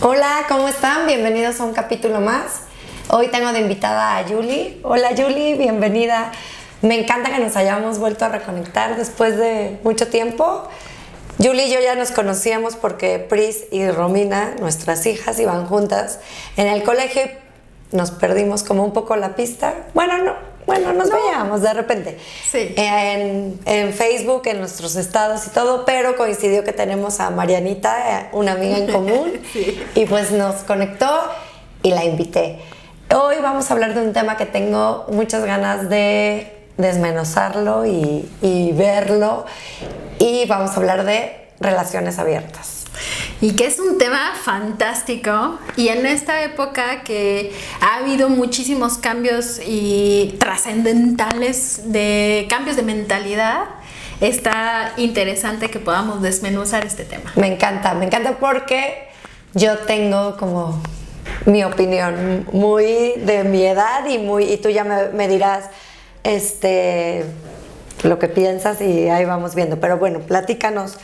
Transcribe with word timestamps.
Hola, 0.00 0.46
¿cómo 0.48 0.68
están? 0.68 1.06
Bienvenidos 1.06 1.60
a 1.60 1.64
un 1.64 1.72
capítulo 1.72 2.20
más. 2.20 2.62
Hoy 3.08 3.28
tengo 3.28 3.52
de 3.52 3.60
invitada 3.60 4.18
a 4.18 4.24
Julie. 4.26 4.80
Hola 4.82 5.10
Julie, 5.16 5.56
bienvenida. 5.56 6.32
Me 6.80 6.98
encanta 6.98 7.30
que 7.30 7.38
nos 7.38 7.56
hayamos 7.56 7.98
vuelto 7.98 8.24
a 8.24 8.28
reconectar 8.28 8.96
después 8.96 9.36
de 9.36 9.78
mucho 9.84 10.08
tiempo. 10.08 10.68
Julie 11.38 11.66
y 11.66 11.72
yo 11.72 11.80
ya 11.80 11.94
nos 11.94 12.10
conocíamos 12.10 12.74
porque 12.74 13.18
Pris 13.18 13.64
y 13.70 13.88
Romina, 13.90 14.54
nuestras 14.60 15.06
hijas, 15.06 15.38
iban 15.38 15.66
juntas 15.66 16.18
en 16.56 16.66
el 16.66 16.82
colegio. 16.82 17.22
Nos 17.92 18.10
perdimos 18.10 18.64
como 18.64 18.84
un 18.84 18.92
poco 18.92 19.16
la 19.16 19.36
pista. 19.36 19.74
Bueno, 19.94 20.18
no, 20.18 20.34
bueno, 20.66 20.92
nos 20.92 21.10
veíamos 21.10 21.62
de 21.62 21.72
repente. 21.74 22.18
Sí. 22.50 22.74
En, 22.76 23.58
en 23.64 23.92
Facebook, 23.92 24.42
en 24.46 24.58
nuestros 24.60 24.96
estados 24.96 25.46
y 25.46 25.50
todo, 25.50 25.84
pero 25.84 26.16
coincidió 26.16 26.64
que 26.64 26.72
tenemos 26.72 27.20
a 27.20 27.30
Marianita, 27.30 28.20
eh, 28.20 28.28
una 28.32 28.52
amiga 28.52 28.78
en 28.78 28.90
común, 28.90 29.32
Sí. 29.52 29.82
y 29.94 30.06
pues 30.06 30.30
nos 30.30 30.56
conectó 30.62 31.08
y 31.82 31.90
la 31.90 32.04
invité. 32.04 32.60
Hoy 33.14 33.36
vamos 33.42 33.70
a 33.70 33.74
hablar 33.74 33.94
de 33.94 34.02
un 34.02 34.12
tema 34.12 34.36
que 34.36 34.46
tengo 34.46 35.04
muchas 35.10 35.44
ganas 35.44 35.88
de 35.90 36.66
desmenuzarlo 36.78 37.84
y, 37.84 38.30
y 38.40 38.72
verlo, 38.72 39.44
y 40.18 40.46
vamos 40.46 40.70
a 40.70 40.76
hablar 40.76 41.04
de 41.04 41.48
relaciones 41.60 42.18
abiertas. 42.18 42.81
Y 43.40 43.52
que 43.56 43.66
es 43.66 43.78
un 43.78 43.98
tema 43.98 44.34
fantástico 44.40 45.58
y 45.76 45.88
en 45.88 46.06
esta 46.06 46.42
época 46.44 47.02
que 47.02 47.52
ha 47.80 47.96
habido 47.96 48.28
muchísimos 48.28 48.98
cambios 48.98 49.60
y 49.66 50.36
trascendentales 50.38 51.92
de 51.92 52.46
cambios 52.48 52.76
de 52.76 52.82
mentalidad, 52.82 53.64
está 54.20 54.92
interesante 54.96 55.70
que 55.70 55.80
podamos 55.80 56.22
desmenuzar 56.22 56.86
este 56.86 57.04
tema. 57.04 57.32
Me 57.34 57.48
encanta, 57.48 57.94
me 57.94 58.06
encanta 58.06 58.38
porque 58.38 59.08
yo 59.54 59.78
tengo 59.78 60.36
como 60.36 60.80
mi 61.46 61.64
opinión 61.64 62.46
muy 62.52 63.14
de 63.16 63.44
mi 63.44 63.64
edad 63.64 64.06
y 64.08 64.18
muy 64.18 64.44
y 64.44 64.56
tú 64.58 64.68
ya 64.70 64.84
me, 64.84 65.28
dirás 65.28 65.70
este 66.24 67.24
lo 68.04 68.18
que 68.18 68.28
piensas 68.28 68.80
y 68.80 69.08
ahí 69.08 69.24
vamos 69.24 69.54
viendo. 69.54 69.80
Pero 69.80 69.98
bueno, 69.98 70.20
platícanos 70.20 70.98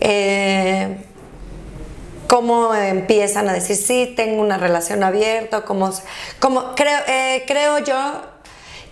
eh, 0.00 0.98
cómo 2.28 2.74
empiezan 2.74 3.48
a 3.48 3.52
decir 3.52 3.76
sí 3.76 4.12
tengo 4.16 4.40
una 4.42 4.56
relación 4.58 5.02
abierta, 5.02 5.62
cómo, 5.64 5.90
cómo 6.38 6.74
creo 6.76 6.98
eh, 7.08 7.44
creo 7.46 7.78
yo 7.78 7.96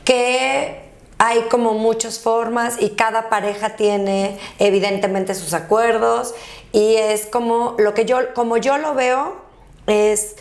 que 0.04 0.82
hay 1.18 1.40
como 1.50 1.72
muchas 1.74 2.18
formas 2.18 2.76
y 2.80 2.90
cada 2.90 3.28
pareja 3.30 3.76
tiene 3.76 4.38
evidentemente 4.58 5.34
sus 5.34 5.54
acuerdos 5.54 6.34
y 6.72 6.96
es 6.96 7.26
como 7.26 7.74
lo 7.78 7.94
que 7.94 8.04
yo 8.04 8.34
como 8.34 8.56
yo 8.58 8.76
lo 8.78 8.94
veo 8.94 9.36
es 9.86 10.36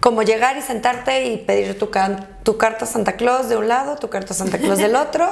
como 0.00 0.22
llegar 0.22 0.56
y 0.56 0.62
sentarte 0.62 1.26
y 1.26 1.38
pedir 1.38 1.76
tu, 1.78 1.90
can- 1.90 2.38
tu 2.44 2.56
carta 2.56 2.86
Santa 2.86 3.14
Claus 3.16 3.48
de 3.48 3.56
un 3.56 3.66
lado, 3.66 3.96
tu 3.96 4.08
carta 4.08 4.32
Santa 4.32 4.58
Claus 4.58 4.78
del 4.78 4.94
otro 5.06 5.28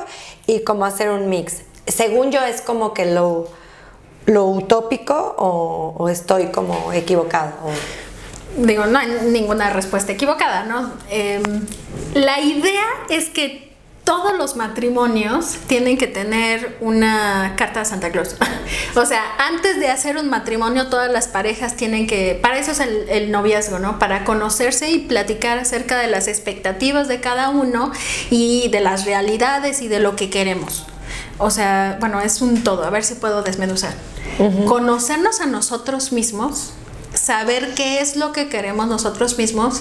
y 0.46 0.60
como 0.64 0.84
hacer 0.84 1.10
un 1.10 1.28
mix. 1.28 1.58
Según 1.86 2.32
yo 2.32 2.42
es 2.44 2.60
como 2.62 2.92
que 2.92 3.06
lo, 3.06 3.48
lo 4.26 4.46
utópico 4.46 5.34
o, 5.38 6.08
estoy 6.08 6.46
como 6.46 6.92
equivocada. 6.92 7.54
o- 7.64 8.64
Digo, 8.66 8.86
no 8.86 8.98
hay 8.98 9.08
ninguna 9.30 9.70
respuesta 9.70 10.12
equivocada, 10.12 10.64
¿no? 10.64 10.92
Eh, 11.10 11.42
la 12.14 12.40
idea 12.40 12.84
es 13.10 13.28
que 13.28 13.66
todos 14.02 14.38
los 14.38 14.54
matrimonios 14.56 15.56
tienen 15.66 15.98
que 15.98 16.06
tener 16.06 16.76
una 16.80 17.54
carta 17.56 17.80
de 17.80 17.84
Santa 17.86 18.10
Claus. 18.10 18.36
o 18.96 19.04
sea, 19.04 19.22
antes 19.38 19.78
de 19.78 19.88
hacer 19.88 20.16
un 20.16 20.30
matrimonio, 20.30 20.86
todas 20.88 21.10
las 21.10 21.26
parejas 21.28 21.74
tienen 21.76 22.06
que, 22.06 22.38
para 22.40 22.56
eso 22.56 22.70
es 22.70 22.80
el 22.80 23.30
noviazgo, 23.30 23.78
¿no? 23.78 23.98
Para 23.98 24.24
conocerse 24.24 24.90
y 24.90 25.00
platicar 25.00 25.58
acerca 25.58 25.98
de 25.98 26.06
las 26.06 26.26
expectativas 26.28 27.08
de 27.08 27.20
cada 27.20 27.50
uno 27.50 27.90
y 28.30 28.68
de 28.68 28.80
las 28.80 29.04
realidades 29.04 29.82
y 29.82 29.88
de 29.88 30.00
lo 30.00 30.16
que 30.16 30.30
queremos. 30.30 30.86
O 31.38 31.50
sea, 31.50 31.96
bueno, 32.00 32.20
es 32.22 32.40
un 32.40 32.62
todo, 32.64 32.84
a 32.84 32.90
ver 32.90 33.04
si 33.04 33.14
puedo 33.14 33.42
desmenuzar. 33.42 33.92
Conocernos 34.66 35.40
a 35.40 35.46
nosotros 35.46 36.12
mismos, 36.12 36.72
saber 37.14 37.74
qué 37.74 38.00
es 38.00 38.16
lo 38.16 38.32
que 38.32 38.48
queremos 38.48 38.86
nosotros 38.86 39.38
mismos 39.38 39.80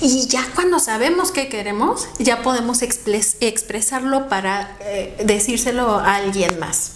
y 0.00 0.26
ya 0.28 0.46
cuando 0.54 0.78
sabemos 0.78 1.32
qué 1.32 1.48
queremos, 1.48 2.06
ya 2.20 2.42
podemos 2.42 2.82
expres- 2.82 3.36
expresarlo 3.40 4.28
para 4.28 4.76
eh, 4.80 5.16
decírselo 5.24 5.98
a 5.98 6.14
alguien 6.16 6.58
más. 6.60 6.92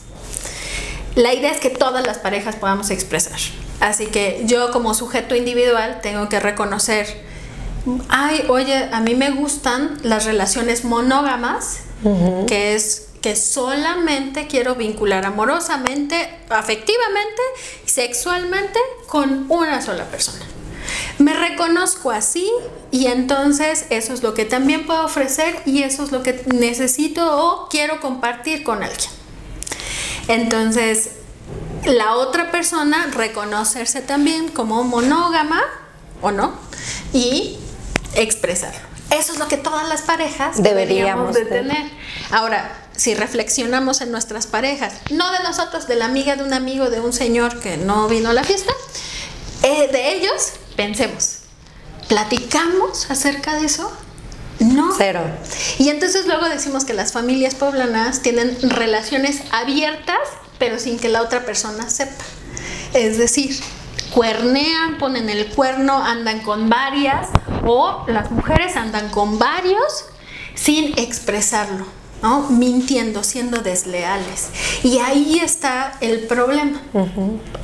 La 1.17 1.35
idea 1.35 1.51
es 1.51 1.59
que 1.59 1.71
todas 1.71 2.07
las 2.07 2.19
parejas 2.19 2.55
podamos 2.57 2.91
expresar. 2.91 3.39
Así 3.81 4.07
que 4.07 4.43
yo 4.47 4.71
como 4.71 4.95
sujeto 4.95 5.35
individual 5.35 5.99
tengo 6.03 6.29
que 6.29 6.39
reconocer, 6.39 7.07
ay, 8.09 8.45
oye, 8.49 8.89
a 8.93 9.01
mí 9.01 9.17
me 9.17 9.31
gustan 9.33 9.99
las 10.05 10.25
relaciones 10.25 10.85
monógamas, 10.85 11.79
que 12.47 12.75
es 12.77 13.09
que 13.23 13.37
solamente 13.37 14.49
quiero 14.49 14.75
vincular 14.75 15.25
amorosamente, 15.25 16.29
afectivamente, 16.51 17.43
sexualmente 17.87 18.79
con 19.07 19.47
una 19.49 19.81
sola 19.81 20.05
persona. 20.07 20.45
Me 21.19 21.33
reconozco 21.33 22.11
así 22.11 22.51
y 22.91 23.07
entonces 23.07 23.87
eso 23.91 24.13
es 24.13 24.23
lo 24.23 24.35
que 24.35 24.45
también 24.45 24.87
puedo 24.87 25.05
ofrecer 25.05 25.63
y 25.65 25.85
eso 25.85 26.03
es 26.03 26.11
lo 26.11 26.23
que 26.23 26.43
necesito 26.53 27.39
o 27.39 27.69
quiero 27.69 28.01
compartir 28.01 28.65
con 28.65 28.83
alguien. 28.83 29.11
Entonces, 30.29 31.13
la 31.85 32.17
otra 32.17 32.51
persona 32.51 33.09
reconocerse 33.13 34.03
también 34.03 34.49
como 34.49 34.83
monógama 34.85 35.63
o 36.21 36.33
no 36.33 36.55
y 37.13 37.57
expresarlo. 38.15 38.81
Eso 39.11 39.33
es 39.33 39.39
lo 39.39 39.47
que 39.47 39.59
todas 39.59 39.89
las 39.89 40.03
parejas 40.03 40.63
Deberíamos 40.63 41.35
deberíamos 41.35 41.35
de 41.35 41.45
tener. 41.45 41.91
Ahora, 42.31 42.82
si 42.97 43.15
reflexionamos 43.15 44.01
en 44.01 44.11
nuestras 44.11 44.47
parejas, 44.47 44.95
no 45.11 45.31
de 45.33 45.41
nosotros, 45.41 45.87
de 45.87 45.97
la 45.97 46.07
amiga 46.07 46.37
de 46.37 46.45
un 46.45 46.53
amigo, 46.53 46.91
de 46.91 47.01
un 47.01 47.13
señor 47.13 47.61
que 47.61 47.77
no 47.77 48.09
vino 48.09 48.31
a 48.31 48.33
la 48.33 48.45
fiesta, 48.45 48.73
eh, 49.63 49.89
de 49.93 50.17
ellos, 50.17 50.53
pensemos, 50.77 51.39
¿platicamos 52.09 53.11
acerca 53.11 53.55
de 53.55 53.67
eso? 53.67 53.93
No. 54.59 54.93
Cero. 54.97 55.21
Y 55.79 55.89
entonces 55.89 56.27
luego 56.27 56.49
decimos 56.49 56.85
que 56.85 56.95
las 56.95 57.13
familias 57.13 57.55
poblanas 57.55 58.23
tienen 58.23 58.57
relaciones 58.63 59.41
abiertas, 59.51 60.19
pero 60.59 60.79
sin 60.79 60.99
que 60.99 61.09
la 61.09 61.23
otra 61.23 61.45
persona 61.45 61.91
sepa. 61.91 62.25
Es 62.95 63.19
decir, 63.19 63.59
cuernean, 64.13 64.99
ponen 64.99 65.31
el 65.31 65.47
cuerno, 65.49 66.05
andan 66.05 66.41
con 66.41 66.69
varias, 66.69 67.29
o 67.65 68.05
las 68.09 68.31
mujeres 68.31 68.77
andan 68.77 69.09
con 69.09 69.39
varios 69.39 70.05
sin 70.55 70.99
expresarlo, 70.99 71.87
¿no? 72.23 72.49
Mintiendo, 72.51 73.25
siendo 73.25 73.63
desleales. 73.63 74.49
Y 74.83 74.99
ahí 74.99 75.41
está 75.41 75.93
el 76.01 76.21
problema. 76.21 76.81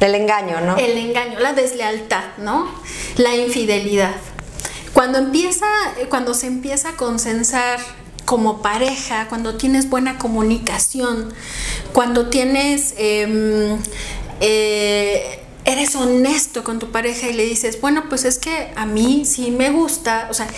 Del 0.00 0.14
engaño, 0.14 0.60
¿no? 0.60 0.76
El 0.76 0.98
engaño, 0.98 1.38
la 1.38 1.52
deslealtad, 1.52 2.24
¿no? 2.38 2.68
La 3.16 3.34
infidelidad. 3.36 4.14
Cuando 4.92 5.18
empieza, 5.18 5.66
cuando 6.08 6.34
se 6.34 6.48
empieza 6.48 6.90
a 6.90 6.96
consensar 6.96 7.78
como 8.24 8.60
pareja, 8.60 9.28
cuando 9.28 9.56
tienes 9.56 9.88
buena 9.88 10.18
comunicación, 10.18 11.32
cuando 11.92 12.28
tienes 12.28 12.94
em, 12.98 13.78
eh, 14.40 15.40
eres 15.64 15.94
honesto 15.96 16.64
con 16.64 16.78
tu 16.78 16.90
pareja 16.90 17.28
y 17.28 17.32
le 17.32 17.44
dices, 17.44 17.80
bueno, 17.80 18.04
pues 18.08 18.24
es 18.24 18.38
que 18.38 18.72
a 18.74 18.86
mí 18.86 19.24
sí 19.24 19.50
me 19.50 19.70
gusta, 19.70 20.28
o 20.30 20.34
sea, 20.34 20.48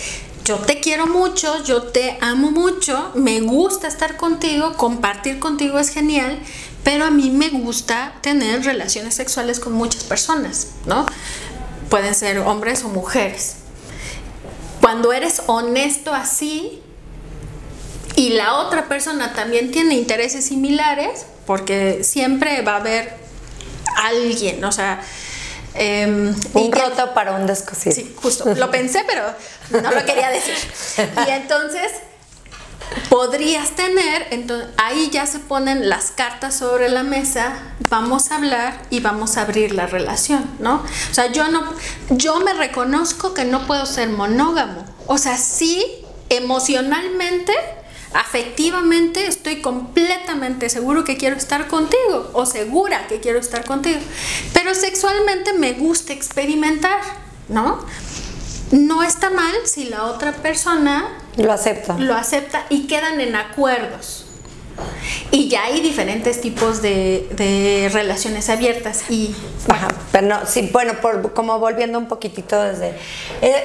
yo 0.51 0.57
te 0.57 0.81
quiero 0.81 1.07
mucho, 1.07 1.63
yo 1.63 1.83
te 1.83 2.17
amo 2.19 2.51
mucho, 2.51 3.11
me 3.15 3.39
gusta 3.39 3.87
estar 3.87 4.17
contigo, 4.17 4.73
compartir 4.73 5.39
contigo 5.39 5.79
es 5.79 5.87
genial, 5.87 6.37
pero 6.83 7.05
a 7.05 7.09
mí 7.09 7.29
me 7.29 7.47
gusta 7.47 8.15
tener 8.19 8.65
relaciones 8.65 9.13
sexuales 9.15 9.61
con 9.61 9.71
muchas 9.71 10.03
personas, 10.03 10.71
¿no? 10.85 11.05
Pueden 11.89 12.13
ser 12.13 12.39
hombres 12.39 12.83
o 12.83 12.89
mujeres. 12.89 13.55
Cuando 14.81 15.13
eres 15.13 15.41
honesto 15.47 16.13
así 16.13 16.81
y 18.17 18.31
la 18.31 18.55
otra 18.55 18.89
persona 18.89 19.31
también 19.31 19.71
tiene 19.71 19.95
intereses 19.95 20.43
similares, 20.43 21.27
porque 21.45 22.03
siempre 22.03 22.61
va 22.61 22.73
a 22.73 22.77
haber 22.81 23.15
alguien, 23.95 24.61
o 24.65 24.71
sea... 24.73 25.01
y 25.79 26.57
Un 26.57 26.71
roto 26.71 27.13
para 27.13 27.33
un 27.33 27.47
descosido. 27.47 27.95
Sí, 27.95 28.15
justo. 28.21 28.53
Lo 28.55 28.69
pensé, 28.71 29.03
pero 29.07 29.23
no 29.81 29.91
lo 29.91 30.05
quería 30.05 30.29
decir. 30.29 30.55
Y 31.27 31.29
entonces 31.31 31.91
podrías 33.09 33.71
tener, 33.71 34.27
entonces 34.31 34.67
ahí 34.77 35.09
ya 35.11 35.25
se 35.25 35.39
ponen 35.39 35.87
las 35.89 36.11
cartas 36.11 36.55
sobre 36.55 36.89
la 36.89 37.03
mesa, 37.03 37.53
vamos 37.89 38.31
a 38.31 38.35
hablar 38.35 38.81
y 38.89 38.99
vamos 38.99 39.37
a 39.37 39.43
abrir 39.43 39.73
la 39.73 39.87
relación, 39.87 40.43
¿no? 40.59 40.83
O 41.09 41.13
sea, 41.13 41.31
yo 41.31 41.47
no, 41.47 41.63
yo 42.09 42.39
me 42.41 42.53
reconozco 42.53 43.33
que 43.33 43.45
no 43.45 43.65
puedo 43.65 43.85
ser 43.85 44.09
monógamo. 44.09 44.83
O 45.07 45.17
sea, 45.17 45.37
sí, 45.37 45.85
emocionalmente 46.29 47.53
afectivamente 48.13 49.27
estoy 49.27 49.61
completamente 49.61 50.69
seguro 50.69 51.03
que 51.03 51.17
quiero 51.17 51.35
estar 51.35 51.67
contigo 51.67 52.29
o 52.33 52.45
segura 52.45 53.07
que 53.07 53.19
quiero 53.19 53.39
estar 53.39 53.65
contigo. 53.65 53.99
Pero 54.53 54.75
sexualmente 54.75 55.53
me 55.53 55.73
gusta 55.73 56.13
experimentar, 56.13 56.99
¿no? 57.47 57.79
No 58.71 59.03
está 59.03 59.29
mal 59.29 59.53
si 59.65 59.85
la 59.85 60.05
otra 60.05 60.31
persona 60.33 61.17
lo 61.37 61.51
acepta. 61.51 61.97
Lo 61.97 62.15
acepta 62.15 62.65
y 62.69 62.87
quedan 62.87 63.19
en 63.21 63.35
acuerdos. 63.35 64.25
Y 65.31 65.49
ya 65.49 65.65
hay 65.65 65.81
diferentes 65.81 66.41
tipos 66.41 66.81
de, 66.81 67.89
relaciones 67.93 68.49
abiertas 68.49 69.03
y... 69.09 69.35
pero 70.11 70.27
no, 70.27 70.45
sí, 70.45 70.69
bueno, 70.71 70.93
por, 71.01 71.33
como 71.33 71.59
volviendo 71.59 71.97
un 71.97 72.07
poquitito 72.07 72.61
desde... 72.61 72.95
Eh, 73.41 73.63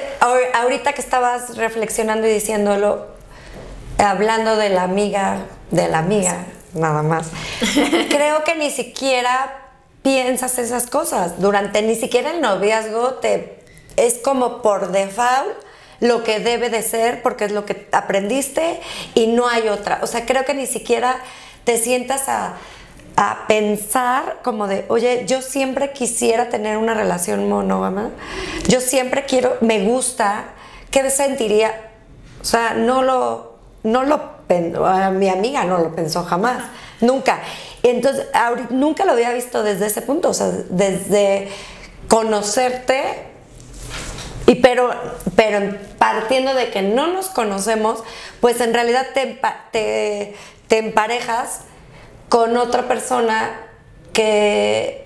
ahorita 0.53 0.93
que 0.93 1.01
estabas 1.01 1.57
reflexionando 1.57 2.27
y 2.27 2.31
diciéndolo, 2.31 3.16
hablando 3.97 4.55
de 4.55 4.69
la 4.69 4.83
amiga, 4.83 5.45
de 5.71 5.87
la 5.87 5.99
amiga, 5.99 6.45
nada 6.73 7.03
más, 7.03 7.29
creo 8.09 8.43
que 8.43 8.55
ni 8.55 8.69
siquiera 8.69 9.67
piensas 10.03 10.57
esas 10.59 10.87
cosas. 10.87 11.41
Durante 11.41 11.81
ni 11.81 11.95
siquiera 11.95 12.31
el 12.31 12.41
noviazgo 12.41 13.15
te 13.15 13.57
es 13.97 14.19
como 14.19 14.61
por 14.61 14.91
default 14.91 15.67
lo 15.99 16.23
que 16.23 16.39
debe 16.39 16.69
de 16.69 16.83
ser 16.83 17.21
porque 17.21 17.45
es 17.45 17.51
lo 17.51 17.65
que 17.65 17.87
aprendiste 17.91 18.79
y 19.15 19.27
no 19.27 19.47
hay 19.47 19.67
otra. 19.67 19.99
O 20.01 20.07
sea, 20.07 20.25
creo 20.25 20.45
que 20.45 20.53
ni 20.53 20.67
siquiera 20.67 21.17
te 21.63 21.77
sientas 21.77 22.29
a, 22.29 22.55
pensar 23.47 24.41
como 24.43 24.67
de, 24.67 24.85
oye, 24.89 25.23
yo 25.25 25.41
siempre 25.41 25.91
quisiera 25.91 26.49
tener 26.49 26.77
una 26.77 26.93
relación 26.93 27.49
monógama, 27.49 28.11
yo 28.67 28.79
siempre 28.79 29.25
quiero, 29.25 29.57
me 29.59 29.83
gusta, 29.85 30.49
¿qué 30.91 31.09
sentiría? 31.09 31.89
O 32.39 32.45
sea, 32.45 32.75
no 32.75 33.01
lo, 33.01 33.46
no 33.87 34.03
lo 34.03 34.37
mi 35.13 35.29
amiga 35.29 35.65
no 35.65 35.77
lo 35.77 35.95
pensó 35.95 36.23
jamás, 36.23 36.63
nunca. 37.01 37.41
Entonces, 37.83 38.27
nunca 38.69 39.05
lo 39.05 39.11
había 39.11 39.33
visto 39.33 39.63
desde 39.63 39.87
ese 39.87 40.01
punto, 40.01 40.29
o 40.29 40.33
sea, 40.33 40.47
desde 40.69 41.49
conocerte 42.07 43.27
y 44.45 44.55
pero, 44.55 44.89
pero 45.35 45.77
partiendo 45.97 46.53
de 46.53 46.69
que 46.71 46.81
no 46.81 47.07
nos 47.07 47.27
conocemos, 47.27 48.03
pues 48.39 48.61
en 48.61 48.73
realidad 48.73 49.07
te, 49.13 49.39
te, 49.71 50.77
emparejas 50.77 51.61
con 52.29 52.55
otra 52.55 52.87
persona 52.87 53.59
que 54.13 55.05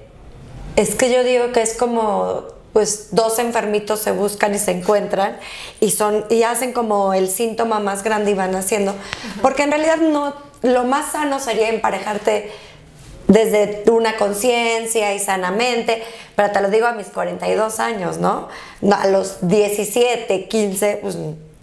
es 0.75 0.95
que 0.95 1.12
yo 1.12 1.24
digo 1.24 1.51
que 1.51 1.62
es 1.62 1.75
como 1.75 2.44
pues 2.73 3.09
dos 3.12 3.39
enfermitos 3.39 4.00
se 4.00 4.12
buscan 4.12 4.56
y 4.56 4.59
se 4.59 4.71
encuentran 4.71 5.38
y 5.79 5.91
son 5.91 6.25
y 6.29 6.44
hacen 6.44 6.73
como 6.73 7.13
el 7.13 7.29
síntoma 7.29 7.79
más 7.79 8.03
grande 8.03 8.31
y 8.31 8.33
van 8.33 8.56
haciendo 8.56 8.95
porque 9.41 9.63
en 9.63 9.71
realidad 9.71 9.97
no 9.97 10.33
lo 10.62 10.83
más 10.83 11.12
sano 11.12 11.39
sería 11.39 11.69
emparejarte 11.69 12.51
desde 13.27 13.83
una 13.89 14.18
conciencia 14.18 15.13
y 15.13 15.19
sanamente, 15.19 16.03
pero 16.35 16.51
te 16.51 16.62
lo 16.62 16.69
digo 16.69 16.85
a 16.85 16.91
mis 16.91 17.07
42 17.07 17.79
años, 17.79 18.18
¿no? 18.18 18.50
A 18.91 19.07
los 19.07 19.47
17, 19.47 20.47
15, 20.47 21.00
pues 21.01 21.17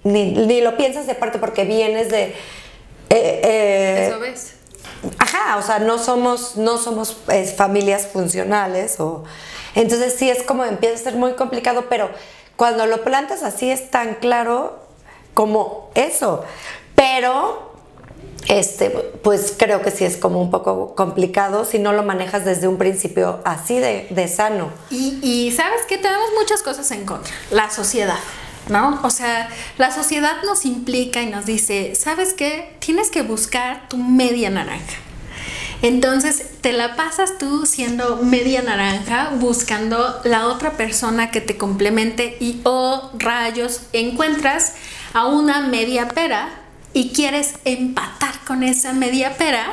ni, 0.04 0.60
lo 0.62 0.76
piensas 0.76 1.06
de 1.06 1.14
parte 1.14 1.38
porque 1.38 1.64
vienes 1.64 2.08
de... 2.08 2.22
Eh, 2.22 2.34
eh, 3.10 4.06
Eso 4.08 4.18
ves. 4.18 4.54
Ajá, 5.18 5.58
o 5.58 5.62
sea, 5.62 5.78
no 5.78 5.98
somos, 5.98 6.56
no 6.56 6.78
somos 6.78 7.16
familias 7.56 8.06
funcionales 8.06 8.98
o... 8.98 9.24
Entonces 9.74 10.14
sí 10.18 10.30
es 10.30 10.42
como 10.42 10.64
empieza 10.64 10.94
a 10.94 10.98
ser 10.98 11.14
muy 11.14 11.32
complicado, 11.34 11.86
pero 11.88 12.10
cuando 12.56 12.86
lo 12.86 13.04
plantas 13.04 13.42
así 13.42 13.70
es 13.70 13.90
tan 13.90 14.16
claro 14.16 14.80
como 15.34 15.90
eso. 15.94 16.44
Pero 16.94 17.68
este, 18.48 18.90
pues 18.90 19.54
creo 19.56 19.82
que 19.82 19.90
sí 19.90 20.04
es 20.04 20.16
como 20.16 20.40
un 20.40 20.50
poco 20.50 20.94
complicado 20.94 21.64
si 21.64 21.78
no 21.78 21.92
lo 21.92 22.02
manejas 22.02 22.44
desde 22.44 22.66
un 22.66 22.78
principio 22.78 23.40
así 23.44 23.78
de, 23.78 24.28
sano. 24.28 24.70
Y, 24.90 25.52
sabes 25.54 25.82
que 25.86 25.98
tenemos 25.98 26.30
muchas 26.38 26.62
cosas 26.62 26.90
en 26.90 27.04
contra. 27.04 27.32
La 27.50 27.70
sociedad, 27.70 28.18
¿no? 28.68 29.00
O 29.04 29.10
sea, 29.10 29.48
la 29.76 29.92
sociedad 29.92 30.42
nos 30.44 30.64
implica 30.64 31.22
y 31.22 31.26
nos 31.26 31.46
dice, 31.46 31.94
¿sabes 31.94 32.32
qué? 32.32 32.74
Tienes 32.78 33.10
que 33.10 33.22
buscar 33.22 33.88
tu 33.88 33.98
media 33.98 34.50
naranja. 34.50 34.96
Entonces 35.80 36.42
te 36.60 36.72
la 36.72 36.96
pasas 36.96 37.38
tú 37.38 37.64
siendo 37.64 38.16
media 38.16 38.62
naranja, 38.62 39.30
buscando 39.38 40.20
la 40.24 40.48
otra 40.48 40.72
persona 40.72 41.30
que 41.30 41.40
te 41.40 41.56
complemente 41.56 42.36
y, 42.40 42.60
oh 42.64 43.12
rayos, 43.16 43.82
encuentras 43.92 44.72
a 45.12 45.26
una 45.26 45.60
media 45.60 46.08
pera 46.08 46.48
y 46.92 47.10
quieres 47.10 47.54
empatar 47.64 48.40
con 48.44 48.62
esa 48.62 48.92
media 48.92 49.36
pera 49.36 49.66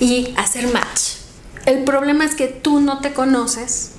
y 0.00 0.34
hacer 0.36 0.68
match. 0.68 1.16
El 1.64 1.84
problema 1.84 2.24
es 2.24 2.34
que 2.34 2.48
tú 2.48 2.80
no 2.80 3.00
te 3.00 3.12
conoces, 3.12 3.92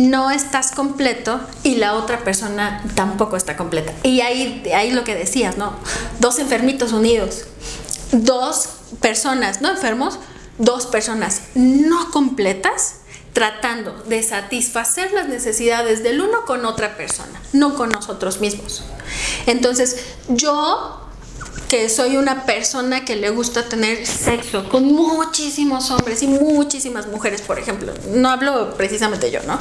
no 0.00 0.30
estás 0.30 0.72
completo 0.72 1.40
y 1.62 1.76
la 1.76 1.94
otra 1.94 2.24
persona 2.24 2.82
tampoco 2.94 3.36
está 3.36 3.56
completa. 3.56 3.92
Y 4.02 4.22
ahí, 4.22 4.62
ahí 4.74 4.90
lo 4.90 5.04
que 5.04 5.14
decías, 5.14 5.56
¿no? 5.56 5.74
Dos 6.18 6.38
enfermitos 6.38 6.92
unidos, 6.92 7.44
dos 8.12 8.70
personas, 9.00 9.60
no 9.60 9.70
enfermos, 9.70 10.18
dos 10.58 10.86
personas 10.86 11.42
no 11.54 12.10
completas 12.10 12.96
tratando 13.32 13.92
de 14.06 14.22
satisfacer 14.22 15.12
las 15.12 15.28
necesidades 15.28 16.02
del 16.02 16.20
uno 16.20 16.44
con 16.46 16.64
otra 16.64 16.96
persona, 16.96 17.40
no 17.52 17.74
con 17.74 17.90
nosotros 17.90 18.40
mismos. 18.40 18.84
Entonces, 19.46 19.96
yo 20.28 21.00
que 21.68 21.88
soy 21.88 22.16
una 22.16 22.46
persona 22.46 23.04
que 23.04 23.16
le 23.16 23.30
gusta 23.30 23.68
tener 23.68 24.06
sexo 24.06 24.68
con 24.68 24.84
muchísimos 24.84 25.90
hombres 25.90 26.22
y 26.22 26.28
muchísimas 26.28 27.08
mujeres, 27.08 27.42
por 27.42 27.58
ejemplo. 27.58 27.92
No 28.12 28.28
hablo 28.28 28.76
precisamente 28.76 29.32
yo, 29.32 29.40
¿no? 29.42 29.58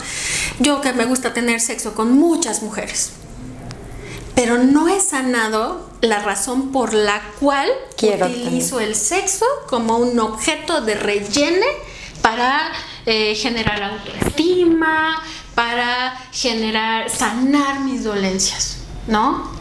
Yo 0.60 0.82
que 0.82 0.94
me 0.94 1.06
gusta 1.06 1.34
tener 1.34 1.60
sexo 1.60 1.96
con 1.96 2.12
muchas 2.12 2.62
mujeres. 2.62 3.14
Pero 4.36 4.58
no 4.58 4.88
he 4.88 5.00
sanado 5.00 5.90
la 6.02 6.20
razón 6.20 6.72
por 6.72 6.94
la 6.94 7.22
cual 7.40 7.70
utilizo 7.96 8.80
el 8.80 8.96
sexo 8.96 9.46
como 9.70 9.98
un 9.98 10.20
objeto 10.20 10.82
de 10.82 10.96
rellene 10.96 11.68
para 12.22 12.72
eh, 13.06 13.36
generar 13.36 13.84
autoestima, 13.84 15.22
para 15.56 16.18
generar, 16.32 17.10
sanar 17.10 17.82
mis 17.82 18.04
dolencias, 18.04 18.78
¿no? 19.08 19.54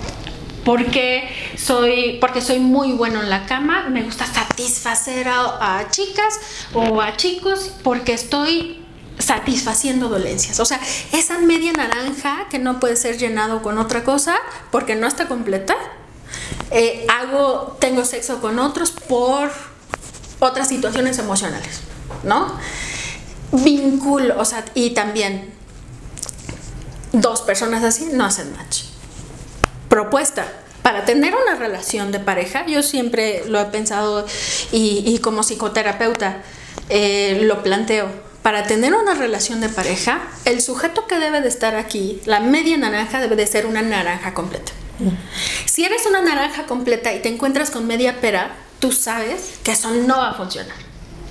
porque 0.64 1.28
soy, 1.56 2.18
porque 2.20 2.40
soy 2.40 2.58
muy 2.58 2.92
bueno 2.92 3.20
en 3.20 3.30
la 3.30 3.46
cama, 3.46 3.88
me 3.88 4.02
gusta 4.02 4.26
satisfacer 4.26 5.28
a, 5.28 5.86
chicas 5.90 6.38
o 6.74 7.00
a 7.00 7.16
chicos 7.16 7.72
porque 7.82 8.12
estoy 8.12 8.81
satisfaciendo 9.22 10.08
dolencias. 10.08 10.60
O 10.60 10.64
sea, 10.64 10.80
esa 11.12 11.38
media 11.38 11.72
naranja 11.72 12.46
que 12.50 12.58
no 12.58 12.80
puede 12.80 12.96
ser 12.96 13.18
llenado 13.18 13.62
con 13.62 13.78
otra 13.78 14.04
cosa 14.04 14.36
porque 14.70 14.96
no 14.96 15.06
está 15.06 15.28
completa. 15.28 15.76
Eh, 16.70 17.06
hago, 17.08 17.76
tengo 17.80 18.04
sexo 18.04 18.40
con 18.40 18.58
otros 18.58 18.90
por 18.90 19.50
otras 20.40 20.68
situaciones 20.68 21.18
emocionales, 21.18 21.80
¿no? 22.24 22.58
Vínculo, 23.52 24.38
o 24.40 24.44
sea, 24.44 24.64
y 24.74 24.90
también 24.90 25.52
dos 27.12 27.42
personas 27.42 27.84
así 27.84 28.08
no 28.12 28.24
hacen 28.24 28.52
match 28.56 28.92
propuesta. 29.92 30.46
Para 30.80 31.04
tener 31.04 31.34
una 31.34 31.54
relación 31.54 32.12
de 32.12 32.18
pareja, 32.18 32.64
yo 32.66 32.82
siempre 32.82 33.44
lo 33.46 33.60
he 33.60 33.66
pensado 33.66 34.26
y, 34.72 35.18
como 35.18 35.42
psicoterapeuta 35.42 36.42
eh, 36.88 37.40
lo 37.42 37.62
planteo. 37.62 38.08
Para 38.42 38.64
tener 38.64 38.94
una 38.94 39.14
relación 39.14 39.60
de 39.60 39.68
pareja, 39.68 40.20
el 40.44 40.60
sujeto 40.60 41.06
que 41.06 41.18
debe 41.18 41.40
de 41.40 41.48
estar 41.48 41.76
aquí, 41.76 42.20
la 42.24 42.40
media 42.40 42.76
naranja, 42.76 43.20
debe 43.20 43.36
de 43.36 43.46
ser 43.46 43.66
una 43.66 43.82
naranja 43.82 44.34
completa. 44.34 44.72
Si 45.64 45.84
eres 45.84 46.06
una 46.06 46.22
naranja 46.22 46.66
completa 46.66 47.12
y 47.12 47.20
te 47.20 47.28
encuentras 47.28 47.70
con 47.70 47.86
media 47.86 48.20
pera, 48.20 48.54
tú 48.78 48.92
sabes 48.92 49.54
que 49.62 49.72
eso 49.72 49.90
no 49.90 50.16
va 50.18 50.30
a 50.30 50.34
funcionar. 50.34 50.76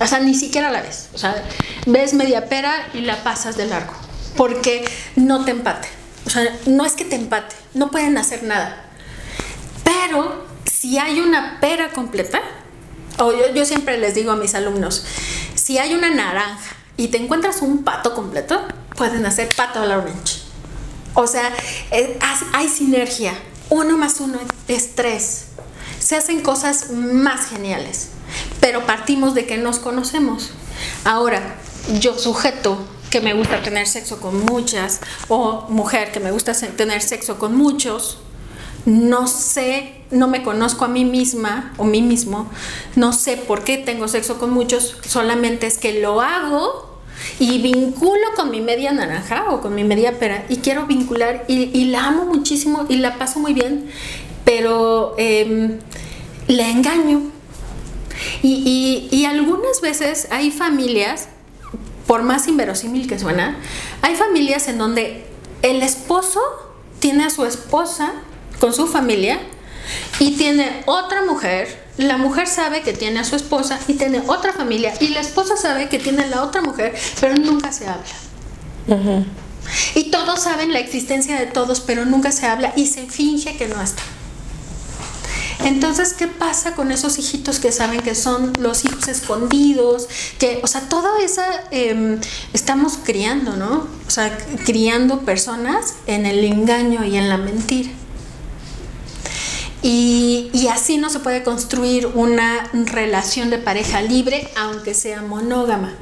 O 0.00 0.06
sea, 0.06 0.20
ni 0.20 0.34
siquiera 0.34 0.70
la 0.70 0.82
ves. 0.82 1.10
O 1.14 1.18
sea, 1.18 1.44
ves 1.86 2.14
media 2.14 2.48
pera 2.48 2.88
y 2.94 3.02
la 3.02 3.22
pasas 3.22 3.56
de 3.56 3.66
largo. 3.66 3.92
Porque 4.36 4.84
no 5.16 5.44
te 5.44 5.50
empate. 5.50 5.88
O 6.26 6.30
sea, 6.30 6.56
no 6.66 6.84
es 6.84 6.92
que 6.92 7.04
te 7.04 7.16
empate, 7.16 7.54
no 7.74 7.90
pueden 7.90 8.16
hacer 8.16 8.42
nada. 8.42 8.84
Pero 9.84 10.46
si 10.64 10.98
hay 10.98 11.20
una 11.20 11.58
pera 11.60 11.90
completa, 11.90 12.40
o 13.18 13.32
yo, 13.54 13.64
siempre 13.64 13.98
les 13.98 14.14
digo 14.14 14.32
a 14.32 14.36
mis 14.36 14.54
alumnos, 14.54 15.04
si 15.54 15.78
hay 15.78 15.94
una 15.94 16.10
naranja 16.10 16.76
y 17.02 17.08
te 17.08 17.18
encuentras 17.18 17.62
un 17.62 17.82
pato 17.82 18.14
completo, 18.14 18.62
pueden 18.96 19.26
hacer 19.26 19.48
pato 19.56 19.80
a 19.80 19.86
la 19.86 19.98
orange. 19.98 20.40
O 21.14 21.26
sea, 21.26 21.52
eh, 21.90 22.16
hay 22.52 22.68
sinergia. 22.68 23.34
Uno 23.70 23.98
más 23.98 24.20
uno 24.20 24.38
es 24.68 24.94
tres. 24.94 25.46
Se 25.98 26.14
hacen 26.14 26.42
cosas 26.42 26.90
más 26.92 27.46
geniales. 27.46 28.10
Pero 28.60 28.86
partimos 28.86 29.34
de 29.34 29.46
que 29.46 29.58
nos 29.58 29.80
conocemos. 29.80 30.50
Ahora, 31.02 31.56
yo 31.98 32.16
sujeto 32.16 32.78
que 33.10 33.20
me 33.20 33.34
gusta 33.34 33.60
tener 33.64 33.88
sexo 33.88 34.20
con 34.20 34.44
muchas 34.44 35.00
o 35.26 35.66
mujer 35.70 36.12
que 36.12 36.20
me 36.20 36.30
gusta 36.30 36.54
tener 36.54 37.02
sexo 37.02 37.36
con 37.36 37.56
muchos, 37.56 38.18
no 38.86 39.26
sé, 39.26 40.04
no 40.12 40.28
me 40.28 40.44
conozco 40.44 40.84
a 40.84 40.88
mí 40.88 41.04
misma 41.04 41.74
o 41.78 41.84
mí 41.84 42.00
mismo, 42.00 42.48
no 42.94 43.12
sé 43.12 43.36
por 43.36 43.64
qué 43.64 43.76
tengo 43.76 44.06
sexo 44.06 44.38
con 44.38 44.50
muchos, 44.50 44.96
solamente 45.04 45.66
es 45.66 45.78
que 45.78 46.00
lo 46.00 46.20
hago 46.20 46.91
y 47.38 47.58
vinculo 47.58 48.22
con 48.36 48.50
mi 48.50 48.60
media 48.60 48.92
naranja 48.92 49.46
o 49.50 49.60
con 49.60 49.74
mi 49.74 49.84
media 49.84 50.18
pera 50.18 50.44
y 50.48 50.56
quiero 50.58 50.86
vincular 50.86 51.44
y, 51.48 51.84
la 51.86 52.06
amo 52.06 52.24
muchísimo 52.24 52.86
y 52.88 52.96
la 52.96 53.18
paso 53.18 53.38
muy 53.40 53.54
bien, 53.54 53.90
pero 54.44 55.14
eh, 55.18 55.78
la 56.48 56.68
engaño. 56.68 57.22
Y, 58.42 59.08
y 59.10 59.24
algunas 59.24 59.80
veces 59.80 60.28
hay 60.30 60.50
familias, 60.50 61.28
por 62.06 62.22
más 62.22 62.46
inverosímil 62.48 63.06
que 63.06 63.18
suena, 63.18 63.56
hay 64.00 64.14
familias 64.14 64.68
en 64.68 64.78
donde 64.78 65.24
el 65.62 65.82
esposo 65.82 66.40
tiene 66.98 67.24
a 67.24 67.30
su 67.30 67.44
esposa 67.44 68.12
con 68.60 68.72
su 68.72 68.86
familia 68.86 69.40
y 70.20 70.36
tiene 70.36 70.82
otra 70.86 71.24
mujer, 71.24 71.81
la 71.98 72.16
mujer 72.16 72.46
sabe 72.46 72.82
que 72.82 72.92
tiene 72.92 73.20
a 73.20 73.24
su 73.24 73.36
esposa 73.36 73.78
y 73.86 73.94
tiene 73.94 74.22
otra 74.26 74.52
familia 74.52 74.94
y 75.00 75.08
la 75.08 75.20
esposa 75.20 75.56
sabe 75.56 75.88
que 75.88 75.98
tiene 75.98 76.22
a 76.22 76.26
la 76.26 76.42
otra 76.42 76.62
mujer, 76.62 76.94
pero 77.20 77.34
nunca 77.34 77.72
se 77.72 77.86
habla. 77.86 79.22
Y 79.94 80.10
todos 80.10 80.40
saben 80.40 80.72
la 80.72 80.80
existencia 80.80 81.38
de 81.38 81.46
todos, 81.46 81.80
pero 81.80 82.04
nunca 82.04 82.32
se 82.32 82.46
habla 82.46 82.72
y 82.76 82.86
se 82.86 83.06
finge 83.06 83.56
que 83.56 83.68
no 83.68 83.80
está. 83.80 84.02
Entonces, 85.64 86.14
¿qué 86.14 86.26
pasa 86.26 86.74
con 86.74 86.90
esos 86.90 87.18
hijitos 87.18 87.60
que 87.60 87.70
saben 87.70 88.00
que 88.00 88.16
son 88.16 88.52
los 88.58 88.84
hijos 88.84 89.06
escondidos? 89.06 90.08
Que, 90.38 90.60
o 90.62 90.66
sea, 90.66 90.88
toda 90.88 91.22
esa, 91.22 91.44
em, 91.70 92.18
estamos 92.52 92.98
criando, 93.04 93.56
¿no? 93.56 93.86
O 94.06 94.10
sea, 94.10 94.36
criando 94.64 95.20
personas 95.20 95.94
en 96.06 96.26
el 96.26 96.44
engaño 96.44 97.04
y 97.04 97.16
en 97.16 97.28
la 97.28 97.36
mentira. 97.36 97.90
Y, 99.82 100.50
así 100.70 100.96
no 100.96 101.10
se 101.10 101.18
puede 101.18 101.42
construir 101.42 102.06
una 102.14 102.70
relación 102.72 103.50
de 103.50 103.58
pareja 103.58 104.00
libre, 104.00 104.48
aunque 104.56 104.94
sea 104.94 105.22
monógama. 105.22 105.92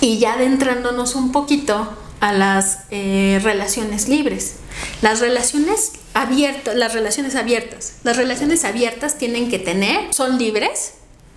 Y 0.00 0.18
ya 0.18 0.34
adentrándonos 0.34 1.14
un 1.14 1.32
poquito 1.32 1.96
a 2.20 2.32
las 2.32 2.80
eh, 2.90 3.40
relaciones 3.42 4.08
libres. 4.08 4.56
Las 5.00 5.20
relaciones 5.20 5.92
abiertas, 6.12 6.74
las 6.76 6.92
relaciones 6.92 7.34
abiertas. 7.34 7.94
Las 8.04 8.16
relaciones 8.16 8.64
abiertas 8.64 9.16
tienen 9.16 9.48
que 9.48 9.58
tener, 9.58 10.12
son 10.12 10.38
libres, 10.38 10.94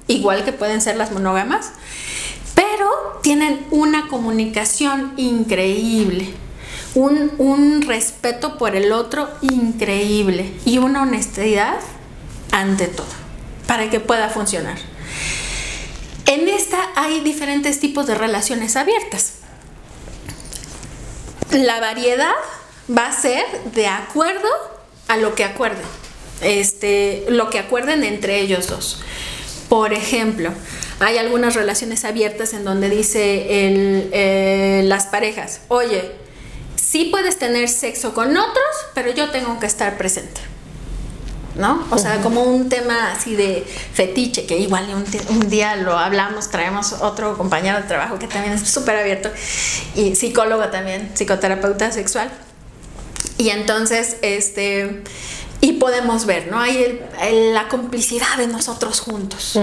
igual 0.08 0.44
que 0.44 0.52
pueden 0.52 0.82
ser 0.82 0.98
las 0.98 1.12
monógamas, 1.12 1.72
pero 2.56 3.20
tienen 3.24 3.66
una 3.72 4.10
comunicación 4.10 5.14
increíble 5.16 6.34
un, 6.96 7.82
respeto 7.82 8.58
por 8.58 8.76
el 8.76 8.92
otro 8.92 9.30
increíble 9.42 10.54
y 10.66 10.78
una 10.78 11.04
honestidad 11.04 11.80
ante 12.52 12.88
todo 12.88 13.08
para 13.68 13.90
que 13.90 14.00
pueda 14.00 14.30
funcionar. 14.30 14.78
En 16.26 16.48
esta 16.48 16.78
hay 16.96 17.22
diferentes 17.22 17.80
tipos 17.80 18.08
de 18.08 18.16
relaciones 18.16 18.76
abiertas. 18.76 19.36
La 21.52 21.80
variedad 21.80 22.34
va 22.90 23.08
a 23.08 23.12
ser 23.12 23.46
de 23.74 23.88
acuerdo 23.88 24.48
a 25.08 25.18
lo 25.18 25.36
que 25.36 25.44
acuerden, 25.44 25.86
este, 26.42 27.26
lo 27.30 27.50
que 27.50 27.60
acuerden 27.60 28.04
entre 28.04 28.40
ellos 28.40 28.68
dos. 28.68 29.02
Por 29.68 29.94
ejemplo, 29.94 30.52
hay 31.00 31.18
algunas 31.18 31.56
relaciones 31.56 32.06
abiertas 32.06 32.54
en 32.54 32.64
donde 32.64 32.90
dice 32.90 33.46
eh, 33.50 34.84
las 34.86 35.08
parejas, 35.08 35.62
oye, 35.68 36.21
sí 36.92 37.06
puedes 37.06 37.40
tener 37.40 37.70
sexo 37.70 38.14
con 38.14 38.36
otros, 38.36 38.76
pero 38.94 39.12
yo 39.12 39.30
tengo 39.32 39.60
que 39.60 39.66
estar 39.66 39.98
presente. 39.98 40.42
¿No? 41.56 41.86
O 41.92 41.98
sea, 41.98 42.22
como 42.22 42.44
un 42.44 42.70
tema 42.70 43.12
así 43.12 43.36
de 43.36 43.66
fetiche, 43.94 44.46
que 44.46 44.58
igual 44.58 44.88
un, 45.30 45.50
día 45.50 45.76
lo 45.76 45.98
hablamos, 45.98 46.50
traemos 46.50 46.94
otro 47.02 47.38
compañero 47.38 47.78
de 47.78 47.84
trabajo 47.84 48.18
que 48.18 48.28
también 48.28 48.54
es 48.54 48.70
súper 48.70 48.96
abierto, 48.96 49.30
y 49.96 50.16
psicólogo 50.16 50.70
también, 50.70 51.12
psicoterapeuta 51.14 51.92
sexual. 51.92 52.32
Y 53.38 53.50
entonces, 53.50 54.16
este, 54.22 55.04
y 55.60 55.74
podemos 55.74 56.26
ver, 56.26 56.48
¿no? 56.50 56.58
Hay 56.58 57.02
la 57.54 57.68
complicidad 57.68 58.38
de 58.38 58.48
nosotros 58.48 59.02
juntos. 59.02 59.60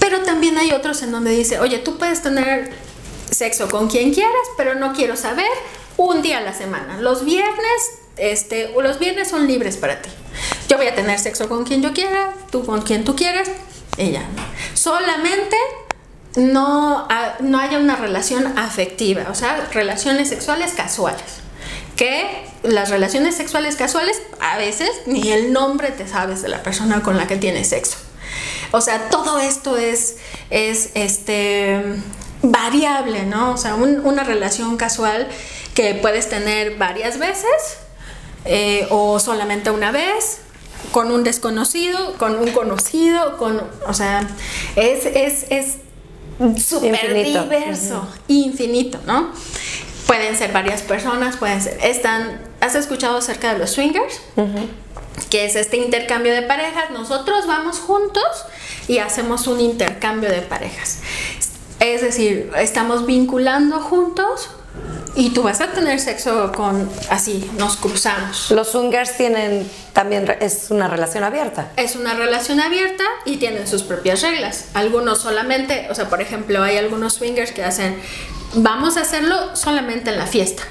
Pero 0.00 0.22
también 0.22 0.58
hay 0.58 0.72
otros 0.72 1.02
en 1.02 1.12
donde 1.12 1.30
dice, 1.30 1.60
oye, 1.60 1.78
tú 1.78 1.98
puedes 1.98 2.20
tener 2.20 2.72
sexo 3.30 3.68
con 3.68 3.88
quien 3.88 4.12
quieras, 4.12 4.46
pero 4.56 4.74
no 4.74 4.92
quiero 4.92 5.16
saber 5.16 5.46
un 5.96 6.22
día 6.22 6.38
a 6.38 6.40
la 6.40 6.54
semana. 6.54 7.00
Los 7.00 7.24
viernes, 7.24 7.98
este, 8.16 8.70
los 8.80 8.98
viernes 8.98 9.28
son 9.28 9.46
libres 9.46 9.76
para 9.76 10.00
ti. 10.02 10.10
Yo 10.68 10.76
voy 10.76 10.86
a 10.86 10.94
tener 10.94 11.18
sexo 11.18 11.48
con 11.48 11.64
quien 11.64 11.82
yo 11.82 11.92
quiera, 11.92 12.32
tú 12.50 12.64
con 12.64 12.82
quien 12.82 13.04
tú 13.04 13.14
quieras, 13.16 13.48
ella. 13.96 14.22
Solamente 14.74 15.56
no, 16.36 17.06
no 17.40 17.58
haya 17.58 17.78
una 17.78 17.96
relación 17.96 18.58
afectiva, 18.58 19.26
o 19.30 19.34
sea, 19.34 19.68
relaciones 19.72 20.28
sexuales 20.28 20.72
casuales. 20.72 21.22
Que 21.96 22.44
las 22.64 22.90
relaciones 22.90 23.36
sexuales 23.36 23.76
casuales, 23.76 24.20
a 24.40 24.56
veces 24.56 24.90
ni 25.06 25.30
el 25.30 25.52
nombre 25.52 25.90
te 25.90 26.08
sabes 26.08 26.42
de 26.42 26.48
la 26.48 26.62
persona 26.62 27.02
con 27.02 27.16
la 27.16 27.28
que 27.28 27.36
tienes 27.36 27.68
sexo. 27.68 27.98
O 28.72 28.80
sea, 28.80 29.08
todo 29.10 29.38
esto 29.38 29.76
es, 29.76 30.16
es 30.50 30.90
este, 30.94 31.80
variable, 32.42 33.24
¿no? 33.24 33.52
O 33.52 33.56
sea, 33.56 33.76
una 33.76 34.24
relación 34.24 34.76
casual 34.76 35.28
que 35.74 35.94
puedes 35.94 36.28
tener 36.28 36.76
varias 36.76 37.18
veces 37.18 37.78
eh, 38.44 38.86
o 38.90 39.18
solamente 39.18 39.70
una 39.70 39.90
vez 39.90 40.38
con 40.92 41.10
un 41.10 41.24
desconocido, 41.24 42.14
con 42.14 42.36
un 42.36 42.50
conocido, 42.52 43.36
con, 43.36 43.60
o 43.86 43.94
sea, 43.94 44.26
es, 44.76 45.06
es, 45.06 45.46
es 45.50 45.78
súper 46.62 47.14
diverso, 47.14 48.06
infinito, 48.28 49.00
¿no? 49.06 49.30
Pueden 50.06 50.36
ser 50.36 50.52
varias 50.52 50.82
personas, 50.82 51.36
pueden 51.36 51.60
ser, 51.60 51.78
están, 51.82 52.40
¿has 52.60 52.74
escuchado 52.74 53.16
acerca 53.16 53.54
de 53.54 53.58
los 53.58 53.70
swingers? 53.70 54.20
Que 55.30 55.46
es 55.46 55.56
este 55.56 55.78
intercambio 55.78 56.32
de 56.32 56.42
parejas, 56.42 56.90
nosotros 56.90 57.46
vamos 57.46 57.78
juntos 57.78 58.24
y 58.86 58.98
hacemos 58.98 59.46
un 59.46 59.60
intercambio 59.60 60.30
de 60.30 60.42
parejas. 60.42 61.00
Es 61.80 62.02
decir, 62.02 62.52
estamos 62.56 63.06
vinculando 63.06 63.80
juntos 63.80 64.50
y 65.16 65.30
tú 65.30 65.42
vas 65.42 65.60
a 65.60 65.68
tener 65.68 66.00
sexo 66.00 66.52
con 66.52 66.90
así, 67.10 67.50
nos 67.58 67.76
cruzamos. 67.76 68.50
Los 68.50 68.72
swingers 68.72 69.16
tienen 69.16 69.68
también, 69.92 70.26
es 70.40 70.70
una 70.70 70.88
relación 70.88 71.24
abierta. 71.24 71.70
Es 71.76 71.94
una 71.94 72.14
relación 72.14 72.60
abierta 72.60 73.04
y 73.24 73.36
tienen 73.36 73.66
sus 73.68 73.82
propias 73.82 74.22
reglas. 74.22 74.66
Algunos 74.74 75.20
solamente, 75.20 75.86
o 75.90 75.94
sea, 75.94 76.08
por 76.08 76.20
ejemplo, 76.20 76.62
hay 76.62 76.78
algunos 76.78 77.14
swingers 77.14 77.52
que 77.52 77.62
hacen, 77.62 77.96
vamos 78.54 78.96
a 78.96 79.02
hacerlo 79.02 79.54
solamente 79.54 80.10
en 80.10 80.18
la 80.18 80.26
fiesta, 80.26 80.64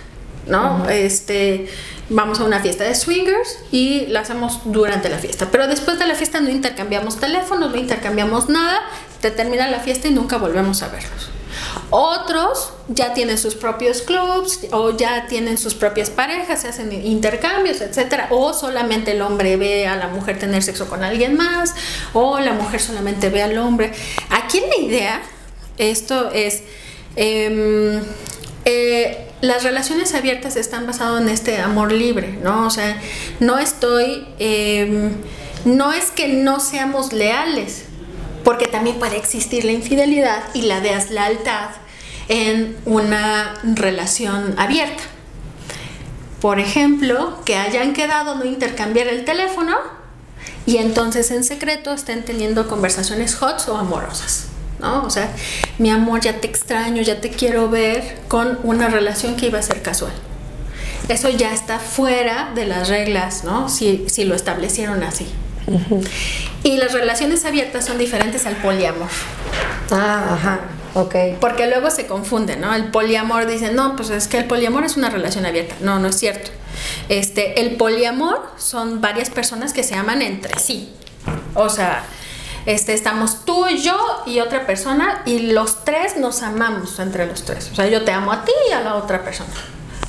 ¿no? 0.47 0.89
Este, 0.89 1.69
vamos 2.09 2.41
a 2.41 2.43
una 2.43 2.59
fiesta 2.59 2.83
de 2.83 2.95
swingers 2.95 3.59
y 3.71 4.07
la 4.07 4.21
hacemos 4.21 4.59
durante 4.65 5.07
la 5.07 5.19
fiesta. 5.19 5.49
Pero 5.51 5.67
después 5.67 5.99
de 5.99 6.05
la 6.05 6.15
fiesta 6.15 6.41
no 6.41 6.49
intercambiamos 6.49 7.17
teléfonos, 7.17 7.71
no 7.71 7.77
intercambiamos 7.77 8.49
nada, 8.49 8.81
te 9.21 9.31
termina 9.31 9.69
la 9.69 9.79
fiesta 9.79 10.09
y 10.09 10.11
nunca 10.11 10.37
volvemos 10.37 10.83
a 10.83 10.89
verlos. 10.89 11.29
Otros 11.95 12.73
ya 12.87 13.13
tienen 13.13 13.37
sus 13.37 13.53
propios 13.53 14.01
clubs 14.01 14.61
o 14.71 14.97
ya 14.97 15.27
tienen 15.27 15.59
sus 15.59 15.75
propias 15.75 16.09
parejas, 16.09 16.61
se 16.61 16.69
hacen 16.69 16.91
intercambios, 16.91 17.81
etcétera. 17.81 18.29
O 18.31 18.51
solamente 18.51 19.11
el 19.11 19.21
hombre 19.21 19.57
ve 19.57 19.85
a 19.85 19.95
la 19.95 20.07
mujer 20.07 20.39
tener 20.39 20.63
sexo 20.63 20.87
con 20.87 21.03
alguien 21.03 21.37
más, 21.37 21.75
o 22.13 22.39
la 22.39 22.53
mujer 22.53 22.81
solamente 22.81 23.29
ve 23.29 23.43
al 23.43 23.59
hombre. 23.59 23.91
Aquí 24.31 24.59
la 24.59 24.83
idea, 24.83 25.21
esto 25.77 26.31
es. 26.31 26.63
Em, 27.15 28.01
eh, 28.65 29.27
las 29.41 29.61
relaciones 29.63 30.15
abiertas 30.15 30.55
están 30.55 30.87
basadas 30.87 31.21
en 31.21 31.29
este 31.29 31.59
amor 31.59 31.91
libre, 31.91 32.39
¿no? 32.41 32.65
O 32.65 32.71
sea, 32.71 32.99
no 33.39 33.59
estoy. 33.59 34.25
Em, 34.39 35.11
no 35.65 35.93
es 35.93 36.09
que 36.09 36.27
no 36.27 36.59
seamos 36.59 37.13
leales, 37.13 37.83
porque 38.43 38.65
también 38.65 38.97
puede 38.97 39.15
existir 39.15 39.63
la 39.63 39.73
infidelidad 39.73 40.41
y 40.55 40.63
la 40.63 40.79
deslealtad 40.79 41.82
en 42.27 42.77
una 42.85 43.55
relación 43.63 44.55
abierta. 44.57 45.03
Por 46.41 46.59
ejemplo, 46.59 47.41
que 47.45 47.55
hayan 47.55 47.93
quedado 47.93 48.35
no 48.35 48.45
intercambiar 48.45 49.07
el 49.07 49.25
teléfono 49.25 49.77
y 50.65 50.77
entonces 50.77 51.31
en 51.31 51.43
secreto 51.43 51.93
estén 51.93 52.23
teniendo 52.23 52.67
conversaciones 52.67 53.35
hot 53.35 53.67
o 53.67 53.77
amorosas. 53.77 54.47
¿no? 54.79 55.03
O 55.03 55.09
sea, 55.09 55.29
mi 55.77 55.89
amor, 55.89 56.19
ya 56.19 56.41
te 56.41 56.47
extraño, 56.47 57.01
ya 57.01 57.21
te 57.21 57.29
quiero 57.29 57.69
ver 57.69 58.19
con 58.27 58.59
una 58.63 58.89
relación 58.89 59.35
que 59.35 59.47
iba 59.47 59.59
a 59.59 59.63
ser 59.63 59.81
casual. 59.81 60.11
Eso 61.07 61.29
ya 61.29 61.53
está 61.53 61.79
fuera 61.79 62.51
de 62.55 62.65
las 62.65 62.89
reglas, 62.89 63.43
¿no? 63.43 63.67
Si, 63.67 64.05
si 64.09 64.23
lo 64.23 64.35
establecieron 64.35 65.03
así. 65.03 65.27
Y 66.63 66.77
las 66.77 66.93
relaciones 66.93 67.45
abiertas 67.45 67.85
son 67.85 67.97
diferentes 67.97 68.45
al 68.45 68.55
poliamor. 68.57 69.09
Ah, 69.91 70.33
ajá. 70.33 70.59
Ok. 70.95 71.15
Porque 71.39 71.67
luego 71.67 71.89
se 71.89 72.05
confunde, 72.05 72.55
¿no? 72.55 72.73
El 72.73 72.91
poliamor 72.91 73.47
dicen, 73.47 73.75
no, 73.75 73.95
pues 73.95 74.09
es 74.09 74.27
que 74.27 74.37
el 74.37 74.45
poliamor 74.45 74.83
es 74.83 74.95
una 74.95 75.09
relación 75.09 75.45
abierta. 75.45 75.75
No, 75.81 75.99
no 75.99 76.07
es 76.07 76.17
cierto. 76.17 76.51
Este, 77.09 77.61
el 77.61 77.75
poliamor 77.75 78.41
son 78.57 79.01
varias 79.01 79.29
personas 79.29 79.73
que 79.73 79.83
se 79.83 79.95
aman 79.95 80.21
entre 80.21 80.57
sí. 80.59 80.93
O 81.55 81.69
sea, 81.69 82.03
este, 82.65 82.93
estamos 82.93 83.43
tú 83.45 83.67
yo 83.69 83.97
y 84.25 84.39
otra 84.39 84.65
persona 84.65 85.21
y 85.25 85.51
los 85.51 85.83
tres 85.83 86.17
nos 86.17 86.43
amamos 86.43 86.99
entre 86.99 87.25
los 87.25 87.43
tres. 87.43 87.69
O 87.71 87.75
sea, 87.75 87.87
yo 87.87 88.03
te 88.03 88.11
amo 88.11 88.31
a 88.31 88.45
ti 88.45 88.51
y 88.69 88.73
a 88.73 88.81
la 88.81 88.95
otra 88.95 89.23
persona. 89.23 89.49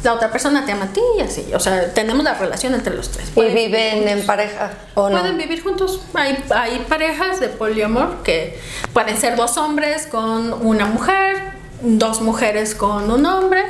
La 0.04 0.12
otra 0.12 0.30
persona 0.30 0.64
te 0.64 0.72
ama 0.72 0.84
a 0.84 0.92
ti 0.92 1.00
y 1.18 1.22
así. 1.22 1.46
O 1.54 1.60
sea, 1.60 1.92
tenemos 1.92 2.22
la 2.24 2.34
relación 2.34 2.74
entre 2.74 2.94
los 2.94 3.10
tres. 3.10 3.32
¿Y 3.34 3.40
viven 3.54 4.06
en 4.06 4.24
pareja 4.26 4.72
o 4.94 5.08
no? 5.08 5.18
Pueden 5.18 5.38
vivir 5.38 5.62
juntos. 5.62 6.02
Hay, 6.14 6.36
hay 6.54 6.84
parejas 6.88 7.40
de 7.40 7.48
poliamor 7.48 8.22
que 8.22 8.60
pueden 8.92 9.16
ser 9.16 9.36
dos 9.36 9.56
hombres 9.56 10.06
con 10.06 10.52
una 10.52 10.86
mujer, 10.86 11.54
dos 11.80 12.20
mujeres 12.20 12.74
con 12.74 13.10
un 13.10 13.24
hombre. 13.26 13.64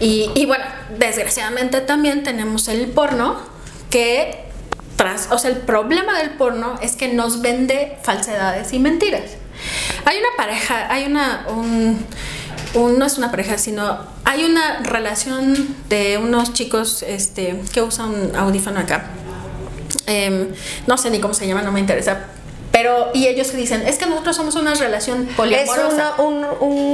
Y, 0.00 0.30
y 0.34 0.46
bueno, 0.46 0.64
desgraciadamente 0.98 1.80
también 1.80 2.22
tenemos 2.22 2.68
el 2.68 2.88
porno 2.88 3.36
que 3.90 4.44
tras, 4.96 5.28
o 5.30 5.38
sea, 5.38 5.50
el 5.50 5.58
problema 5.58 6.18
del 6.18 6.30
porno 6.30 6.78
es 6.80 6.96
que 6.96 7.08
nos 7.08 7.40
vende 7.40 7.96
falsedades 8.02 8.72
y 8.72 8.78
mentiras. 8.78 9.22
Hay 10.04 10.18
una 10.18 10.28
pareja, 10.36 10.92
hay 10.92 11.06
una, 11.06 11.46
un, 11.48 12.04
un- 12.74 12.98
no 12.98 13.04
es 13.06 13.18
una 13.18 13.30
pareja, 13.30 13.58
sino 13.58 13.98
hay 14.24 14.44
una 14.44 14.80
relación 14.82 15.76
de 15.88 16.18
unos 16.18 16.52
chicos 16.52 17.02
este, 17.06 17.60
que 17.72 17.82
usan 17.82 18.34
audífono 18.36 18.80
acá. 18.80 19.06
Em, 20.06 20.48
no 20.86 20.98
sé 20.98 21.10
ni 21.10 21.20
cómo 21.20 21.34
se 21.34 21.46
llama, 21.46 21.62
no 21.62 21.72
me 21.72 21.80
interesa. 21.80 22.18
Pero, 22.72 23.10
y 23.14 23.26
ellos 23.28 23.52
dicen, 23.54 23.82
es 23.86 23.96
que 23.98 24.06
nosotros 24.06 24.34
somos 24.36 24.56
una 24.56 24.74
relación 24.74 25.28
Es 25.30 25.34
poliamorosa. 25.36 26.14
una- 26.18 26.20
un, 26.20 26.44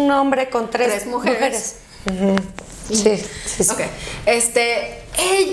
un 0.04 0.10
hombre 0.10 0.50
con 0.50 0.68
tres, 0.70 0.88
Tres 0.88 1.06
mujeres. 1.06 1.76
Sí, 2.88 3.16
sí, 3.46 3.64
sí. 3.64 3.70
Ok. 3.72 3.80
Este, 4.26 5.02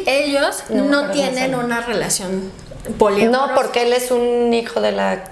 ellos 0.05 0.63
No 0.69 1.11
tienen 1.11 1.55
una 1.55 1.81
relación 1.81 2.51
poliamorosa. 2.97 3.47
No, 3.47 3.55
porque 3.55 3.83
él 3.83 3.93
es 3.93 4.11
un 4.11 4.53
hijo 4.53 4.81
de 4.81 4.91
la 4.91 5.23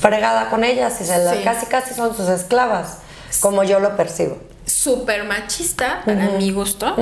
fregada 0.00 0.50
con 0.50 0.62
ellas 0.64 1.00
y 1.00 1.04
se 1.04 1.18
la- 1.18 1.34
Sí. 1.34 1.40
casi 1.42 1.66
casi 1.66 1.94
son 1.94 2.16
sus 2.16 2.28
esclavas, 2.28 2.98
como 3.40 3.64
yo 3.64 3.80
lo 3.80 3.96
percibo. 3.96 4.38
Súper 4.66 5.24
machista, 5.24 6.02
para 6.04 6.30
mi 6.38 6.50
gusto. 6.52 6.94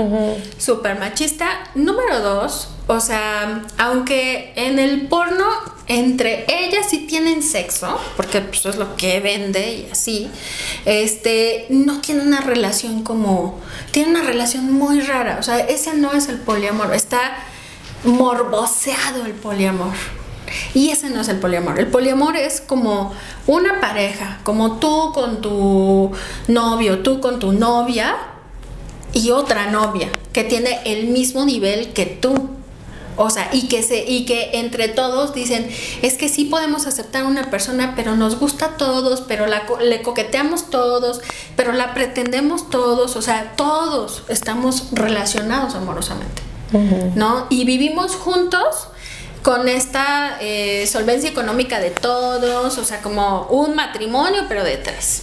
Súper 0.59 0.99
machista. 0.99 1.47
Número 1.75 2.21
dos, 2.21 2.69
o 2.87 3.01
sea, 3.01 3.65
aunque 3.79 4.53
en 4.55 4.79
el 4.79 5.09
porno 5.09 5.45
entre 5.89 6.45
ellas 6.49 6.87
sí 6.91 7.07
tienen 7.07 7.43
sexo, 7.43 7.99
porque 8.17 8.41
pues, 8.41 8.67
es 8.67 8.77
lo 8.77 8.97
que 8.97 9.21
vende 9.21 9.75
y 9.75 9.89
así, 9.91 10.31
este, 10.85 11.67
no 11.69 12.01
tienen 12.01 12.27
una 12.27 12.41
relación 12.41 13.03
como, 13.03 13.61
tienen 13.93 14.17
una 14.17 14.25
relación 14.25 14.73
muy 14.73 15.01
rara. 15.01 15.37
O 15.39 15.43
sea, 15.43 15.59
ese 15.59 15.95
no 15.95 16.13
es 16.13 16.29
el 16.29 16.39
poliamor, 16.39 16.93
está 16.95 17.37
morboseado 18.05 19.27
el 19.27 19.33
poliamor. 19.33 19.95
Y 20.75 20.91
ese 20.91 21.11
no 21.11 21.21
es 21.21 21.29
el 21.29 21.39
poliamor. 21.39 21.79
El 21.79 21.89
poliamor 21.89 22.37
es 22.37 22.61
como 22.61 23.13
una 23.47 23.81
pareja, 23.81 24.41
como 24.45 24.79
tú 24.79 25.13
con 25.13 25.41
tu 25.41 26.13
novio, 26.49 27.01
tú 27.01 27.21
con 27.21 27.39
tu 27.39 27.53
novia 27.53 28.17
y 29.13 29.31
otra 29.31 29.71
novia 29.71 30.11
que 30.33 30.45
tiene 30.45 30.81
el 30.85 31.09
mismo 31.09 31.45
nivel 31.45 31.93
que 31.93 32.07
tú. 32.07 32.51
O 33.19 33.31
sea, 33.31 33.49
y 33.51 33.69
que 33.69 33.83
se 33.83 34.05
y 34.05 34.27
que 34.27 34.59
entre 34.59 34.89
todos 34.89 35.33
dicen, 35.33 35.67
es 36.03 36.19
que 36.19 36.29
sí 36.29 36.45
podemos 36.45 36.87
aceptar 36.87 37.23
a 37.23 37.27
una 37.27 37.51
persona, 37.51 37.95
pero 37.97 38.15
nos 38.15 38.39
gusta 38.39 38.67
a 38.67 38.77
todos, 38.77 39.23
pero 39.23 39.47
la 39.47 39.63
le 39.81 40.03
coqueteamos 40.03 40.69
todos, 40.69 41.23
pero 41.57 41.73
la 41.73 41.95
pretendemos 41.95 42.69
todos, 42.69 43.17
o 43.17 43.23
sea, 43.23 43.55
todos 43.57 44.25
estamos 44.29 44.89
relacionados 44.93 45.75
amorosamente. 45.75 46.43
¿No? 47.15 47.47
Y 47.49 47.65
vivimos 47.65 48.17
juntos 48.17 48.89
con 49.47 49.69
esta 49.69 50.39
eh, 50.41 50.89
solvencia 50.89 51.31
económica 51.31 51.79
de 51.79 51.91
todos, 51.91 52.79
o 52.79 52.85
sea, 52.85 53.01
como 53.01 53.47
un 53.47 53.77
matrimonio, 53.77 54.47
pero 54.49 54.65
de 54.65 54.77
tres. 54.77 55.23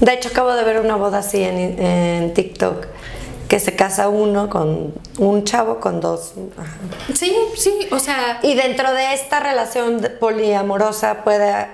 De 0.00 0.12
hecho, 0.12 0.28
acabo 0.28 0.52
de 0.52 0.64
ver 0.64 0.78
una 0.80 0.96
boda 0.96 1.20
así 1.20 1.42
en, 1.42 1.82
en 1.82 2.34
TikTok, 2.34 2.84
que 3.48 3.58
se 3.58 3.74
casa 3.74 4.10
uno 4.10 4.50
con 4.50 4.92
un 5.16 5.44
chavo 5.44 5.80
con 5.80 6.02
dos. 6.02 6.34
ajá. 6.58 6.76
Sí, 7.14 7.34
sí, 7.56 7.88
o 7.90 7.98
sea, 7.98 8.38
Y 8.42 8.54
dentro 8.54 8.92
de 8.92 9.14
esta 9.14 9.40
relación 9.40 10.06
poliamorosa 10.20 11.24
puede 11.24 11.68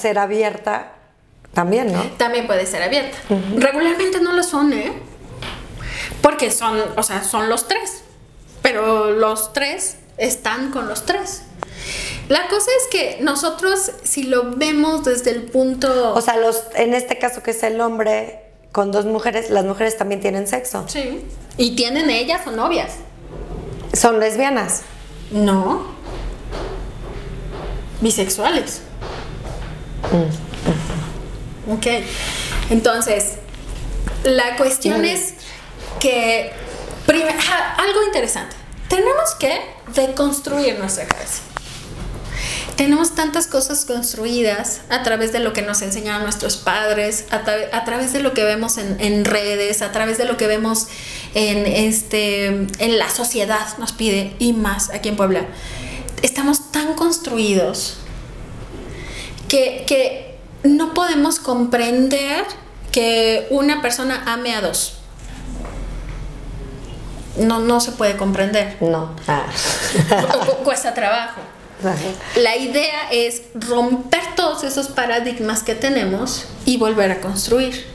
ser 0.00 0.20
abierta 0.20 0.92
también, 1.52 1.92
¿no? 1.92 2.04
también 2.18 2.46
puede 2.46 2.66
ser 2.66 2.84
abierta. 2.84 3.18
Regularmente 3.56 4.20
no 4.20 4.32
lo 4.32 4.44
son, 4.44 4.72
¿eh? 4.72 4.92
Porque 6.22 6.52
son, 6.52 6.80
o 6.96 7.02
sea, 7.02 7.24
son 7.24 7.48
los 7.48 7.66
tres. 7.66 8.04
Pero 8.62 9.10
los 9.10 9.52
tres 9.52 9.96
están 10.18 10.70
con 10.70 10.88
los 10.88 11.04
tres. 11.06 11.42
La 12.28 12.48
cosa 12.48 12.70
es 12.80 12.88
que 12.90 13.18
nosotros, 13.20 13.92
si 14.02 14.24
lo 14.24 14.50
vemos 14.56 15.04
desde 15.04 15.30
el 15.30 15.42
punto. 15.44 16.12
O 16.14 16.20
sea, 16.20 16.36
los, 16.36 16.62
en 16.74 16.94
este 16.94 17.18
caso 17.18 17.42
que 17.42 17.52
es 17.52 17.62
el 17.62 17.80
hombre 17.80 18.40
con 18.72 18.90
dos 18.92 19.04
mujeres, 19.06 19.50
las 19.50 19.64
mujeres 19.64 19.96
también 19.96 20.20
tienen 20.20 20.46
sexo. 20.46 20.84
sí. 20.88 21.24
Y 21.58 21.74
tienen 21.74 22.10
ellas 22.10 22.46
o 22.46 22.50
novias. 22.50 22.92
Son 23.94 24.20
lesbianas. 24.20 24.82
No. 25.30 25.86
Bisexuales. 28.02 28.82
Ok. 31.72 31.86
Entonces, 32.70 33.36
la 34.24 34.56
cuestión 34.56 35.04
es 35.04 35.34
que, 35.98 36.52
prim- 37.06 37.26
ah, 37.28 37.76
algo 37.78 38.02
interesante, 38.04 38.54
tenemos 38.88 39.34
que 39.38 39.60
deconstruir 39.94 40.78
nuestra 40.78 41.06
cabeza. 41.06 41.42
Tenemos 42.76 43.14
tantas 43.14 43.46
cosas 43.46 43.86
construidas 43.86 44.82
a 44.90 45.02
través 45.02 45.32
de 45.32 45.38
lo 45.38 45.54
que 45.54 45.62
nos 45.62 45.80
enseñaron 45.80 46.24
nuestros 46.24 46.58
padres, 46.58 47.24
a, 47.30 47.42
tra- 47.42 47.70
a 47.72 47.84
través 47.84 48.12
de 48.12 48.20
lo 48.20 48.34
que 48.34 48.44
vemos 48.44 48.76
en, 48.76 49.00
en 49.00 49.24
redes, 49.24 49.80
a 49.80 49.92
través 49.92 50.18
de 50.18 50.26
lo 50.26 50.36
que 50.36 50.46
vemos 50.46 50.86
en, 51.34 51.64
este, 51.64 52.46
en 52.46 52.98
la 52.98 53.08
sociedad, 53.08 53.66
nos 53.78 53.92
pide, 53.92 54.34
y 54.38 54.52
más 54.52 54.90
aquí 54.90 55.08
en 55.08 55.16
Puebla. 55.16 55.46
Estamos 56.22 56.70
tan 56.70 56.92
construidos 56.94 57.96
que, 59.48 59.84
que 59.86 60.36
no 60.62 60.92
podemos 60.92 61.38
comprender 61.38 62.44
que 62.92 63.46
una 63.48 63.80
persona 63.80 64.22
ame 64.26 64.54
a 64.54 64.60
dos. 64.60 64.95
No, 67.38 67.58
no 67.60 67.80
se 67.80 67.92
puede 67.92 68.16
comprender. 68.16 68.76
No. 68.80 69.14
Ah. 69.28 69.44
Cu- 70.08 70.38
cu- 70.46 70.64
Cuesta 70.64 70.94
trabajo. 70.94 71.40
La 72.36 72.56
idea 72.56 73.10
es 73.12 73.42
romper 73.54 74.22
todos 74.34 74.64
esos 74.64 74.88
paradigmas 74.88 75.62
que 75.62 75.74
tenemos 75.74 76.46
y 76.64 76.78
volver 76.78 77.10
a 77.10 77.20
construir. 77.20 77.86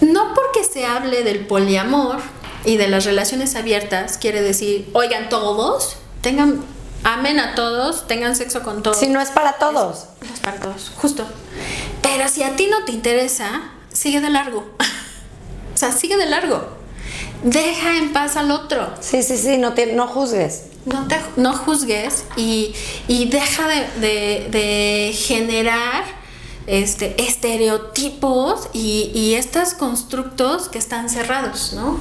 No 0.00 0.32
porque 0.34 0.64
se 0.64 0.86
hable 0.86 1.22
del 1.24 1.46
poliamor 1.46 2.18
y 2.64 2.76
de 2.76 2.88
las 2.88 3.04
relaciones 3.04 3.56
abiertas, 3.56 4.18
quiere 4.18 4.40
decir, 4.40 4.88
oigan 4.94 5.28
todos, 5.28 5.96
tengan, 6.20 6.64
amen 7.04 7.40
a 7.40 7.54
todos, 7.56 8.06
tengan 8.06 8.36
sexo 8.36 8.62
con 8.62 8.82
todos. 8.82 8.98
Si 8.98 9.08
no 9.08 9.20
es 9.20 9.30
para 9.30 9.54
todos. 9.54 10.06
No 10.26 10.32
es 10.34 10.40
para 10.40 10.58
todos, 10.60 10.92
justo. 10.96 11.24
Pero 12.02 12.28
si 12.28 12.42
a 12.44 12.54
ti 12.56 12.68
no 12.68 12.84
te 12.84 12.92
interesa, 12.92 13.62
sigue 13.92 14.20
de 14.20 14.30
largo. 14.30 14.58
o 15.74 15.76
sea, 15.76 15.90
sigue 15.92 16.16
de 16.16 16.26
largo. 16.26 16.68
Deja 17.42 17.96
en 17.98 18.12
paz 18.12 18.36
al 18.36 18.50
otro. 18.50 18.88
Sí, 19.00 19.22
sí, 19.22 19.36
sí, 19.36 19.58
no, 19.58 19.72
te- 19.74 19.92
no 19.94 20.06
juzgues. 20.06 20.64
No, 20.84 21.06
te, 21.08 21.16
no 21.36 21.52
juzgues 21.52 22.24
y, 22.36 22.74
y 23.08 23.26
deja 23.28 23.68
de, 23.68 23.86
de- 24.00 24.48
de 24.50 25.12
generar 25.12 26.04
este, 26.66 27.20
estereotipos 27.22 28.68
y, 28.72 29.10
y 29.14 29.34
estos 29.34 29.74
constructos 29.74 30.68
que 30.68 30.78
están 30.78 31.08
cerrados, 31.08 31.72
¿no? 31.74 31.98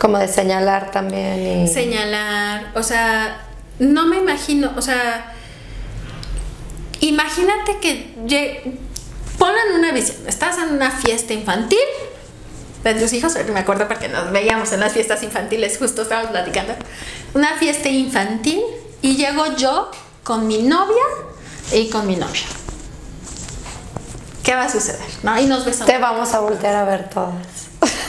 Como 0.00 0.18
de 0.18 0.28
señalar 0.28 0.90
también. 0.90 1.64
Y... 1.64 1.68
Señalar, 1.68 2.72
o 2.74 2.82
sea, 2.82 3.46
no 3.78 4.06
me 4.06 4.16
imagino, 4.16 4.72
o 4.76 4.82
sea, 4.82 5.34
imagínate 7.00 7.78
que 7.80 8.14
pongan 9.38 9.72
una 9.78 9.92
visión, 9.92 10.16
estás 10.26 10.58
en 10.58 10.74
una 10.74 10.90
fiesta 10.90 11.32
infantil 11.32 11.78
de 12.84 12.94
tus 13.00 13.12
hijos, 13.12 13.34
me 13.52 13.60
acuerdo 13.60 13.88
porque 13.88 14.08
nos 14.08 14.30
veíamos 14.30 14.72
en 14.72 14.80
las 14.80 14.92
fiestas 14.92 15.22
infantiles, 15.22 15.78
justo 15.78 16.02
estábamos 16.02 16.30
platicando, 16.30 16.74
una 17.34 17.56
fiesta 17.56 17.88
infantil 17.88 18.60
y 19.00 19.16
llego 19.16 19.46
yo 19.56 19.90
con 20.22 20.46
mi 20.46 20.62
novia 20.62 21.02
y 21.72 21.88
con 21.90 22.06
mi 22.06 22.16
novio. 22.16 22.42
¿Qué 24.42 24.54
va 24.54 24.64
a 24.64 24.68
suceder? 24.68 25.00
¿No? 25.22 25.38
Y 25.40 25.46
nos 25.46 25.64
besamos. 25.64 25.86
Te 25.86 25.98
vamos 25.98 26.34
a 26.34 26.40
voltear 26.40 26.74
a 26.76 26.84
ver 26.84 27.08
todas. 27.08 27.34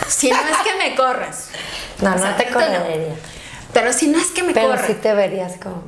Si 0.09 0.29
no 0.29 0.37
es 0.37 0.57
que 0.63 0.75
me 0.77 0.95
corres. 0.95 1.45
No, 2.01 2.11
O 2.11 2.15
no 2.17 2.35
te 2.35 2.45
no. 2.47 2.53
correría. 2.53 3.15
Pero 3.71 3.93
si 3.93 4.07
no 4.09 4.17
es 4.19 4.27
que 4.27 4.43
me 4.43 4.51
Pero 4.53 4.67
corre. 4.67 4.85
sí 4.87 4.93
te 4.95 5.13
verías 5.13 5.53
como. 5.63 5.81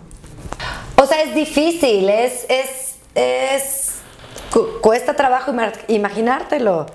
O 0.95 1.05
sea, 1.05 1.21
es 1.21 1.35
difícil, 1.35 2.09
es, 2.09 2.45
es, 2.47 2.69
es 3.13 3.89
cu- 4.49 4.79
cuesta 4.81 5.15
trabajo 5.17 5.51
ima- 5.51 5.73
imaginártelo. 5.89 6.85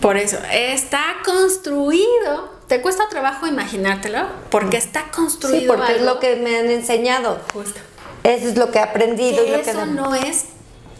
Por 0.00 0.16
eso, 0.16 0.38
está 0.52 1.02
construido. 1.24 2.56
Te 2.68 2.80
cuesta 2.82 3.08
trabajo 3.08 3.46
imaginártelo 3.46 4.26
porque 4.50 4.76
está 4.76 5.04
construido. 5.10 5.60
Sí, 5.60 5.66
porque 5.66 5.96
es 5.96 6.02
lo 6.02 6.20
que 6.20 6.36
me 6.36 6.56
han 6.58 6.70
enseñado. 6.70 7.40
Justo. 7.52 7.80
Eso 8.24 8.48
es 8.48 8.56
lo 8.56 8.70
que 8.70 8.78
he 8.78 8.82
aprendido 8.82 9.42
y 9.42 9.46
Que 9.46 9.56
lo 9.56 9.62
que 9.62 9.70
eso 9.70 9.86
no 9.86 10.14
es 10.14 10.44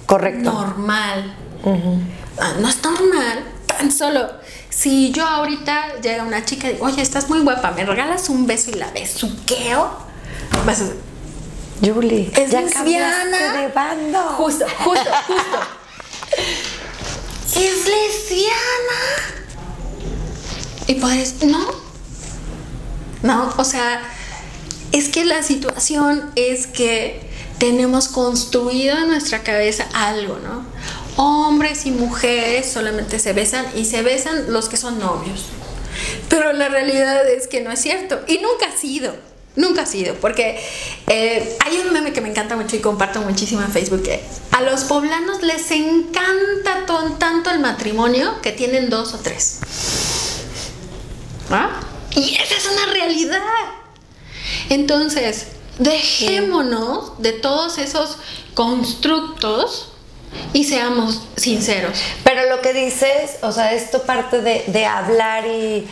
correcto. 0.07 0.51
normal. 0.51 1.35
Ah, 2.41 2.55
No 2.61 2.69
es 2.69 2.83
normal. 2.83 3.45
Tan 3.67 3.91
solo 3.93 4.31
si 4.71 5.13
yo 5.13 5.27
ahorita 5.27 6.01
llega 6.01 6.23
una 6.25 6.45
chica 6.45 6.69
y 6.71 6.73
digo, 6.75 6.87
oye, 6.87 7.03
estás 7.03 7.29
muy 7.29 7.41
guapa, 7.41 7.73
me 7.73 7.85
regalas 7.85 8.29
un 8.31 8.47
beso 8.47 8.71
y 8.71 8.75
la 8.75 8.91
besuqueo. 8.93 9.91
Vas 10.65 10.81
a 10.81 10.85
Julie, 11.87 12.31
Es 12.35 12.51
ya 12.51 12.63
lesbiana. 12.63 13.53
de 13.53 13.69
bando. 13.69 14.19
Justo, 14.21 14.65
justo, 14.85 15.11
justo. 15.27 15.59
es 17.65 17.87
lesbiana. 17.87 19.01
Y 20.87 20.95
podrías, 20.95 21.35
no. 21.45 21.67
No, 23.23 23.53
o 23.57 23.65
sea, 23.65 24.03
es 24.93 25.09
que 25.09 25.25
la 25.25 25.43
situación 25.43 26.31
es 26.37 26.67
que 26.67 27.21
tenemos 27.59 28.09
construido 28.09 28.97
en 28.99 29.09
nuestra 29.09 29.43
cabeza 29.43 29.87
algo, 29.93 30.39
¿no? 30.39 30.65
Hombres 31.17 31.85
y 31.87 31.91
mujeres 31.91 32.71
solamente 32.71 33.19
se 33.19 33.33
besan 33.33 33.67
y 33.75 33.85
se 33.85 34.03
besan 34.03 34.53
los 34.53 34.69
que 34.69 34.77
son 34.77 35.01
novios. 35.01 35.47
Pero 36.29 36.53
la 36.53 36.69
realidad 36.69 37.29
es 37.29 37.49
que 37.49 37.61
no 37.61 37.73
es 37.73 37.81
cierto. 37.81 38.21
Y 38.29 38.39
nunca 38.39 38.67
ha 38.73 38.77
sido. 38.79 39.17
Nunca 39.59 39.83
ha 39.83 39.87
sido. 39.87 40.15
Porque 40.15 40.57
eh, 41.09 41.59
hay 41.67 41.79
un 41.79 41.93
meme 41.93 42.13
que 42.13 42.21
me 42.21 42.31
encanta 42.31 42.55
mucho 42.55 42.77
y 42.77 42.79
comparto 42.79 43.21
muchísimo 43.23 43.61
en 43.61 43.73
Facebook. 43.73 44.05
Que 44.05 44.23
a 44.53 44.63
los 44.63 44.85
poblanos 44.85 45.43
les 45.43 45.69
encanta 45.73 46.87
tanto 47.19 47.51
el 47.51 47.59
matrimonio 47.59 48.41
que 48.41 48.53
tienen 48.53 48.89
dos 48.89 49.15
o 49.15 49.19
tres. 49.19 49.59
¿Ah? 51.51 51.81
Y 52.13 52.37
esa 52.37 52.55
es 52.55 52.67
una 52.67 52.93
realidad. 52.93 53.41
Entonces, 54.71 55.49
dejémonos 55.81 57.21
de 57.21 57.33
todos 57.33 57.79
esos 57.79 58.19
constructos 58.55 59.91
y 60.53 60.65
seamos 60.65 61.23
sinceros. 61.37 61.99
Pero 62.23 62.49
lo 62.49 62.63
que 62.63 62.73
dices, 62.73 63.39
o 63.43 63.51
sea, 63.51 63.73
esto 63.73 64.05
parte 64.05 64.41
de, 64.41 64.63
de 64.69 64.87
hablar 64.87 65.47
y, 65.49 65.89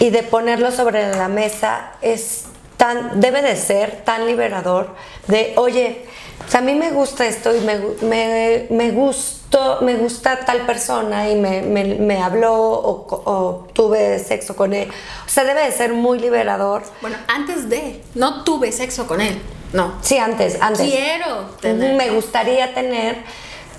y 0.00 0.08
de 0.08 0.22
ponerlo 0.22 0.72
sobre 0.72 1.14
la 1.14 1.28
mesa 1.28 1.92
es 2.00 2.44
tan, 2.82 3.20
debe 3.20 3.42
de 3.42 3.54
ser 3.54 4.02
tan 4.04 4.26
liberador 4.26 4.88
de, 5.28 5.52
oye, 5.54 6.04
a 6.52 6.60
mí 6.60 6.74
me 6.74 6.90
gusta 6.90 7.24
esto 7.24 7.54
y 7.54 7.60
me, 7.60 7.78
me, 8.00 8.66
me 8.70 8.90
gustó, 8.90 9.78
me 9.82 9.94
gusta 9.94 10.40
tal 10.44 10.66
persona 10.66 11.30
y 11.30 11.36
me, 11.36 11.62
me, 11.62 11.84
me 11.84 12.20
habló 12.20 12.52
o, 12.52 13.06
o 13.24 13.68
tuve 13.72 14.18
sexo 14.18 14.56
con 14.56 14.74
él. 14.74 14.90
O 15.24 15.28
sea, 15.28 15.44
debe 15.44 15.64
de 15.64 15.70
ser 15.70 15.92
muy 15.92 16.18
liberador. 16.18 16.82
Bueno, 17.00 17.18
antes 17.28 17.68
de, 17.68 18.02
no 18.16 18.42
tuve 18.42 18.72
sexo 18.72 19.06
con 19.06 19.20
él. 19.20 19.40
No. 19.72 19.94
Sí, 20.02 20.18
antes, 20.18 20.60
antes. 20.60 20.84
Quiero 20.84 21.50
tener. 21.60 21.94
Me 21.94 22.10
gustaría 22.10 22.74
tener, 22.74 23.16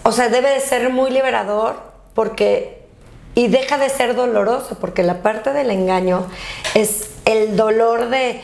o 0.04 0.14
sea, 0.14 0.30
debe 0.30 0.50
de 0.52 0.62
ser 0.62 0.90
muy 0.92 1.12
liberador 1.12 1.76
porque, 2.14 2.86
y 3.36 3.50
deja 3.50 3.78
de 3.78 3.90
ser 3.90 4.16
doloroso, 4.16 4.78
porque 4.80 5.04
la 5.04 5.22
parte 5.22 5.52
del 5.52 5.72
engaño 5.72 6.26
es 6.74 7.10
el 7.26 7.58
dolor 7.58 8.08
de, 8.10 8.42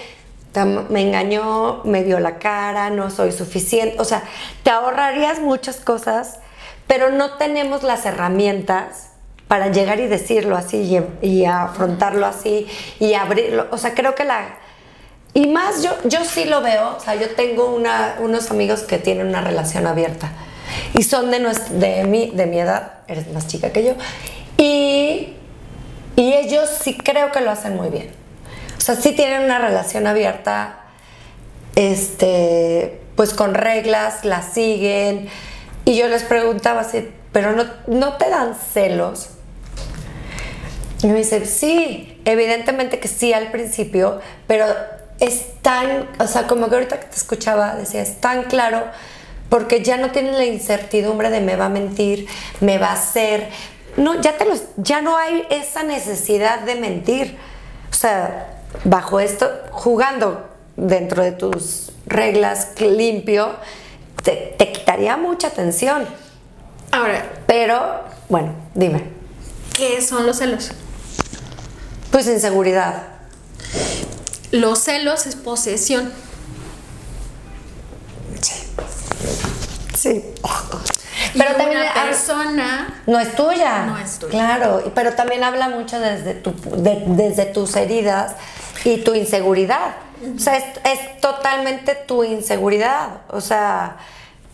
"Tam- 0.60 0.86
me 0.90 1.02
engañó, 1.02 1.82
me 1.84 2.04
vio 2.04 2.20
la 2.20 2.38
cara, 2.40 2.90
no 2.90 3.10
soy 3.10 3.32
suficiente, 3.32 3.96
o 4.00 4.06
sea, 4.06 4.24
te 4.64 4.70
ahorrarías 4.70 5.40
muchas 5.40 5.78
cosas, 5.78 6.40
pero 6.88 7.12
no 7.12 7.38
tenemos 7.38 7.84
las 7.84 8.06
herramientas 8.06 9.08
para 9.48 9.68
llegar 9.68 10.00
y 10.00 10.08
decirlo 10.08 10.56
así 10.56 10.78
y, 11.22 11.28
y 11.28 11.46
afrontarlo 11.46 12.26
así 12.26 12.68
y 13.00 13.14
abrirlo, 13.16 13.68
o 13.72 13.78
sea, 13.78 13.94
creo 13.94 14.14
que 14.16 14.24
la... 14.26 14.58
Y 15.34 15.48
más, 15.48 15.84
yo, 15.84 15.92
yo 16.06 16.26
sí 16.26 16.46
lo 16.46 16.62
veo, 16.62 16.98
o 16.98 17.00
sea, 17.00 17.16
yo 17.16 17.30
tengo 17.36 17.76
unos 18.20 18.52
amigos 18.52 18.82
que 18.82 18.98
tienen 18.98 19.28
una 19.28 19.42
relación 19.42 19.86
abierta 19.88 20.32
y 20.94 21.04
son 21.04 21.30
de, 21.32 21.40
de, 21.72 22.04
mi, 22.04 22.32
de 22.32 22.46
mi 22.48 22.60
edad, 22.60 22.94
eres 23.08 23.32
más 23.32 23.48
chica 23.48 23.72
que 23.72 23.84
yo, 23.86 23.94
y, 24.58 25.36
y 26.16 26.34
ellos 26.34 26.70
sí 26.82 26.98
creo 26.98 27.32
que 27.32 27.42
lo 27.42 27.52
hacen 27.52 27.76
muy 27.76 27.90
bien. 27.90 28.12
O 28.80 28.82
sea, 28.82 28.96
sí 28.96 29.12
tienen 29.12 29.44
una 29.44 29.60
relación 29.60 30.08
abierta, 30.08 30.80
este, 31.76 33.02
pues 33.16 33.34
con 33.34 33.54
reglas, 33.54 34.24
la 34.24 34.42
siguen, 34.42 35.28
y 35.84 35.98
yo 35.98 36.08
les 36.08 36.24
preguntaba 36.24 36.82
así, 36.82 37.12
pero 37.34 37.52
no, 37.52 37.66
no 37.88 38.14
te 38.14 38.30
dan 38.30 38.56
celos. 38.56 39.32
Y 41.04 41.08
me 41.08 41.20
dice, 41.20 41.46
sí, 41.46 42.22
evidentemente 42.24 43.00
que 43.00 43.10
sí 43.10 43.34
al 43.34 43.52
principio, 43.52 44.22
pero 44.48 44.66
es 45.20 45.62
tan, 45.62 46.08
o 46.18 46.28
sea, 46.28 46.48
como 46.48 46.70
que 46.70 46.76
ahorita 46.76 47.02
que 47.02 47.08
te 47.08 47.16
escuchaba, 47.18 47.76
decía, 47.76 48.02
es 48.02 48.22
tan 48.22 48.44
claro, 48.44 48.86
porque 49.50 49.84
ya 49.84 49.98
no 49.98 50.12
tienen 50.12 50.38
la 50.38 50.46
incertidumbre 50.46 51.30
de 51.30 51.42
me 51.42 51.58
va 51.58 51.66
a 51.66 51.70
mentir, 51.70 52.28
me 52.62 52.78
va 52.78 52.88
a 52.88 52.94
hacer. 52.94 53.50
No, 53.98 54.22
ya, 54.22 54.38
te 54.38 54.46
los, 54.46 54.64
ya 54.78 55.02
no 55.02 55.18
hay 55.18 55.46
esa 55.50 55.84
necesidad 55.84 56.62
de 56.62 56.76
mentir. 56.76 57.38
O 57.92 57.94
sea, 57.94 58.59
bajo 58.84 59.20
esto, 59.20 59.50
jugando 59.72 60.48
dentro 60.76 61.24
de 61.24 61.32
tus 61.32 61.92
reglas 62.06 62.70
limpio, 62.80 63.56
te, 64.24 64.56
te 64.58 64.72
quitaría 64.72 65.18
mucha 65.18 65.50
tensión. 65.50 66.08
Ahora, 66.92 67.24
Pero, 67.46 68.02
bueno, 68.30 68.54
dime. 68.74 69.04
¿qué 69.76 70.02
son 70.02 70.26
los 70.26 70.38
celos? 70.38 70.72
Pues 72.12 72.28
inseguridad. 72.28 73.04
Los 74.52 74.80
celos 74.80 75.28
es 75.28 75.36
posesión. 75.36 76.12
Sí. 79.96 80.24
Pero 81.34 81.46
Pero 81.46 81.56
también 81.58 81.82
una 81.82 81.94
persona 81.94 83.02
no 83.06 83.20
es 83.20 83.36
tuya. 83.36 83.86
No 83.86 83.98
es 83.98 84.18
tuya. 84.18 84.32
Claro, 84.32 84.92
pero 84.96 85.14
también 85.14 85.44
habla 85.44 85.70
mucho 85.70 86.00
desde, 86.00 86.34
tu, 86.36 86.54
de- 86.82 87.04
desde 87.08 87.46
tus 87.46 87.76
heridas 87.76 88.34
y 88.86 88.98
tu 89.04 89.14
inseguridad. 89.16 89.96
O 90.36 90.40
sea, 90.40 90.58
es, 90.58 90.66
es 90.84 91.22
totalmente 91.22 91.96
tu 91.96 92.24
inseguridad. 92.24 93.22
O 93.30 93.42
sea, 93.42 93.98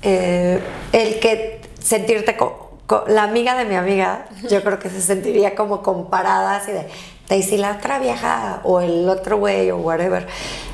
eh, 0.01 0.59
el 0.91 1.19
que 1.19 1.61
sentirte 1.81 2.38
co- 2.38 2.77
co- 2.88 3.05
la 3.07 3.23
amiga 3.23 3.55
de 3.55 3.65
mi 3.65 3.75
amiga, 3.75 4.25
yo 4.49 4.63
creo 4.63 4.79
que 4.79 4.89
se 4.89 5.01
sentiría 5.01 5.55
como 5.55 5.81
comparada 5.81 6.57
así 6.57 6.71
de, 6.71 6.88
de, 7.29 7.38
y 7.38 7.43
si 7.43 7.57
la 7.57 7.71
otra 7.71 7.97
vieja 7.99 8.59
o 8.63 8.81
el 8.81 9.09
otro 9.09 9.38
güey 9.38 9.71
o 9.71 9.77
whatever 9.77 10.27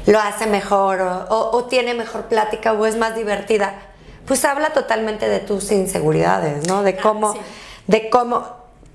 lo 0.07 0.19
hace 0.19 0.47
mejor 0.47 1.01
o, 1.01 1.25
o- 1.29 1.57
o 1.57 1.63
tiene 1.65 1.93
mejor 1.93 2.23
plática 2.25 2.73
o 2.73 2.85
es 2.85 2.97
más 2.97 3.15
divertida, 3.15 3.73
pues 4.25 4.43
habla 4.45 4.71
totalmente 4.71 5.27
de 5.29 5.39
tus 5.39 5.71
inseguridades, 5.71 6.67
¿no? 6.67 6.83
De 6.83 6.97
cómo, 6.97 7.33
sí. 7.33 7.39
de 7.87 8.09
cómo, 8.09 8.45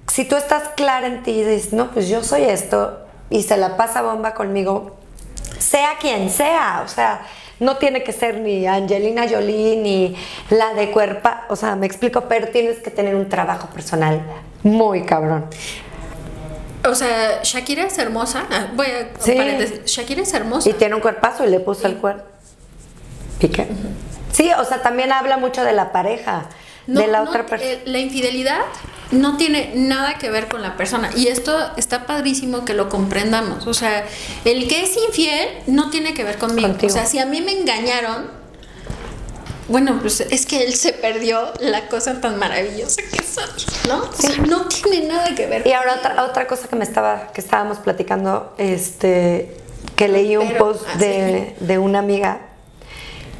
si 0.08 0.24
tú 0.26 0.36
estás 0.36 0.64
clara 0.76 1.06
en 1.06 1.22
ti 1.22 1.30
y 1.32 1.44
dices, 1.44 1.72
no, 1.72 1.90
pues 1.90 2.08
yo 2.08 2.22
soy 2.22 2.44
esto 2.44 2.98
y 3.30 3.42
se 3.42 3.56
la 3.56 3.76
pasa 3.76 4.02
bomba 4.02 4.34
conmigo, 4.34 4.96
sea 5.58 5.90
quien 6.00 6.30
sea, 6.30 6.82
o 6.84 6.88
sea, 6.88 7.22
no 7.58 7.76
tiene 7.78 8.02
que 8.02 8.12
ser 8.12 8.38
ni 8.40 8.66
Angelina 8.66 9.26
Jolie 9.28 9.76
ni 9.76 10.16
la 10.50 10.74
de 10.74 10.90
cuerpa, 10.90 11.44
o 11.48 11.56
sea, 11.56 11.74
me 11.76 11.86
explico, 11.86 12.22
pero 12.28 12.48
tienes 12.48 12.78
que 12.78 12.90
tener 12.90 13.14
un 13.14 13.28
trabajo 13.28 13.68
personal 13.68 14.20
muy 14.62 15.02
cabrón. 15.04 15.46
O 16.88 16.94
sea, 16.94 17.42
Shakira 17.42 17.84
es 17.84 17.98
hermosa. 17.98 18.44
Ah, 18.50 18.66
Voy 18.74 18.86
a 18.86 19.08
Sí. 19.20 19.32
paréntesis. 19.32 19.84
Shakira 19.86 20.22
es 20.22 20.32
hermosa. 20.34 20.68
Y 20.68 20.74
tiene 20.74 20.94
un 20.94 21.00
cuerpazo 21.00 21.44
y 21.44 21.50
le 21.50 21.58
puso 21.58 21.86
el 21.88 21.96
cuerpo. 21.96 22.22
¿Y 23.40 23.48
qué? 23.48 23.66
Sí, 24.32 24.50
o 24.56 24.64
sea, 24.64 24.82
también 24.82 25.10
habla 25.10 25.36
mucho 25.36 25.64
de 25.64 25.72
la 25.72 25.90
pareja, 25.90 26.44
No, 26.86 27.00
de 27.00 27.06
la 27.08 27.22
no, 27.22 27.30
otra 27.30 27.46
persona. 27.46 27.70
eh, 27.70 27.82
la 27.84 27.98
infidelidad 27.98 28.60
no 29.10 29.36
tiene 29.36 29.72
nada 29.74 30.18
que 30.18 30.30
ver 30.30 30.48
con 30.48 30.62
la 30.62 30.76
persona. 30.76 31.10
Y 31.16 31.28
esto 31.28 31.56
está 31.76 32.06
padrísimo 32.06 32.64
que 32.64 32.74
lo 32.74 32.88
comprendamos. 32.88 33.66
O 33.66 33.74
sea, 33.74 34.04
el 34.44 34.68
que 34.68 34.82
es 34.84 34.96
infiel 34.96 35.48
no 35.66 35.90
tiene 35.90 36.14
que 36.14 36.24
ver 36.24 36.38
conmigo. 36.38 36.68
Contigo. 36.68 36.92
O 36.92 36.94
sea, 36.94 37.06
si 37.06 37.18
a 37.18 37.26
mí 37.26 37.40
me 37.40 37.52
engañaron, 37.52 38.30
bueno, 39.68 39.98
pues 40.00 40.20
es 40.20 40.46
que 40.46 40.62
él 40.64 40.74
se 40.74 40.92
perdió 40.92 41.52
la 41.60 41.88
cosa 41.88 42.20
tan 42.20 42.38
maravillosa 42.38 43.02
que 43.12 43.22
soy, 43.22 43.44
¿no? 43.88 44.02
O 44.02 44.12
sea, 44.12 44.36
no 44.46 44.66
tiene 44.66 45.06
nada 45.08 45.34
que 45.34 45.46
ver 45.46 45.66
Y 45.66 45.72
ahora 45.72 45.94
otra, 45.94 46.24
otra 46.24 46.46
cosa 46.46 46.68
que 46.68 46.76
me 46.76 46.84
estaba, 46.84 47.32
que 47.32 47.40
estábamos 47.40 47.78
platicando, 47.78 48.54
este, 48.58 49.56
que 49.96 50.06
leí 50.08 50.36
un 50.36 50.46
Pero, 50.48 50.58
post 50.58 50.82
ah, 50.94 50.98
de, 50.98 51.56
de 51.58 51.78
una 51.78 51.98
amiga 51.98 52.40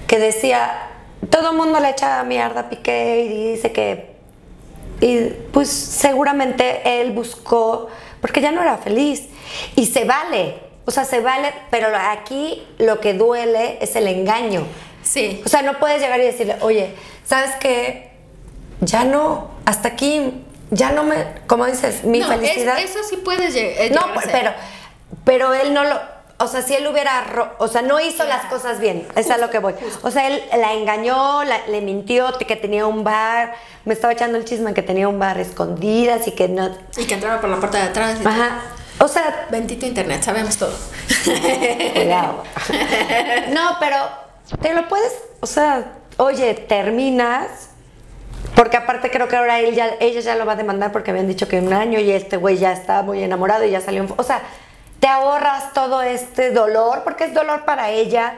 que 0.08 0.18
decía, 0.18 0.90
todo 1.30 1.50
el 1.50 1.56
mundo 1.56 1.80
le 1.80 1.90
echa 1.90 2.22
mierda 2.24 2.60
a 2.60 2.68
Piqué 2.68 3.22
y 3.30 3.52
dice 3.52 3.72
que, 3.72 4.16
y 5.00 5.28
pues 5.52 5.68
seguramente 5.70 7.00
él 7.00 7.12
buscó, 7.12 7.88
porque 8.20 8.40
ya 8.40 8.50
no 8.52 8.62
era 8.62 8.76
feliz, 8.78 9.28
y 9.74 9.86
se 9.86 10.04
vale, 10.04 10.54
o 10.84 10.90
sea, 10.90 11.04
se 11.04 11.20
vale, 11.20 11.52
pero 11.70 11.88
aquí 11.96 12.62
lo 12.78 13.00
que 13.00 13.14
duele 13.14 13.78
es 13.80 13.96
el 13.96 14.06
engaño. 14.08 14.64
Sí. 15.02 15.42
O 15.44 15.48
sea, 15.48 15.62
no 15.62 15.78
puedes 15.78 16.00
llegar 16.00 16.18
y 16.20 16.24
decirle, 16.24 16.56
oye, 16.60 16.94
¿sabes 17.24 17.50
qué? 17.60 18.10
ya 18.80 19.04
no, 19.04 19.50
hasta 19.64 19.88
aquí, 19.88 20.44
ya 20.70 20.90
no 20.92 21.02
me, 21.04 21.16
como 21.46 21.64
dices, 21.66 22.04
mi 22.04 22.18
No, 22.20 22.30
es- 22.30 22.40
felicidad. 22.40 22.78
eso 22.78 22.98
sí 23.08 23.16
puedes 23.16 23.54
eh, 23.56 23.90
no, 23.94 24.00
llegar 24.06 24.18
a 24.18 24.20
ser. 24.20 24.30
pero, 24.32 24.52
pero 25.24 25.54
él 25.54 25.72
no 25.72 25.82
lo, 25.84 25.98
o 26.38 26.46
sea, 26.48 26.60
si 26.62 26.74
él 26.74 26.86
hubiera, 26.86 27.22
ro- 27.24 27.50
o 27.58 27.66
sea, 27.68 27.82
no 27.82 27.98
hizo 28.00 28.24
las 28.24 28.44
cosas 28.46 28.78
bien, 28.78 29.06
es 29.16 29.30
a 29.30 29.38
lo 29.38 29.48
que 29.50 29.58
voy. 29.58 29.74
O 30.02 30.10
sea, 30.10 30.26
él 30.28 30.42
la 30.56 30.74
engañó, 30.74 31.44
la- 31.44 31.66
le 31.68 31.80
mintió 31.80 32.26
que 32.38 32.56
tenía 32.56 32.86
un 32.86 33.04
bar, 33.04 33.54
me 33.84 33.94
estaba 33.94 34.12
echando 34.12 34.36
el 34.36 34.44
chisme 34.44 34.74
que 34.74 34.82
tenía 34.82 35.08
un 35.08 35.18
bar 35.18 35.38
escondidas 35.38 36.26
y 36.28 36.32
que 36.32 36.48
no, 36.48 36.70
Y 36.96 37.06
que 37.06 37.14
entraba 37.14 37.40
por 37.40 37.48
la 37.50 37.56
puerta 37.56 37.78
de 37.78 37.84
atrás. 37.84 38.18
y 38.22 38.26
ajá, 38.26 38.60
o 38.98 39.08
sea, 39.08 39.46
Bendito 39.50 39.86
internet, 39.86 40.22
sabemos 40.22 40.56
todo. 40.56 40.74
Cuidado. 41.94 42.42
No, 43.52 43.76
pero 43.80 43.96
te 44.60 44.74
lo 44.74 44.88
puedes, 44.88 45.12
o 45.40 45.46
sea, 45.46 45.92
oye, 46.18 46.54
terminas. 46.54 47.70
Porque 48.54 48.76
aparte 48.78 49.10
creo 49.10 49.28
que 49.28 49.36
ahora 49.36 49.58
él 49.60 49.74
ya, 49.74 49.90
ella 50.00 50.20
ya 50.20 50.34
lo 50.34 50.46
va 50.46 50.52
a 50.52 50.56
demandar 50.56 50.90
porque 50.92 51.10
habían 51.10 51.26
dicho 51.28 51.46
que 51.46 51.58
un 51.58 51.72
año 51.74 51.98
y 52.00 52.10
este 52.10 52.36
güey 52.38 52.56
ya 52.56 52.72
está 52.72 53.02
muy 53.02 53.22
enamorado 53.22 53.64
y 53.64 53.70
ya 53.70 53.80
salió. 53.82 54.06
O 54.16 54.22
sea, 54.22 54.40
te 55.00 55.06
ahorras 55.08 55.72
todo 55.72 56.02
este 56.02 56.50
dolor 56.52 57.02
porque 57.04 57.24
es 57.24 57.34
dolor 57.34 57.64
para 57.64 57.90
ella, 57.90 58.36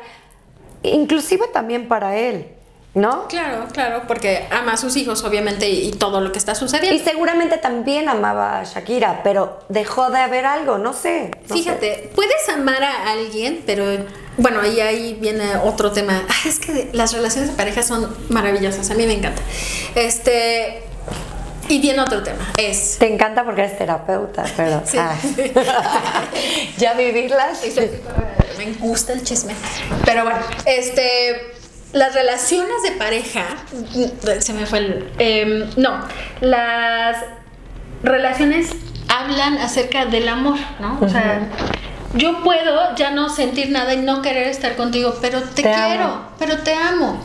inclusive 0.83 1.47
también 1.53 1.89
para 1.89 2.17
él, 2.17 2.49
¿no? 2.95 3.29
Claro, 3.29 3.67
claro, 3.73 4.03
porque 4.09 4.47
ama 4.51 4.73
a 4.73 4.77
sus 4.77 4.97
hijos, 4.97 5.23
obviamente, 5.25 5.69
y, 5.69 5.89
y 5.89 5.93
todo 5.93 6.21
lo 6.21 6.33
que 6.33 6.39
está 6.39 6.53
Y 6.53 6.57
sucediendo. 6.57 7.05
seguramente 7.05 7.59
también 7.59 8.09
amaba 8.09 8.61
a 8.61 8.65
Shakira, 8.65 9.21
pero 9.23 9.61
dejó 9.69 10.11
de 10.11 10.19
haber 10.19 10.47
algo, 10.47 10.79
no 10.79 10.93
sé. 10.93 11.31
no 11.43 11.49
sé. 11.49 11.55
Fíjate, 11.63 12.11
puedes 12.15 12.49
amar 12.49 12.83
a 12.83 13.13
alguien, 13.13 13.63
pero 13.67 13.85
bueno, 14.37 14.65
y 14.67 14.81
ahí 14.81 15.15
viene 15.21 15.57
otro 15.65 15.93
tema. 15.93 16.23
Ay, 16.29 16.51
es 16.51 16.59
que 16.59 16.91
las 16.93 17.13
relaciones 17.13 17.51
de 17.51 17.57
pareja 17.57 17.83
son 17.83 18.15
maravillosas, 18.31 18.91
a 18.91 18.95
mí 18.95 19.07
me 19.07 19.15
encanta. 19.15 19.43
Este, 19.95 20.83
y 21.69 21.81
viene 21.81 22.01
otro 22.01 22.23
tema, 22.23 22.53
es 22.57 22.97
Te 22.99 23.13
encanta 23.13 23.45
porque 23.45 23.63
eres 23.63 23.79
terapeuta, 23.79 24.45
pero 24.57 24.83
Sí. 24.87 24.99
ah. 24.99 25.17
ya 26.79 26.95
vivirlas. 26.95 27.63
Me 28.59 28.73
gusta 28.79 29.13
el 29.13 29.23
chisme. 29.23 29.55
Pero 30.05 30.25
bueno, 30.25 30.41
este. 30.67 31.55
Las 31.93 32.15
relaciones 32.15 32.83
de 32.83 32.93
pareja. 32.93 33.45
Se 34.41 34.53
me 34.53 34.67
fue 34.67 34.79
el. 34.79 35.13
em, 35.19 35.71
no. 35.77 36.01
Las 36.41 37.17
relaciones 38.03 38.71
hablan 39.09 39.57
acerca 39.59 40.05
del 40.07 40.29
amor, 40.29 40.59
¿no? 40.81 40.99
O 41.01 41.09
sea. 41.09 41.41
Yo 42.15 42.43
puedo 42.43 42.95
ya 42.97 43.11
no 43.11 43.29
sentir 43.29 43.71
nada 43.71 43.93
y 43.93 43.99
no 43.99 44.23
querer 44.23 44.49
estar 44.49 44.77
contigo, 44.77 45.17
pero 45.21 45.43
te, 45.43 45.57
Te 45.57 45.63
quiero, 45.63 46.05
amo. 46.05 46.21
pero 46.39 46.57
te 46.59 46.73
amo. 46.73 47.21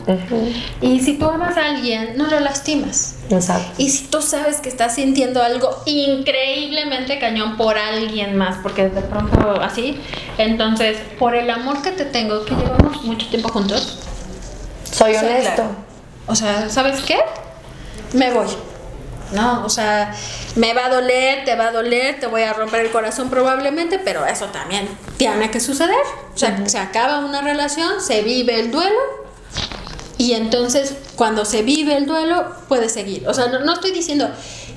Y 0.82 1.00
si 1.00 1.14
tú 1.16 1.26
amas 1.26 1.56
a 1.56 1.66
alguien, 1.70 2.18
no 2.18 2.26
lo 2.26 2.38
lastimas. 2.40 3.14
Exacto. 3.30 3.72
Y 3.78 3.88
si 3.88 4.04
tú 4.08 4.20
sabes 4.20 4.60
que 4.60 4.68
estás 4.68 4.94
sintiendo 4.96 5.42
algo 5.42 5.82
increíblemente 5.86 7.18
cañón 7.18 7.56
por 7.56 7.78
alguien 7.78 8.36
más, 8.36 8.58
porque 8.62 8.90
de 8.90 9.00
pronto 9.00 9.60
así, 9.62 9.98
entonces 10.36 10.98
por 11.18 11.34
el 11.34 11.48
amor 11.48 11.80
que 11.80 11.90
te 11.92 12.04
tengo, 12.04 12.44
que 12.44 12.54
llevamos 12.54 13.02
mucho 13.04 13.26
tiempo 13.28 13.48
juntos, 13.48 13.98
Soy 14.90 15.14
honesto. 15.16 15.54
claro. 15.54 15.70
O 16.26 16.34
sea, 16.34 16.68
¿sabes 16.68 17.00
qué? 17.02 17.18
Me 18.12 18.30
voy. 18.32 18.46
No, 19.34 19.64
o 19.64 19.68
sea, 19.68 20.14
me 20.56 20.74
va 20.74 20.86
a 20.86 20.88
doler, 20.88 21.44
te 21.44 21.56
va 21.56 21.66
a 21.66 21.72
doler, 21.72 22.20
te 22.20 22.26
voy 22.26 22.42
a 22.42 22.52
romper 22.52 22.86
el 22.86 22.90
corazón 22.90 23.30
probablemente, 23.30 23.98
pero 23.98 24.24
eso 24.24 24.46
también 24.46 24.88
tiene 25.16 25.50
que 25.50 25.60
suceder. 25.60 25.96
O 26.34 26.38
sea, 26.38 26.66
se 26.66 26.78
acaba 26.78 27.18
una 27.18 27.42
relación, 27.42 28.00
se 28.00 28.22
vive 28.22 28.60
el 28.60 28.70
duelo 28.70 28.98
y 30.18 30.32
entonces 30.34 30.94
cuando 31.16 31.44
se 31.44 31.62
vive 31.62 31.96
el 31.96 32.06
duelo 32.06 32.54
puede 32.68 32.88
seguir. 32.88 33.26
O 33.28 33.34
sea, 33.34 33.48
no, 33.48 33.60
no 33.60 33.74
estoy 33.74 33.90
diciendo 33.90 34.30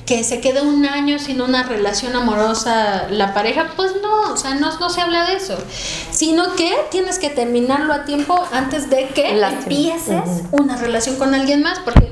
que 0.08 0.24
se 0.24 0.40
quede 0.40 0.62
un 0.62 0.86
año 0.86 1.20
sin 1.20 1.42
una 1.42 1.64
relación 1.64 2.16
amorosa 2.16 3.08
la 3.10 3.34
pareja, 3.34 3.74
pues 3.76 3.92
no, 4.02 4.34
o 4.34 4.38
sea, 4.38 4.56
no, 4.56 4.80
no 4.80 4.90
se 4.90 5.02
habla 5.02 5.26
de 5.26 5.36
eso, 5.36 5.58
sino 6.12 6.56
que 6.56 6.74
tienes 6.90 7.20
que 7.20 7.30
terminarlo 7.30 7.94
a 7.94 8.06
tiempo 8.06 8.42
antes 8.54 8.90
de 8.90 9.10
que 9.10 9.36
Lástima. 9.36 9.64
empieces 9.64 10.44
una 10.52 10.78
relación 10.78 11.18
con 11.18 11.36
alguien 11.36 11.62
más, 11.62 11.80
porque 11.80 12.10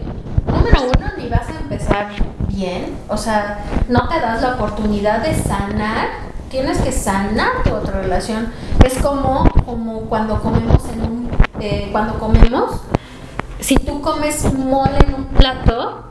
número 0.66 0.84
uno, 0.84 1.12
ni 1.18 1.30
vas 1.30 1.48
a 1.48 1.60
empezar 1.60 2.08
bien, 2.48 2.98
o 3.08 3.18
sea, 3.18 3.66
no 3.90 4.08
te 4.08 4.20
das 4.20 4.42
la 4.42 4.56
oportunidad 4.56 5.22
de 5.22 5.36
sanar, 5.36 6.08
tienes 6.50 6.80
que 6.80 6.92
sanar 6.92 7.64
tu 7.64 7.74
otra 7.74 8.02
relación. 8.02 8.52
Es 8.84 8.98
como, 9.00 9.50
como 9.66 10.02
cuando 10.02 10.42
comemos 10.42 10.82
en 10.90 11.02
un, 11.02 11.30
eh, 11.60 11.90
cuando 11.92 12.18
comemos, 12.20 12.82
si 13.60 13.78
tú 13.78 14.02
comes 14.02 14.54
mole 14.54 14.98
en 15.08 15.16
un 15.16 15.26
plato 15.26 16.04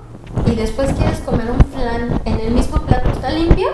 y 0.46 0.54
después 0.54 0.92
quieres 0.92 1.20
comer 1.20 1.50
un 1.50 1.60
flan 1.72 2.20
en 2.24 2.40
el 2.40 2.52
mismo 2.52 2.78
plato, 2.78 3.10
¿está 3.10 3.30
limpio? 3.30 3.68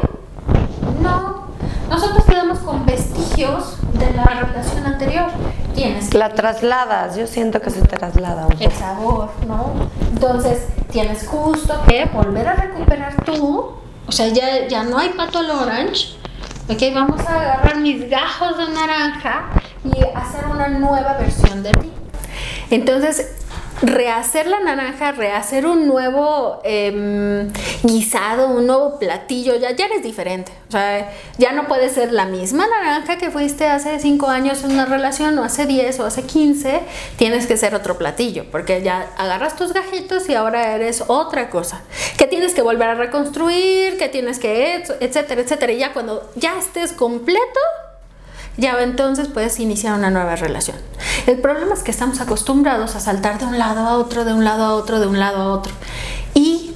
No. 1.91 1.97
Nosotros 1.97 2.25
quedamos 2.25 2.59
con 2.61 2.87
vestigios 2.87 3.77
de 3.95 4.13
la 4.13 4.25
relación 4.25 4.87
anterior. 4.87 5.27
Tienes 5.75 6.09
que 6.11 6.19
La 6.19 6.31
trasladas, 6.31 7.17
yo 7.17 7.27
siento 7.27 7.61
que 7.61 7.71
se 7.71 7.83
traslada 7.83 8.47
un 8.47 8.53
el 8.53 8.59
poco. 8.59 8.79
sabor, 8.79 9.31
¿no? 9.47 9.73
Entonces 10.13 10.67
tienes 10.91 11.27
justo 11.27 11.75
que 11.87 12.05
volver 12.07 12.49
a 12.49 12.55
recuperar 12.55 13.15
tú, 13.25 13.73
o 14.07 14.13
sea, 14.13 14.29
ya, 14.29 14.67
ya 14.69 14.83
no 14.83 14.99
hay 14.99 15.11
pato 15.11 15.39
al 15.39 15.51
orange, 15.51 16.17
ok, 16.69 16.83
vamos 16.95 17.21
a 17.27 17.41
agarrar 17.41 17.77
mis 17.77 18.09
gajos 18.11 18.59
de 18.59 18.69
naranja 18.73 19.45
y 19.85 19.93
hacer 20.17 20.47
una 20.51 20.69
nueva 20.69 21.15
versión 21.15 21.63
de 21.63 21.71
ti. 21.73 21.91
Entonces, 22.71 23.40
rehacer 23.83 24.47
la 24.47 24.61
naranja, 24.61 25.13
rehacer 25.13 25.67
un 25.67 25.87
nuevo 25.87 26.61
em, 26.65 27.51
guisado, 27.83 28.49
un 28.49 28.67
nuevo 28.67 28.99
platillo, 28.99 29.57
ya, 29.57 29.71
ya 29.73 29.87
eres 29.87 30.03
diferente. 30.03 30.53
O 30.69 30.73
sea, 30.73 31.11
ya 31.39 31.53
no 31.53 31.67
puede 31.67 31.89
ser 31.89 32.13
la 32.13 32.27
misma 32.27 32.67
naranja 32.67 33.17
que 33.17 33.31
fuiste 33.31 33.67
hace 33.67 33.99
5 33.99 34.29
años 34.29 34.63
en 34.65 34.73
una 34.73 34.87
relación, 34.87 35.39
o 35.39 35.45
hace 35.45 35.67
10 35.67 36.01
o 36.01 36.07
hace 36.07 36.23
15. 36.23 36.81
Tienes 37.17 37.47
que 37.47 37.57
ser 37.57 37.75
otro 37.75 37.97
platillo, 37.97 38.45
porque 38.51 38.83
ya 38.83 39.09
agarras 39.17 39.57
tus 39.57 39.73
gajitos 39.73 40.29
y 40.29 40.35
ahora 40.35 40.75
eres 40.75 41.05
otra 41.07 41.51
cosa. 41.51 41.83
Que 42.17 42.27
tienes 42.27 42.55
que 42.55 42.63
volver 42.63 42.89
a 42.89 42.95
reconstruir, 42.95 43.97
que 43.97 44.09
tienes 44.09 44.39
que, 44.39 44.75
etcétera, 45.01 45.41
etcétera. 45.41 45.73
Y 45.73 45.79
ya 45.79 45.93
cuando 45.93 46.31
ya 46.37 46.59
estés 46.59 46.93
completo, 46.93 47.61
ya 48.61 48.81
entonces 48.83 49.29
puedes 49.29 49.59
iniciar 49.59 49.95
una 49.95 50.11
nueva 50.11 50.37
relación. 50.37 50.77
El 51.27 51.39
problema 51.39 51.75
es 51.75 51.83
que 51.83 51.91
estamos 51.91 52.21
acostumbrados 52.21 52.95
a 52.97 53.01
saltar 53.01 53.39
de 53.39 53.47
un 53.47 53.59
lado 53.59 53.81
a 53.81 53.97
otro, 53.97 54.25
de 54.25 54.33
un 54.35 54.45
lado 54.45 54.65
a 54.65 54.75
otro, 54.75 55.01
de 55.01 55.07
un 55.07 55.19
lado 55.19 55.39
a 55.43 55.53
otro. 55.53 55.73
Y 56.35 56.75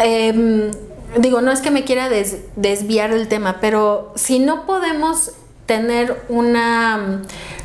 em, 0.00 0.70
digo, 1.18 1.40
no 1.40 1.50
es 1.52 1.60
que 1.60 1.70
me 1.70 1.84
quiera 1.84 2.08
des- 2.08 2.38
desviar 2.56 3.12
del 3.12 3.28
tema, 3.28 3.58
pero 3.60 4.12
si 4.16 4.38
no 4.38 4.64
podemos 4.66 5.32
tener 5.66 6.24
una 6.28 6.96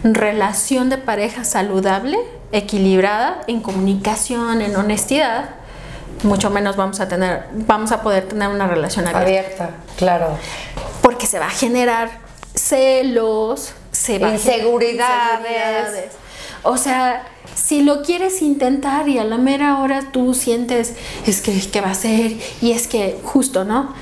mm, 0.03 0.13
relación 0.13 0.89
de 0.89 0.97
pareja 0.97 1.43
saludable, 1.43 2.17
equilibrada, 2.51 3.41
en 3.47 3.61
comunicación, 3.61 4.61
en 4.61 4.75
honestidad, 4.75 5.51
mucho 6.23 6.49
menos 6.49 6.75
vamos 6.75 6.99
a 6.99 7.07
tener, 7.07 7.45
vamos 7.53 7.91
a 7.91 8.01
poder 8.01 8.25
tener 8.27 8.47
una 8.49 8.67
relación 8.67 9.07
abierta 9.07 9.21
Abierta, 9.65 9.69
claro. 9.97 10.37
porque 11.01 11.27
se 11.27 11.39
va 11.39 11.47
a 11.47 11.49
generar 11.49 12.22
celos, 12.67 13.73
se 13.91 14.19
va 14.19 14.31
Inseguridades. 14.31 15.39
inseguridades. 15.39 16.11
O 16.63 16.77
sea, 16.77 17.27
si 17.55 17.81
lo 17.81 18.01
quieres 18.03 18.41
intentar 18.41 19.09
y 19.09 19.17
a 19.19 19.23
la 19.25 19.37
mera 19.37 19.79
hora 19.79 20.11
tú 20.11 20.33
sientes, 20.33 20.93
es 21.27 21.41
que, 21.41 21.59
¿qué 21.71 21.81
va 21.81 21.91
a 21.91 21.95
ser? 21.95 22.37
Y 22.61 22.71
es 22.71 22.87
que, 22.87 23.19
justo, 23.23 23.63
¿no? 23.63 23.93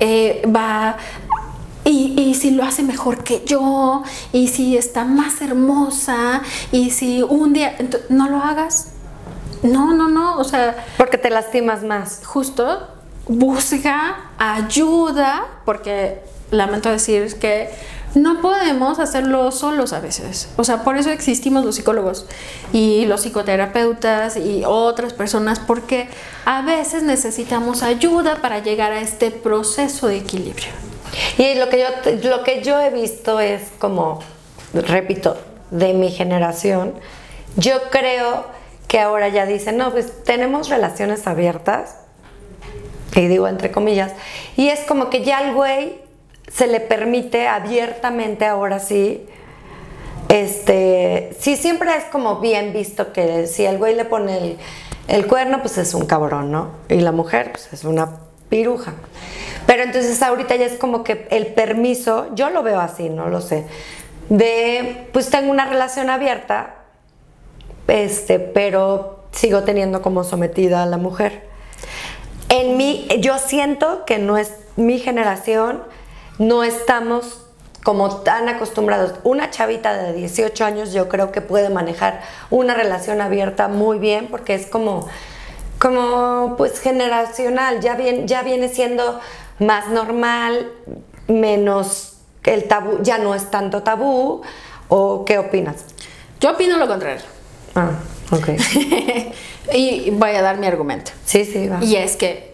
Eh, 0.00 0.42
va... 0.54 0.96
Y, 1.82 2.14
y 2.20 2.34
si 2.34 2.50
lo 2.50 2.62
hace 2.62 2.82
mejor 2.82 3.24
que 3.24 3.42
yo, 3.46 4.02
y 4.34 4.48
si 4.48 4.76
está 4.76 5.04
más 5.06 5.40
hermosa, 5.40 6.42
y 6.72 6.90
si 6.90 7.22
un 7.22 7.54
día, 7.54 7.74
no 8.10 8.28
lo 8.28 8.36
hagas. 8.36 8.88
No, 9.62 9.94
no, 9.94 10.08
no, 10.08 10.36
o 10.38 10.44
sea, 10.44 10.76
Porque 10.98 11.16
te 11.16 11.30
lastimas 11.30 11.82
más. 11.82 12.20
justo 12.24 12.86
busca 13.26 14.30
ayuda, 14.38 15.46
porque 15.64 16.20
lamento 16.50 16.90
decir 16.90 17.38
que 17.38 17.70
no 18.14 18.40
podemos 18.40 18.98
hacerlo 18.98 19.52
solos 19.52 19.92
a 19.92 20.00
veces. 20.00 20.48
O 20.56 20.64
sea, 20.64 20.82
por 20.82 20.96
eso 20.96 21.10
existimos 21.10 21.64
los 21.64 21.76
psicólogos 21.76 22.26
y 22.72 23.06
los 23.06 23.22
psicoterapeutas 23.22 24.36
y 24.36 24.62
otras 24.66 25.12
personas, 25.12 25.60
porque 25.60 26.08
a 26.44 26.62
veces 26.62 27.02
necesitamos 27.02 27.82
ayuda 27.82 28.36
para 28.36 28.58
llegar 28.58 28.92
a 28.92 29.00
este 29.00 29.30
proceso 29.30 30.08
de 30.08 30.18
equilibrio. 30.18 30.70
Y 31.38 31.54
lo 31.54 31.68
que 31.68 31.78
yo 31.78 32.30
lo 32.30 32.44
que 32.44 32.62
yo 32.62 32.80
he 32.80 32.90
visto 32.90 33.40
es 33.40 33.62
como 33.78 34.20
repito, 34.72 35.36
de 35.70 35.94
mi 35.94 36.10
generación, 36.10 36.94
yo 37.56 37.90
creo 37.90 38.44
que 38.88 39.00
ahora 39.00 39.28
ya 39.28 39.46
dicen, 39.46 39.76
"No, 39.76 39.90
pues 39.92 40.24
tenemos 40.24 40.68
relaciones 40.68 41.26
abiertas." 41.26 41.96
Y 43.14 43.26
digo 43.26 43.48
entre 43.48 43.72
comillas, 43.72 44.12
y 44.56 44.68
es 44.68 44.80
como 44.80 45.10
que 45.10 45.24
ya 45.24 45.38
al 45.38 45.54
güey 45.54 46.09
se 46.52 46.66
le 46.66 46.80
permite 46.80 47.48
abiertamente 47.48 48.44
ahora 48.44 48.78
sí 48.78 49.26
este, 50.30 51.30
sí, 51.40 51.56
siempre 51.56 51.90
es 51.96 52.04
como 52.04 52.38
bien 52.38 52.72
visto 52.72 53.12
que 53.12 53.48
si 53.48 53.64
el 53.64 53.78
güey 53.78 53.96
le 53.96 54.04
pone 54.04 54.58
el, 55.08 55.26
cuerno 55.26 55.60
pues 55.60 55.76
es 55.76 55.92
un 55.92 56.06
cabrón, 56.06 56.52
¿no? 56.52 56.70
Y 56.88 57.00
la 57.00 57.10
mujer 57.10 57.50
pues 57.50 57.72
es 57.72 57.82
una 57.82 58.20
piruja. 58.48 58.92
Pero 59.66 59.82
entonces 59.82 60.22
ahorita 60.22 60.54
ya 60.54 60.66
es 60.66 60.74
como 60.74 61.02
que 61.02 61.26
el 61.32 61.48
permiso, 61.48 62.28
yo 62.36 62.50
lo 62.50 62.62
veo 62.62 62.78
así, 62.78 63.10
no 63.10 63.28
lo 63.28 63.40
sé, 63.40 63.66
de 64.28 65.08
pues 65.12 65.30
tengo 65.30 65.50
una 65.50 65.64
relación 65.64 66.10
abierta, 66.10 66.76
este, 67.88 68.38
pero 68.38 69.24
sigo 69.32 69.64
teniendo 69.64 70.00
como 70.00 70.22
sometida 70.22 70.84
a 70.84 70.86
la 70.86 70.96
mujer. 70.96 71.42
En 72.48 72.76
mí, 72.76 73.08
yo 73.18 73.36
siento 73.38 74.04
que 74.04 74.18
no 74.18 74.38
es 74.38 74.52
mi 74.76 75.00
generación, 75.00 75.82
no 76.40 76.64
estamos 76.64 77.42
como 77.84 78.16
tan 78.22 78.48
acostumbrados. 78.48 79.12
Una 79.24 79.50
chavita 79.50 79.92
de 79.92 80.14
18 80.14 80.64
años 80.64 80.92
yo 80.92 81.08
creo 81.08 81.32
que 81.32 81.42
puede 81.42 81.68
manejar 81.68 82.22
una 82.48 82.74
relación 82.74 83.20
abierta 83.20 83.68
muy 83.68 83.98
bien 83.98 84.28
porque 84.28 84.54
es 84.54 84.66
como, 84.66 85.06
como 85.78 86.54
pues 86.56 86.80
generacional, 86.80 87.80
ya, 87.80 87.94
bien, 87.94 88.26
ya 88.26 88.42
viene 88.42 88.70
siendo 88.70 89.20
más 89.58 89.88
normal, 89.88 90.72
menos 91.28 92.16
el 92.44 92.64
tabú, 92.64 93.02
ya 93.02 93.18
no 93.18 93.34
es 93.34 93.50
tanto 93.50 93.82
tabú. 93.82 94.40
¿O 94.88 95.24
qué 95.26 95.38
opinas? 95.38 95.84
Yo 96.40 96.52
opino 96.52 96.78
lo 96.78 96.88
contrario. 96.88 97.22
Ah, 97.74 97.90
ok. 98.30 98.48
y 99.74 100.10
voy 100.10 100.30
a 100.30 100.42
dar 100.42 100.56
mi 100.56 100.66
argumento. 100.66 101.12
Sí, 101.26 101.44
sí, 101.44 101.68
va. 101.68 101.84
Y 101.84 101.96
es 101.96 102.16
que 102.16 102.49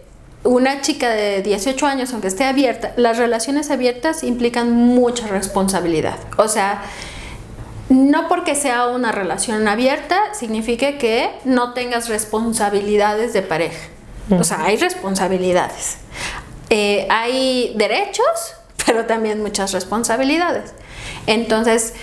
una 0.46 0.80
chica 0.80 1.10
de 1.10 1.42
18 1.42 1.86
años, 1.86 2.12
aunque 2.12 2.28
esté 2.28 2.44
abierta, 2.44 2.92
las 2.96 3.18
relaciones 3.18 3.70
abiertas 3.70 4.22
implican 4.22 4.72
mucha 4.72 5.26
responsabilidad. 5.26 6.16
O 6.38 6.48
sea, 6.48 6.82
no 7.88 8.28
porque 8.28 8.54
sea 8.54 8.88
una 8.88 9.12
relación 9.12 9.66
abierta 9.68 10.34
significa 10.34 10.98
que 10.98 11.30
no 11.44 11.72
tengas 11.72 12.08
responsabilidades 12.08 13.32
de 13.32 13.42
pareja. 13.42 13.88
O 14.30 14.42
sea, 14.42 14.64
hay 14.64 14.76
responsabilidades. 14.76 15.98
Eh, 16.70 17.06
hay 17.10 17.72
derechos, 17.76 18.26
pero 18.86 19.06
también 19.06 19.42
muchas 19.42 19.72
responsabilidades. 19.72 20.72
Entonces, 21.26 21.94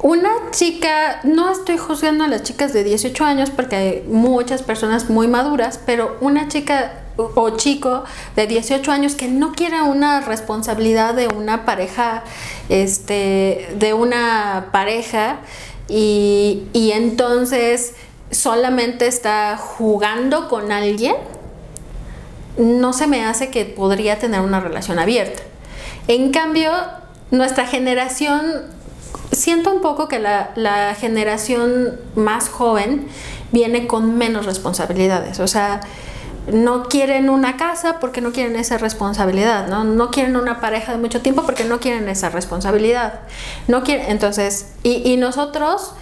una 0.00 0.30
chica, 0.50 1.20
no 1.24 1.52
estoy 1.52 1.78
juzgando 1.78 2.24
a 2.24 2.28
las 2.28 2.42
chicas 2.42 2.72
de 2.72 2.82
18 2.82 3.24
años 3.24 3.50
porque 3.50 3.76
hay 3.76 4.04
muchas 4.08 4.62
personas 4.62 5.10
muy 5.10 5.28
maduras, 5.28 5.78
pero 5.84 6.16
una 6.20 6.48
chica 6.48 7.01
o 7.16 7.50
chico 7.50 8.04
de 8.36 8.46
18 8.46 8.90
años 8.90 9.14
que 9.14 9.28
no 9.28 9.52
quiera 9.52 9.84
una 9.84 10.20
responsabilidad 10.20 11.14
de 11.14 11.28
una 11.28 11.64
pareja, 11.64 12.24
este, 12.68 13.68
de 13.78 13.94
una 13.94 14.68
pareja 14.72 15.40
y, 15.88 16.62
y 16.72 16.92
entonces 16.92 17.94
solamente 18.30 19.06
está 19.06 19.56
jugando 19.56 20.48
con 20.48 20.72
alguien, 20.72 21.16
no 22.56 22.92
se 22.92 23.06
me 23.06 23.24
hace 23.24 23.50
que 23.50 23.64
podría 23.64 24.18
tener 24.18 24.40
una 24.40 24.60
relación 24.60 24.98
abierta. 24.98 25.42
En 26.08 26.32
cambio, 26.32 26.72
nuestra 27.30 27.66
generación 27.66 28.72
siento 29.32 29.72
un 29.72 29.80
poco 29.80 30.08
que 30.08 30.18
la, 30.18 30.94
generación 30.98 31.98
más 32.14 32.48
joven 32.48 33.06
viene 33.50 33.86
con 33.86 34.16
menos 34.16 34.46
responsabilidades. 34.46 35.40
O 35.40 35.48
sea, 35.48 35.80
no 36.50 36.88
quieren 36.88 37.30
una 37.30 37.56
casa 37.56 38.00
porque 38.00 38.20
no 38.20 38.32
quieren 38.32 38.56
esa 38.56 38.78
responsabilidad, 38.78 39.68
¿no? 39.68 40.10
Quieren 40.10 40.36
una 40.36 40.60
pareja 40.60 40.92
de 40.92 40.98
mucho 40.98 41.20
tiempo 41.20 41.42
porque 41.44 41.64
no 41.64 41.78
quieren 41.78 42.08
esa 42.08 42.30
responsabilidad. 42.30 43.20
No 43.68 43.84
quieren, 43.84 44.10
entonces, 44.10 44.72
y, 44.82 45.16
nosotros, 45.18 45.92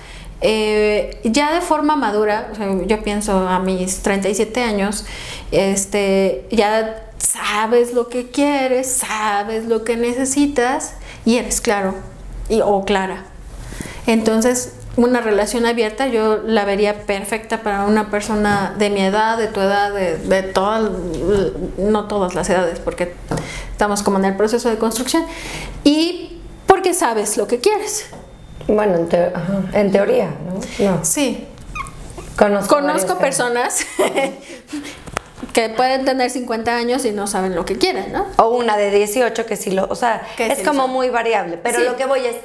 eh, 0.40 1.20
ya 1.24 1.52
de 1.52 1.60
forma 1.60 1.96
madura, 1.96 2.52
yo 2.86 3.02
pienso 3.02 3.46
a 3.48 3.58
mis 3.58 4.00
37 4.02 4.62
años, 4.62 5.04
este, 5.52 6.46
ya 6.50 7.02
sabes 7.18 7.92
lo 7.92 8.08
que 8.08 8.30
quieres, 8.30 8.90
sabes 8.90 9.66
lo 9.66 9.84
que 9.84 9.96
necesitas 9.96 10.94
y 11.26 11.36
eres 11.36 11.60
claro 11.60 11.94
y, 12.48 12.62
o 12.62 12.84
clara. 12.86 13.24
Entonces, 14.06 14.72
una 15.04 15.20
relación 15.20 15.66
abierta 15.66 16.06
yo 16.08 16.38
la 16.44 16.64
vería 16.64 17.02
perfecta 17.06 17.62
para 17.62 17.84
una 17.84 18.10
persona 18.10 18.74
de 18.78 18.90
mi 18.90 19.00
edad, 19.00 19.38
de 19.38 19.46
tu 19.46 19.60
edad, 19.60 19.92
de, 19.92 20.18
de 20.18 20.42
todas, 20.42 20.90
no 21.78 22.06
todas 22.06 22.34
las 22.34 22.50
edades, 22.50 22.80
porque 22.80 23.14
estamos 23.72 24.02
como 24.02 24.18
en 24.18 24.26
el 24.26 24.36
proceso 24.36 24.68
de 24.68 24.76
construcción, 24.76 25.24
y 25.84 26.40
porque 26.66 26.92
sabes 26.92 27.36
lo 27.36 27.46
que 27.46 27.60
quieres. 27.60 28.06
Bueno, 28.68 29.08
en, 29.72 29.90
teoría, 29.90 30.30
¿no? 30.78 31.04
Sí. 31.04 31.46
Conozco, 32.36 32.76
Conozco 32.76 33.18
personas 33.18 33.84
que 35.52 35.68
pueden 35.70 36.04
tener 36.04 36.30
50 36.30 36.74
años 36.74 37.04
y 37.04 37.10
no 37.10 37.26
saben 37.26 37.54
lo 37.54 37.64
que 37.64 37.76
quieren, 37.76 38.12
¿no? 38.12 38.26
O 38.36 38.50
una 38.50 38.76
de 38.76 38.90
18 38.90 39.46
que 39.46 39.56
sí 39.56 39.70
lo, 39.70 39.86
o 39.86 39.94
sea, 39.94 40.22
es 40.38 40.60
como 40.66 40.88
muy 40.88 41.10
variable, 41.10 41.58
pero 41.58 41.80
lo 41.80 41.96
que 41.96 42.06
voy 42.06 42.26
es, 42.26 42.36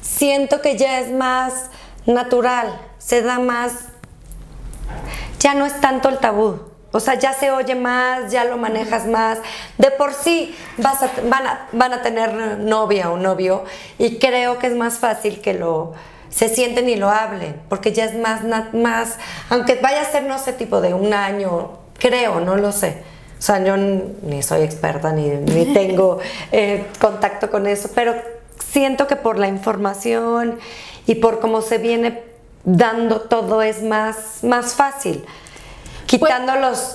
siento 0.00 0.62
que 0.62 0.76
ya 0.76 1.00
es 1.00 1.10
más 1.10 1.70
natural, 2.06 2.80
se 2.98 3.22
da 3.22 3.38
más, 3.38 3.72
ya 5.38 5.54
no 5.54 5.66
es 5.66 5.80
tanto 5.80 6.08
el 6.08 6.18
tabú. 6.18 6.60
O 6.92 7.00
sea, 7.00 7.14
ya 7.14 7.34
se 7.34 7.50
oye 7.50 7.74
más, 7.74 8.32
ya 8.32 8.44
lo 8.44 8.56
manejas 8.56 9.06
más. 9.06 9.38
De 9.76 9.90
por 9.90 10.14
sí 10.14 10.56
vas 10.78 10.98
van, 11.28 11.46
a, 11.46 11.68
van 11.72 11.92
a 11.92 12.00
tener 12.00 12.58
novia 12.58 13.10
o 13.10 13.18
novio 13.18 13.64
y 13.98 14.18
creo 14.18 14.58
que 14.58 14.68
es 14.68 14.74
más 14.74 14.94
fácil 14.94 15.40
que 15.40 15.52
lo 15.52 15.94
se 16.30 16.48
sienten 16.48 16.88
y 16.88 16.96
lo 16.96 17.08
hablen, 17.08 17.62
porque 17.68 17.92
ya 17.92 18.04
es 18.04 18.14
más, 18.14 18.42
más 18.74 19.18
aunque 19.48 19.76
vaya 19.76 20.02
a 20.02 20.04
ser, 20.04 20.24
no 20.24 20.38
sé, 20.38 20.52
tipo 20.52 20.80
de 20.80 20.92
un 20.92 21.14
año 21.14 21.78
creo, 21.98 22.40
no 22.40 22.56
lo 22.56 22.72
sé. 22.72 23.02
O 23.38 23.42
sea, 23.42 23.62
yo 23.62 23.76
ni 23.76 24.42
soy 24.42 24.62
experta 24.62 25.12
ni, 25.12 25.28
ni 25.28 25.66
tengo 25.74 26.18
eh, 26.52 26.86
contacto 27.00 27.50
con 27.50 27.66
eso, 27.66 27.90
pero 27.94 28.14
siento 28.58 29.06
que 29.06 29.16
por 29.16 29.38
la 29.38 29.48
información 29.48 30.58
y 31.06 31.16
por 31.16 31.40
cómo 31.40 31.62
se 31.62 31.78
viene 31.78 32.22
dando 32.64 33.22
todo 33.22 33.62
es 33.62 33.82
más, 33.82 34.42
más 34.42 34.74
fácil. 34.74 35.24
Quitando 36.06 36.56
los... 36.56 36.94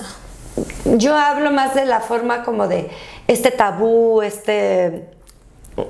Yo 0.84 1.16
hablo 1.16 1.50
más 1.50 1.74
de 1.74 1.86
la 1.86 2.00
forma 2.00 2.44
como 2.44 2.68
de 2.68 2.90
este 3.26 3.50
tabú, 3.50 4.22
este... 4.22 5.08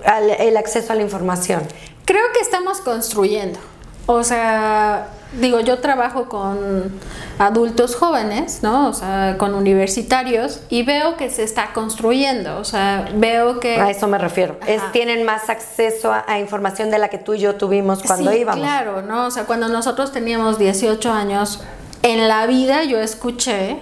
el 0.06 0.56
acceso 0.56 0.92
a 0.92 0.96
la 0.96 1.02
información. 1.02 1.62
Creo 2.04 2.24
que 2.32 2.40
estamos 2.40 2.80
construyendo. 2.80 3.58
O 4.06 4.24
sea, 4.24 5.08
digo, 5.38 5.60
yo 5.60 5.78
trabajo 5.78 6.28
con 6.28 7.00
adultos 7.38 7.96
jóvenes, 7.96 8.60
¿no? 8.62 8.88
O 8.88 8.92
sea, 8.92 9.36
con 9.38 9.54
universitarios 9.54 10.60
y 10.68 10.82
veo 10.82 11.16
que 11.16 11.30
se 11.30 11.42
está 11.42 11.72
construyendo, 11.72 12.58
o 12.58 12.64
sea, 12.64 13.08
veo 13.14 13.60
que... 13.60 13.80
A 13.80 13.90
eso 13.90 14.06
me 14.08 14.18
refiero. 14.18 14.56
Es, 14.66 14.80
tienen 14.92 15.24
más 15.24 15.48
acceso 15.48 16.12
a, 16.12 16.38
información 16.38 16.90
de 16.90 16.98
la 16.98 17.08
que 17.08 17.18
tú 17.18 17.34
y 17.34 17.40
yo 17.40 17.54
tuvimos 17.54 18.02
cuando 18.02 18.30
sí, 18.30 18.38
íbamos. 18.38 18.60
Claro, 18.60 19.02
¿no? 19.02 19.26
O 19.26 19.30
sea, 19.30 19.44
cuando 19.44 19.68
nosotros 19.68 20.12
teníamos 20.12 20.58
18 20.58 21.10
años, 21.12 21.60
en 22.02 22.28
la 22.28 22.46
vida 22.46 22.84
yo 22.84 22.98
escuché, 23.00 23.78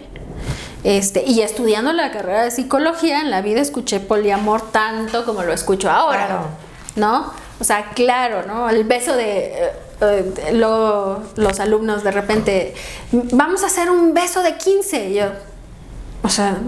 este, 0.84 1.24
y 1.26 1.40
estudiando 1.40 1.92
la 1.92 2.10
carrera 2.10 2.44
de 2.44 2.50
psicología, 2.50 3.20
en 3.20 3.30
la 3.30 3.42
vida 3.42 3.60
escuché 3.60 4.00
poliamor 4.00 4.70
tanto 4.70 5.24
como 5.24 5.42
lo 5.42 5.52
escucho 5.52 5.90
ahora, 5.90 6.26
claro. 6.26 6.42
¿no? 6.96 7.32
O 7.60 7.64
sea, 7.64 7.90
claro, 7.94 8.44
¿no? 8.46 8.70
El 8.70 8.84
beso 8.84 9.14
de 9.14 9.70
eh, 10.00 10.52
los 10.52 11.60
alumnos 11.60 12.02
de 12.02 12.10
repente, 12.10 12.74
vamos 13.12 13.62
a 13.62 13.66
hacer 13.66 13.90
un 13.90 14.14
beso 14.14 14.42
de 14.42 14.56
15. 14.56 15.12
yo, 15.12 15.26
o 16.22 16.28
sea, 16.28 16.58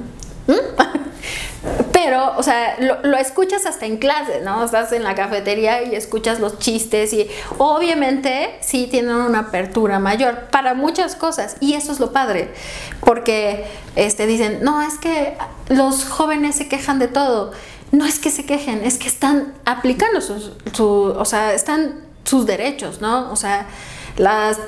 pero, 1.93 2.37
o 2.37 2.43
sea, 2.43 2.77
lo, 2.81 3.17
escuchas 3.17 3.67
hasta 3.67 3.87
en 3.87 3.99
clase, 3.99 4.41
¿no? 4.43 4.65
Estás 4.65 4.93
en 4.93 5.05
la 5.05 5.15
cafetería 5.15 5.83
y 5.85 5.95
escuchas 5.95 6.41
los 6.41 6.59
chistes 6.59 7.13
y 7.13 7.29
obviamente 7.59 8.59
sí 8.61 8.89
tienen 8.91 9.15
una 9.15 9.41
apertura 9.41 9.99
mayor 9.99 10.49
para 10.51 10.75
muchas 10.75 11.15
cosas 11.15 11.57
y 11.61 11.75
eso 11.75 11.93
es 11.93 12.01
lo 12.01 12.13
padre, 12.13 12.53
porque 13.01 13.67
este, 13.97 14.27
dicen, 14.27 14.59
no, 14.63 14.83
es 14.83 14.99
que 14.99 15.37
los 15.69 16.05
jóvenes 16.05 16.57
se 16.57 16.69
quejan 16.69 16.99
de 16.99 17.09
todo. 17.09 17.53
No 17.93 18.07
es 18.07 18.19
que 18.19 18.31
se 18.31 18.47
quejen, 18.47 18.83
es 18.85 18.97
que 18.97 19.07
están 19.07 19.53
aplicando 19.67 20.23
su 20.23 21.15
o 21.15 21.25
sea, 21.27 21.53
están 21.53 22.12
sus 22.25 22.47
derechos, 22.47 23.01
¿no? 23.01 23.33
O 23.33 23.37
sea, 23.37 23.67
las 24.17 24.59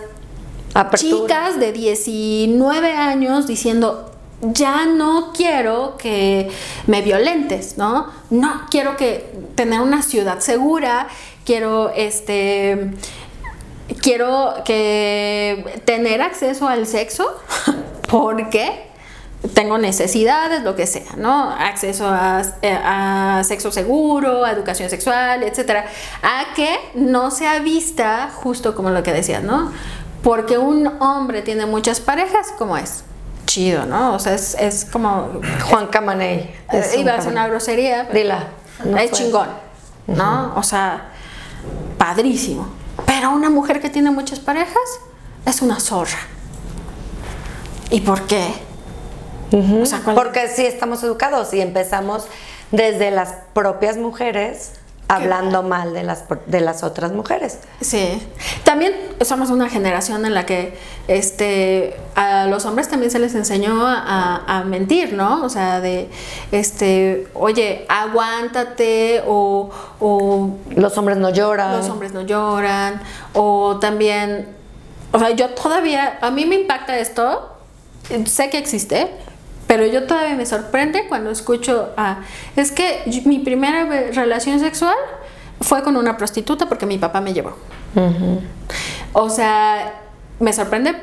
chicas 0.96 1.58
de 1.60 1.72
19 1.72 2.92
años 2.92 3.46
diciendo, 3.46 4.10
ya 4.40 4.86
no 4.86 5.32
quiero 5.32 5.96
que 5.96 6.50
me 6.86 7.02
violentes, 7.02 7.78
¿no? 7.78 8.08
No, 8.30 8.62
quiero 8.70 8.96
que 8.96 9.32
tener 9.54 9.80
una 9.80 10.02
ciudad 10.02 10.40
segura, 10.40 11.08
quiero 11.44 11.90
este 11.90 12.90
quiero 14.00 14.54
que 14.64 15.80
tener 15.84 16.22
acceso 16.22 16.68
al 16.68 16.86
sexo 16.86 17.26
porque 18.10 18.93
tengo 19.52 19.78
necesidades, 19.78 20.62
lo 20.62 20.74
que 20.74 20.86
sea, 20.86 21.16
¿no? 21.16 21.50
Acceso 21.50 22.06
a, 22.08 23.42
sexo 23.44 23.70
seguro, 23.70 24.44
a 24.44 24.52
educación 24.52 24.88
sexual, 24.88 25.42
etcétera, 25.42 25.86
a 26.22 26.54
que 26.54 26.78
no 26.94 27.30
sea 27.30 27.58
vista, 27.58 28.30
justo 28.34 28.74
como 28.74 28.90
lo 28.90 29.02
que 29.02 29.12
decías, 29.12 29.42
¿no? 29.42 29.72
porque 30.24 30.56
un 30.56 30.86
hombre 31.00 31.42
tiene 31.42 31.66
muchas 31.66 32.00
parejas, 32.00 32.48
¿cómo 32.56 32.78
es? 32.78 33.04
Chido, 33.44 33.84
¿no? 33.84 34.14
O 34.14 34.18
sea, 34.18 34.32
es, 34.32 34.56
es 34.58 34.86
como... 34.86 35.42
Juan 35.68 35.88
Camaney. 35.88 36.50
Eh, 36.72 36.94
iba 36.98 37.12
a 37.14 37.20
ser 37.20 37.30
una 37.30 37.46
grosería. 37.46 38.08
Pero 38.10 38.18
Dila. 38.18 38.48
No 38.84 38.96
es 38.96 39.10
puedes. 39.10 39.12
chingón, 39.12 39.48
¿no? 40.06 40.54
O 40.56 40.62
sea, 40.62 41.10
padrísimo. 41.98 42.68
Pero 43.04 43.32
una 43.32 43.50
mujer 43.50 43.80
que 43.80 43.90
tiene 43.90 44.10
muchas 44.10 44.40
parejas 44.40 44.98
es 45.44 45.60
una 45.60 45.78
zorra. 45.78 46.18
¿Y 47.90 48.00
por 48.00 48.22
qué? 48.22 48.46
O 49.82 49.86
sea, 49.86 50.00
¿cuál- 50.02 50.16
Porque 50.16 50.48
sí 50.48 50.66
estamos 50.66 51.02
educados 51.04 51.52
y 51.54 51.60
empezamos 51.60 52.26
desde 52.70 53.10
las 53.10 53.34
propias 53.52 53.96
mujeres 53.96 54.72
hablando 55.06 55.62
mal 55.62 55.92
de 55.92 56.02
las, 56.02 56.24
de 56.46 56.60
las 56.60 56.82
otras 56.82 57.12
mujeres. 57.12 57.58
Sí. 57.82 58.20
También 58.64 58.94
somos 59.20 59.50
una 59.50 59.68
generación 59.68 60.24
en 60.24 60.32
la 60.32 60.46
que 60.46 60.76
este, 61.08 61.94
a 62.14 62.46
los 62.46 62.64
hombres 62.64 62.88
también 62.88 63.10
se 63.12 63.18
les 63.18 63.34
enseñó 63.34 63.86
a, 63.86 64.42
a 64.46 64.64
mentir, 64.64 65.12
¿no? 65.12 65.44
O 65.44 65.50
sea, 65.50 65.80
de, 65.82 66.08
este, 66.52 67.28
oye, 67.34 67.84
aguántate 67.90 69.22
o, 69.26 69.70
o 70.00 70.50
Los 70.74 70.96
hombres 70.96 71.18
no 71.18 71.28
lloran. 71.30 71.76
los 71.76 71.88
hombres 71.90 72.12
no 72.12 72.22
lloran 72.22 73.00
o 73.34 73.76
también, 73.80 74.48
o 75.12 75.18
sea, 75.18 75.30
yo 75.30 75.50
todavía, 75.50 76.18
a 76.22 76.30
mí 76.30 76.46
me 76.46 76.54
impacta 76.56 76.98
esto, 76.98 77.50
sé 78.24 78.48
que 78.48 78.56
existe, 78.58 79.10
pero 79.66 79.86
yo 79.86 80.04
todavía 80.06 80.34
me 80.36 80.46
sorprende 80.46 81.06
cuando 81.08 81.30
escucho 81.30 81.90
a, 81.96 82.18
es 82.56 82.70
que 82.72 83.02
mi 83.24 83.38
primera 83.40 83.84
relación 84.12 84.60
sexual 84.60 84.94
fue 85.60 85.82
con 85.82 85.96
una 85.96 86.16
prostituta 86.16 86.66
porque 86.68 86.86
mi 86.86 86.98
papá 86.98 87.20
me 87.20 87.32
llevó. 87.32 87.56
O 89.12 89.30
sea, 89.30 89.94
me 90.40 90.52
sorprende, 90.52 90.94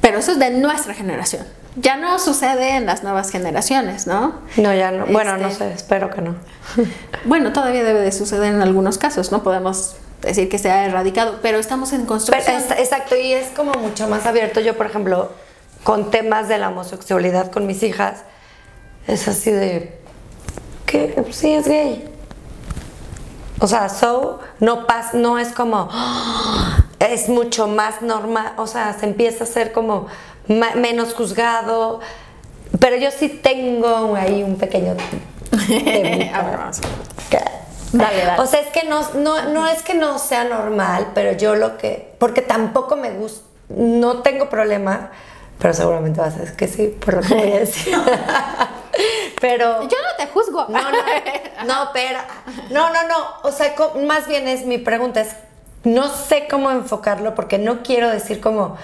pero 0.00 0.18
eso 0.18 0.32
es 0.32 0.38
de 0.38 0.50
nuestra 0.50 0.94
generación. 0.94 1.46
Ya 1.76 1.96
no 1.96 2.18
sucede 2.18 2.76
en 2.76 2.84
las 2.86 3.02
nuevas 3.02 3.30
generaciones, 3.30 4.06
¿no? 4.06 4.34
No, 4.56 4.74
ya 4.74 4.90
no. 4.90 5.06
Bueno, 5.06 5.36
no 5.38 5.48
Este- 5.48 5.68
sé, 5.68 5.72
espero 5.74 6.10
que 6.10 6.20
no. 6.20 6.34
Bueno, 7.24 7.52
todavía 7.52 7.82
debe 7.84 8.00
de 8.00 8.12
suceder 8.12 8.52
en 8.54 8.60
algunos 8.62 8.98
casos, 8.98 9.32
no 9.32 9.42
podemos 9.42 9.96
decir 10.20 10.48
que 10.48 10.58
se 10.58 10.70
ha 10.70 10.84
erradicado, 10.86 11.38
pero 11.42 11.58
estamos 11.58 11.92
en 11.92 12.00
Pero 12.00 12.08
construcción. 12.08 12.56
es- 12.56 12.70
exacto, 12.78 13.16
y 13.16 13.32
es 13.32 13.48
como 13.50 13.72
mucho 13.74 14.06
más 14.08 14.26
abierto. 14.26 14.60
Yo, 14.60 14.76
por 14.76 14.86
ejemplo, 14.86 15.30
con 15.84 16.10
temas 16.10 16.48
de 16.48 16.58
la 16.58 16.68
homosexualidad 16.68 17.50
con 17.50 17.66
mis 17.66 17.82
hijas, 17.82 18.22
es 19.06 19.26
así 19.28 19.50
de 19.50 19.98
que 20.86 21.24
sí 21.30 21.52
es 21.52 21.66
gay. 21.66 22.08
O 23.60 23.66
sea, 23.66 23.88
so 23.88 24.40
no 24.60 24.86
pas, 24.86 25.14
no 25.14 25.38
es 25.38 25.52
como 25.52 25.88
es 26.98 27.28
mucho 27.28 27.68
más 27.68 28.02
normal, 28.02 28.54
o 28.56 28.66
sea, 28.66 28.92
se 28.98 29.06
empieza 29.06 29.44
a 29.44 29.46
ser 29.46 29.72
como 29.72 30.06
menos 30.48 31.14
juzgado. 31.14 32.00
Pero 32.80 32.96
yo 32.96 33.10
sí 33.10 33.28
tengo 33.28 34.16
ahí 34.16 34.42
un 34.42 34.56
pequeño. 34.56 34.92
A 35.52 36.42
ver, 36.42 36.56
vamos. 36.58 36.80
Dale, 37.92 38.24
dale. 38.24 38.42
O 38.42 38.46
sea, 38.46 38.60
es 38.60 38.68
que 38.68 38.88
no, 38.88 39.06
no, 39.16 39.50
no 39.50 39.68
es 39.68 39.82
que 39.82 39.94
no 39.94 40.18
sea 40.18 40.44
normal, 40.44 41.08
pero 41.14 41.32
yo 41.32 41.54
lo 41.54 41.76
que. 41.76 42.14
Porque 42.18 42.40
tampoco 42.40 42.96
me 42.96 43.10
gusta. 43.10 43.42
No 43.68 44.22
tengo 44.22 44.48
problema, 44.48 45.10
pero 45.62 45.74
seguramente 45.74 46.20
vas 46.20 46.34
a 46.34 46.40
decir 46.40 46.56
que 46.56 46.66
sí, 46.66 46.88
por 46.88 47.14
lo 47.14 47.20
que 47.20 47.34
voy 47.34 47.52
a 47.52 47.60
decir. 47.60 47.96
pero. 49.40 49.82
Yo 49.82 49.96
no 49.96 50.16
te 50.18 50.26
juzgo. 50.26 50.66
No, 50.68 50.90
no, 50.90 50.98
no, 51.64 51.90
pero. 51.92 52.18
No, 52.70 52.92
no, 52.92 53.06
no. 53.06 53.14
O 53.44 53.52
sea, 53.52 53.72
más 54.04 54.26
bien 54.26 54.48
es 54.48 54.66
mi 54.66 54.78
pregunta, 54.78 55.20
es. 55.20 55.36
No 55.84 56.08
sé 56.08 56.48
cómo 56.50 56.72
enfocarlo 56.72 57.36
porque 57.36 57.58
no 57.58 57.84
quiero 57.84 58.10
decir 58.10 58.40
como. 58.40 58.76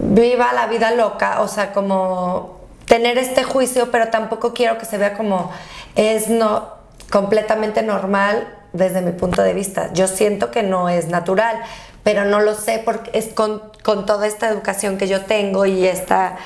Viva 0.00 0.52
la 0.52 0.68
vida 0.68 0.92
loca, 0.92 1.40
o 1.40 1.48
sea, 1.48 1.72
como 1.72 2.60
tener 2.86 3.18
este 3.18 3.42
juicio, 3.42 3.90
pero 3.90 4.08
tampoco 4.10 4.54
quiero 4.54 4.78
que 4.78 4.84
se 4.84 4.96
vea 4.96 5.16
como 5.16 5.50
es 5.96 6.28
no 6.28 6.68
completamente 7.10 7.82
normal 7.82 8.46
desde 8.72 9.00
mi 9.02 9.10
punto 9.10 9.42
de 9.42 9.54
vista. 9.54 9.92
Yo 9.92 10.06
siento 10.06 10.52
que 10.52 10.62
no 10.62 10.88
es 10.88 11.08
natural, 11.08 11.62
pero 12.02 12.24
no 12.24 12.40
lo 12.40 12.54
sé 12.54 12.82
porque 12.84 13.10
es 13.14 13.32
con, 13.32 13.62
con 13.82 14.06
toda 14.06 14.26
esta 14.26 14.48
educación 14.48 14.98
que 14.98 15.08
yo 15.08 15.24
tengo 15.24 15.66
y 15.66 15.86
esta 15.86 16.36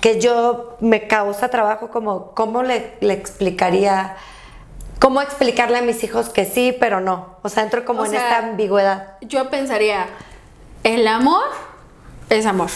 que 0.00 0.20
yo 0.20 0.76
me 0.80 1.06
causa 1.06 1.48
trabajo 1.48 1.90
como 1.90 2.30
cómo 2.32 2.62
le, 2.62 2.96
le 3.00 3.12
explicaría 3.12 4.16
cómo 5.00 5.20
explicarle 5.22 5.78
a 5.78 5.82
mis 5.82 6.04
hijos 6.04 6.28
que 6.28 6.44
sí, 6.44 6.76
pero 6.78 7.00
no. 7.00 7.36
O 7.42 7.48
sea, 7.48 7.64
entro 7.64 7.84
como 7.84 8.02
O 8.02 8.04
en 8.04 8.12
sea, 8.12 8.22
esta 8.22 8.38
ambigüedad. 8.50 9.14
Yo 9.22 9.50
pensaría, 9.50 10.06
el 10.84 11.08
amor 11.08 11.44
es 12.28 12.46
amor. 12.46 12.70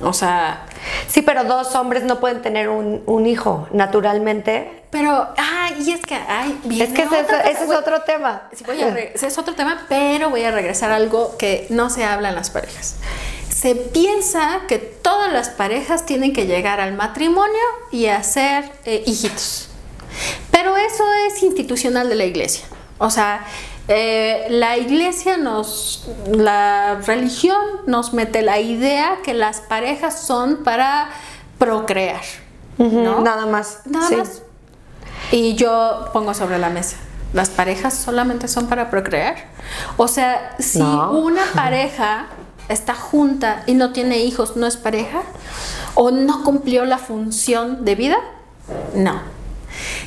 O 0.00 0.12
sea, 0.12 0.66
Sí, 1.08 1.22
pero 1.22 1.44
dos 1.44 1.74
hombres 1.74 2.02
no 2.04 2.18
pueden 2.20 2.42
tener 2.42 2.68
un, 2.68 3.02
un 3.06 3.26
hijo 3.26 3.68
naturalmente. 3.72 4.82
pero, 4.90 5.28
ay, 5.36 5.82
y 5.86 5.92
es 5.92 6.00
que, 6.00 6.14
ay, 6.14 6.58
viene 6.64 6.84
Es 6.84 6.92
que 6.92 7.02
ese, 7.02 7.22
otra 7.22 7.38
cosa. 7.38 7.50
ese 7.50 7.64
es 7.64 7.70
otro 7.70 8.02
tema. 8.02 8.42
Sí, 8.52 8.64
voy 8.64 8.82
a 8.82 8.88
ese 8.88 9.26
es 9.26 9.38
otro 9.38 9.54
tema, 9.54 9.86
pero 9.88 10.30
voy 10.30 10.42
a 10.44 10.50
regresar 10.50 10.90
a 10.92 10.96
algo 10.96 11.36
que 11.38 11.66
no 11.70 11.88
se 11.90 12.04
habla 12.04 12.30
en 12.30 12.34
las 12.34 12.50
parejas. 12.50 12.96
Se 13.54 13.74
piensa 13.76 14.62
que 14.66 14.78
todas 14.78 15.32
las 15.32 15.48
parejas 15.50 16.04
tienen 16.04 16.32
que 16.32 16.46
llegar 16.46 16.80
al 16.80 16.94
matrimonio 16.94 17.60
y 17.92 18.06
hacer 18.06 18.70
eh, 18.84 19.02
hijitos. 19.06 19.68
Pero 20.50 20.76
eso 20.76 21.04
es 21.28 21.42
institucional 21.42 22.08
de 22.08 22.16
la 22.16 22.24
iglesia. 22.24 22.64
O 22.98 23.08
sea, 23.10 23.44
eh, 23.88 24.46
la 24.50 24.76
iglesia 24.78 25.36
nos, 25.36 26.06
la 26.26 27.00
religión 27.06 27.60
nos 27.86 28.12
mete 28.12 28.42
la 28.42 28.60
idea 28.60 29.18
que 29.24 29.34
las 29.34 29.60
parejas 29.60 30.22
son 30.22 30.58
para 30.64 31.10
procrear. 31.58 32.20
¿no? 32.78 33.20
Nada 33.20 33.46
más. 33.46 33.80
Nada 33.86 34.08
sí. 34.08 34.16
más. 34.16 34.42
Y 35.30 35.54
yo 35.54 36.06
pongo 36.12 36.34
sobre 36.34 36.58
la 36.58 36.68
mesa, 36.68 36.96
¿las 37.32 37.48
parejas 37.50 37.94
solamente 37.94 38.48
son 38.48 38.66
para 38.66 38.90
procrear? 38.90 39.36
O 39.96 40.08
sea, 40.08 40.54
si 40.58 40.78
No. 40.80 41.12
una 41.12 41.42
pareja 41.54 42.26
está 42.68 42.94
junta 42.94 43.62
y 43.66 43.74
no 43.74 43.92
tiene 43.92 44.18
hijos, 44.18 44.56
¿no 44.56 44.66
es 44.66 44.76
pareja? 44.76 45.22
¿O 45.94 46.10
no 46.10 46.42
cumplió 46.44 46.84
la 46.84 46.98
función 46.98 47.84
de 47.84 47.94
vida? 47.94 48.16
No. 48.94 49.20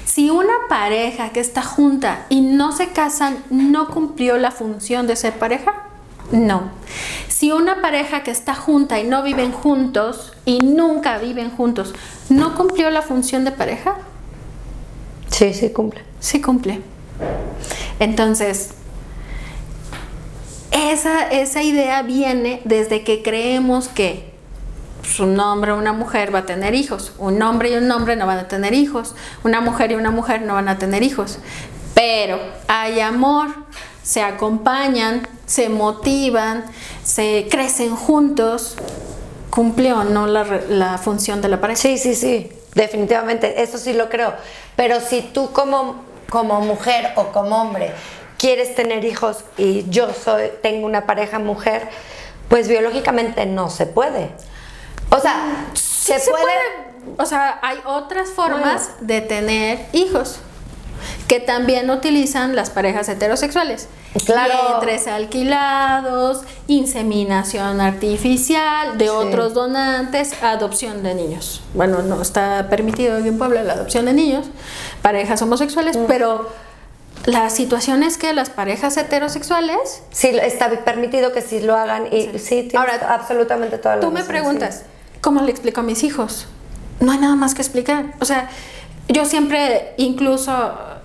Si 0.06 0.30
una 0.30 0.54
pareja 0.70 1.30
que 1.30 1.40
está 1.40 1.62
junta 1.62 2.26
y 2.30 2.42
no 2.42 2.72
se 2.72 2.90
casan, 2.90 3.38
¿no 3.50 3.90
cumplió 3.90 4.38
la 4.38 4.52
función 4.52 5.08
de 5.08 5.16
ser 5.16 5.34
pareja? 5.34 5.74
No. 6.32 6.72
Si 7.28 7.52
una 7.52 7.82
pareja 7.82 8.24
que 8.24 8.32
está 8.32 8.56
junta 8.56 9.00
y 9.00 9.04
no 9.04 9.24
viven 9.24 9.52
juntos 9.52 10.34
y 10.46 10.60
nunca 10.60 11.18
viven 11.18 11.52
juntos, 11.52 11.94
¿no 12.30 12.56
cumplió 12.56 12.90
la 12.90 13.02
función 13.02 13.46
de 13.46 13.52
pareja? 13.52 13.98
Sí, 15.30 15.54
sí, 15.54 15.70
cumple. 15.72 16.02
Sí 16.20 16.42
cumple. 16.42 16.82
Entonces, 18.00 18.72
esa, 20.72 21.30
esa 21.30 21.62
idea 21.62 22.02
viene 22.02 22.62
desde 22.66 23.04
que 23.04 23.22
creemos 23.22 23.88
que 23.88 24.35
pues, 25.06 25.20
un 25.20 25.40
hombre 25.40 25.72
o 25.72 25.78
una 25.78 25.94
mujer 25.94 26.34
va 26.34 26.40
a 26.40 26.46
tener 26.46 26.74
hijos, 26.74 27.14
un 27.20 27.40
hombre 27.44 27.70
y 27.70 27.76
un 27.76 27.90
hombre 27.92 28.16
no 28.16 28.26
van 28.26 28.40
a 28.40 28.48
tener 28.48 28.74
hijos, 28.74 29.16
una 29.44 29.62
mujer 29.62 29.92
y 29.92 29.96
una 29.96 30.10
mujer 30.10 30.42
no 30.42 30.56
van 30.56 30.68
a 30.68 30.80
tener 30.80 31.04
hijos, 31.04 31.38
pero 31.94 32.40
hay 32.68 33.00
amor, 33.00 33.50
se 34.02 34.24
acompañan, 34.24 35.28
se 35.46 35.70
motivan, 35.70 36.66
se 37.04 37.48
crecen 37.50 37.96
juntos, 37.96 38.76
cumple 39.52 39.94
o 39.94 40.04
no 40.04 40.26
la, 40.28 40.44
la 40.70 40.98
función 40.98 41.42
de 41.42 41.50
la 41.50 41.62
pareja. 41.62 41.82
Sí, 41.82 41.98
sí, 41.98 42.16
sí, 42.16 42.52
definitivamente, 42.74 43.62
eso 43.62 43.78
sí 43.78 43.94
lo 43.94 44.10
creo. 44.10 44.34
Pero 44.76 45.00
si 45.00 45.22
tú 45.22 45.52
como, 45.52 46.04
como 46.30 46.60
mujer 46.62 47.14
o 47.16 47.28
como 47.28 47.62
hombre 47.62 47.92
quieres 48.38 48.76
tener 48.76 49.06
hijos 49.06 49.46
y 49.58 49.90
yo 49.90 50.14
soy, 50.14 50.50
tengo 50.62 50.86
una 50.86 51.06
pareja 51.06 51.40
mujer, 51.40 51.88
pues 52.50 52.68
biológicamente 52.68 53.46
no 53.46 53.70
se 53.70 53.86
puede. 53.86 54.30
O 55.16 55.20
sea, 55.22 55.66
Sí 55.74 56.14
se, 56.14 56.20
se 56.20 56.30
puede. 56.32 56.46
O 57.18 57.26
sea, 57.26 57.60
hay 57.62 57.80
otras 57.86 58.30
formas 58.30 58.90
de 59.00 59.22
tener 59.22 59.86
hijos 59.94 60.38
que 61.28 61.40
también 61.40 61.90
utilizan 61.90 62.56
las 62.56 62.70
parejas 62.70 63.10
heterosexuales. 63.10 63.88
Claro. 64.26 64.54
Vientres 64.70 65.08
alquilados, 65.08 66.42
inseminación 66.68 67.82
artificial 67.82 68.98
de 68.98 69.10
otros 69.10 69.54
donantes, 69.54 70.32
adopción 70.42 71.04
de 71.04 71.16
niños. 71.16 71.62
Bueno, 71.74 72.02
no 72.02 72.22
está 72.22 72.68
permitido 72.70 73.18
aquí 73.18 73.28
en 73.28 73.38
Puebla 73.38 73.64
la 73.64 73.74
adopción 73.74 74.06
de 74.06 74.14
niños, 74.14 74.46
parejas 75.02 75.42
homosexuales, 75.42 75.98
Mm. 75.98 76.06
pero 76.08 76.50
la 77.26 77.50
situación 77.50 78.04
es 78.04 78.18
que 78.18 78.34
las 78.34 78.50
parejas 78.50 78.96
heterosexuales 78.98 80.04
Sí, 80.12 80.30
está 80.42 80.70
permitido 80.70 81.34
que 81.34 81.42
sí 81.42 81.60
lo 81.60 81.76
hagan 81.76 82.08
y 82.14 82.40
sí, 82.40 82.68
tienes 82.70 82.76
Ahora, 82.76 83.14
absolutamente 83.16 83.78
toda 83.80 83.96
la 83.96 84.02
Tú 84.02 84.12
me 84.12 84.24
preguntas, 84.24 84.84
¿cómo 85.26 85.42
le 85.42 85.50
explico 85.50 85.82
a 85.82 85.84
mis 85.84 86.04
hijos? 86.04 86.46
No 87.00 87.12
hay 87.12 87.18
nada 87.18 87.36
más 87.36 87.56
que 87.56 87.64
explicar. 87.64 88.14
O 88.22 88.26
sea, 88.26 88.48
yo 89.08 89.26
siempre, 89.26 89.94
incluso, 89.98 90.52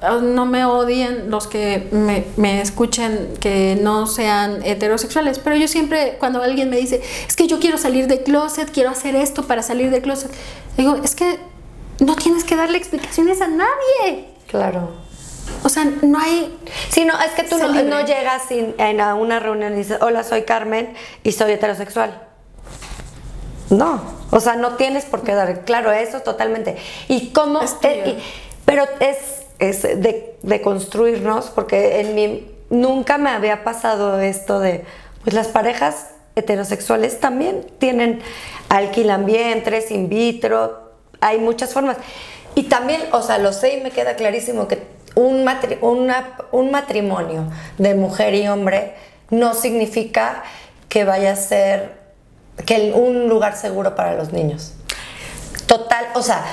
uh, 0.02 0.20
no 0.22 0.44
me 0.44 0.66
odien 0.66 1.30
los 1.30 1.46
que 1.46 1.88
me, 1.90 2.26
me 2.36 2.60
escuchen 2.60 3.30
que 3.40 3.78
no 3.80 4.06
sean 4.06 4.60
heterosexuales, 4.62 5.38
pero 5.38 5.56
yo 5.56 5.66
siempre, 5.68 6.16
cuando 6.20 6.42
alguien 6.42 6.68
me 6.68 6.76
dice, 6.76 7.00
es 7.26 7.34
que 7.34 7.46
yo 7.46 7.58
quiero 7.60 7.78
salir 7.78 8.08
de 8.08 8.22
closet, 8.22 8.70
quiero 8.70 8.90
hacer 8.90 9.16
esto 9.16 9.46
para 9.46 9.62
salir 9.62 9.90
de 9.90 10.02
closet, 10.02 10.30
digo, 10.76 10.96
es 11.02 11.14
que 11.14 11.38
no 11.98 12.14
tienes 12.14 12.44
que 12.44 12.56
darle 12.56 12.76
explicaciones 12.76 13.40
a 13.40 13.48
nadie. 13.48 14.28
Claro. 14.46 14.90
O 15.64 15.68
sea, 15.70 15.84
no 16.02 16.18
hay... 16.18 16.54
Sí, 16.90 17.04
no, 17.06 17.14
es 17.20 17.32
que 17.32 17.42
tú 17.42 17.56
no, 17.58 18.06
llegas 18.06 18.42
sin- 18.48 18.74
en 18.76 19.00
a 19.00 19.14
una 19.14 19.40
reunión 19.40 19.72
y 19.72 19.76
dices, 19.76 19.98
hola, 20.02 20.24
soy 20.24 20.42
Carmen 20.42 20.92
y 21.22 21.32
soy 21.32 21.52
heterosexual. 21.52 22.29
No, 23.70 24.00
o 24.30 24.40
sea, 24.40 24.56
no 24.56 24.74
tienes 24.76 25.04
por 25.04 25.22
qué 25.22 25.34
dar, 25.34 25.64
claro, 25.64 25.92
eso 25.92 26.20
totalmente. 26.20 26.76
Y 27.08 27.28
cómo, 27.30 27.62
Es 27.62 27.76
eh, 27.82 28.02
y- 28.18 28.22
pero 28.64 28.84
es, 29.00 29.16
es 29.58 29.82
de, 29.82 30.36
de 30.42 30.60
construirnos, 30.60 31.46
porque 31.50 32.00
en 32.00 32.14
mi, 32.14 32.50
nunca 32.70 33.16
me 33.18 33.30
había 33.30 33.62
pasado 33.64 34.20
esto 34.20 34.58
de, 34.60 34.84
pues 35.22 35.34
las 35.34 35.48
parejas 35.48 36.08
heterosexuales 36.36 37.20
también 37.20 37.66
tienen, 37.78 38.20
alquilan 38.68 39.24
vientres, 39.26 39.90
in 39.90 40.08
vitro, 40.08 40.90
hay 41.20 41.38
muchas 41.38 41.72
formas. 41.72 41.96
Y 42.54 42.64
también, 42.64 43.00
o 43.12 43.22
sea, 43.22 43.38
lo 43.38 43.52
sé 43.52 43.76
y 43.76 43.80
me 43.80 43.90
queda 43.92 44.16
clarísimo 44.16 44.66
que 44.66 44.82
un, 45.14 45.44
matri- 45.44 45.78
una- 45.80 46.36
un 46.50 46.70
matrimonio 46.72 47.44
de 47.78 47.94
mujer 47.94 48.34
y 48.34 48.48
hombre 48.48 48.94
no 49.30 49.54
significa 49.54 50.42
que 50.88 51.04
vaya 51.04 51.32
a 51.32 51.36
ser 51.36 51.99
que 52.64 52.92
un 52.94 53.28
lugar 53.28 53.56
seguro 53.56 53.94
para 53.94 54.14
los 54.14 54.32
niños. 54.32 54.72
Total, 55.66 56.06
o 56.14 56.22
sea, 56.22 56.44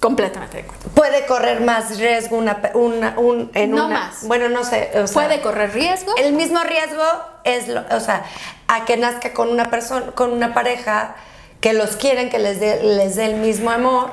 Completamente 0.00 0.58
de 0.58 0.62
acuerdo. 0.62 0.90
puede 0.94 1.26
correr 1.26 1.60
más 1.60 1.98
riesgo 1.98 2.36
una, 2.36 2.60
una- 2.74 3.14
un, 3.18 3.50
en 3.54 3.72
No 3.72 3.86
una- 3.86 3.98
más. 4.00 4.26
Bueno, 4.26 4.48
no 4.48 4.62
sé. 4.64 4.90
o 4.94 5.06
sea, 5.06 5.22
Puede 5.26 5.40
correr 5.40 5.72
riesgo. 5.74 6.12
el 6.16 6.32
mismo 6.32 6.60
riesgo 6.62 7.02
es, 7.44 7.68
lo- 7.68 7.84
o 7.90 8.00
sea, 8.00 8.24
a 8.68 8.84
que 8.84 8.96
nazca 8.96 9.32
con 9.32 9.48
una 9.48 9.70
persona, 9.70 10.12
con 10.12 10.32
una 10.32 10.54
pareja 10.54 11.16
que 11.60 11.72
los 11.72 11.96
quieren, 11.96 12.30
que 12.30 12.38
les 12.38 12.60
dé 12.60 12.82
les 12.82 13.16
dé 13.16 13.24
el 13.26 13.36
mismo 13.36 13.70
amor. 13.70 14.12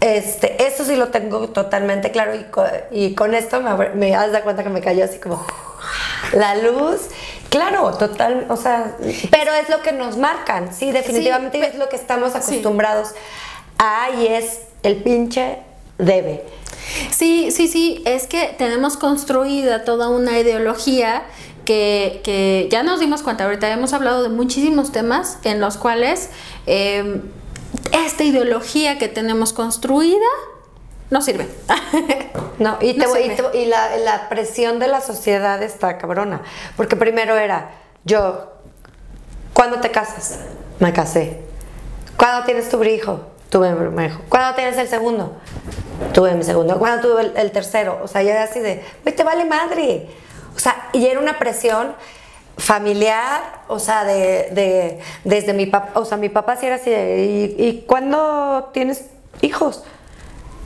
Este, 0.00 0.66
eso 0.66 0.84
sí 0.84 0.96
lo 0.96 1.08
tengo 1.08 1.48
totalmente 1.50 2.10
claro 2.10 2.34
y, 2.34 2.42
co- 2.44 2.64
y 2.90 3.14
con 3.14 3.34
esto 3.34 3.60
me, 3.94 4.10
das 4.10 4.32
de 4.32 4.40
cuenta 4.40 4.64
que 4.64 4.68
me 4.70 4.80
cayó 4.80 5.04
así 5.04 5.18
como 5.20 5.46
la 6.32 6.56
luz. 6.56 7.02
Claro, 7.52 7.92
total, 7.98 8.46
o 8.48 8.56
sea, 8.56 8.96
pero 9.30 9.52
es 9.52 9.68
lo 9.68 9.82
que 9.82 9.92
nos 9.92 10.16
marcan, 10.16 10.74
sí, 10.74 10.90
definitivamente 10.90 11.60
es 11.60 11.74
lo 11.74 11.90
que 11.90 11.96
estamos 11.96 12.32
sí. 12.32 12.38
acostumbrados 12.38 13.10
a 13.76 14.08
y 14.18 14.26
es 14.26 14.60
el 14.82 14.96
pinche 14.96 15.58
debe. 15.98 16.46
Sí, 17.10 17.50
sí, 17.50 17.68
sí, 17.68 18.02
es 18.06 18.26
que 18.26 18.54
tenemos 18.56 18.96
construida 18.96 19.84
toda 19.84 20.08
una 20.08 20.38
ideología 20.38 21.24
que, 21.66 22.22
que 22.24 22.68
ya 22.70 22.82
nos 22.82 23.00
dimos 23.00 23.22
cuenta, 23.22 23.44
ahorita 23.44 23.70
hemos 23.70 23.92
hablado 23.92 24.22
de 24.22 24.30
muchísimos 24.30 24.90
temas 24.90 25.36
en 25.44 25.60
los 25.60 25.76
cuales 25.76 26.30
eh, 26.66 27.20
esta 27.92 28.24
ideología 28.24 28.96
que 28.96 29.08
tenemos 29.08 29.52
construida 29.52 30.26
no 31.12 31.20
sirve. 31.22 31.46
No, 32.58 32.78
y, 32.80 32.94
te 32.94 33.06
No 33.06 33.16
y, 33.18 33.22
sirve. 33.22 33.36
te- 33.50 33.58
y 33.58 33.64
la, 33.66 33.96
la 33.96 34.28
presión 34.28 34.78
de 34.78 34.86
la 34.86 35.00
sociedad 35.00 35.60
está 35.62 35.98
cabrona. 35.98 36.42
Porque 36.76 36.94
primero 36.96 37.36
era, 37.36 37.70
yo, 38.04 38.52
¿cuándo 39.52 39.80
te 39.80 39.90
casas? 39.90 40.38
Me 40.78 40.92
casé. 40.92 41.40
¿Cuándo 42.16 42.44
tienes 42.44 42.68
tu 42.68 42.82
hijo? 42.84 43.20
Tuve 43.50 43.70
mi 43.72 43.78
primer 43.78 44.10
hijo. 44.10 44.20
¿Cuándo 44.28 44.54
tienes 44.54 44.76
el 44.78 44.86
segundo? 44.86 45.32
Tuve 46.12 46.34
mi 46.34 46.44
segundo. 46.44 46.78
¿Cuándo 46.78 47.08
tuve 47.08 47.22
el, 47.22 47.36
el 47.36 47.50
tercero? 47.50 47.98
O 48.04 48.06
sea, 48.06 48.22
ya 48.22 48.32
era 48.32 48.42
así 48.44 48.60
de, 48.60 48.84
güey, 49.02 49.16
te 49.16 49.24
vale 49.24 49.44
madre. 49.44 50.08
O 50.54 50.58
sea, 50.60 50.88
y 50.92 51.04
era 51.06 51.18
una 51.18 51.38
presión 51.38 51.94
familiar, 52.58 53.62
o 53.68 53.78
sea, 53.80 54.04
de, 54.04 54.50
de- 54.52 55.00
desde 55.24 55.52
mi 55.52 55.66
papá, 55.66 55.98
o 55.98 56.04
sea, 56.04 56.16
mi 56.16 56.28
papá 56.28 56.56
sí 56.56 56.66
era 56.66 56.76
así 56.76 56.90
de, 56.90 57.24
¿y, 57.58 57.64
y 57.66 57.80
cuándo 57.86 58.70
tienes 58.72 59.06
hijos? 59.40 59.82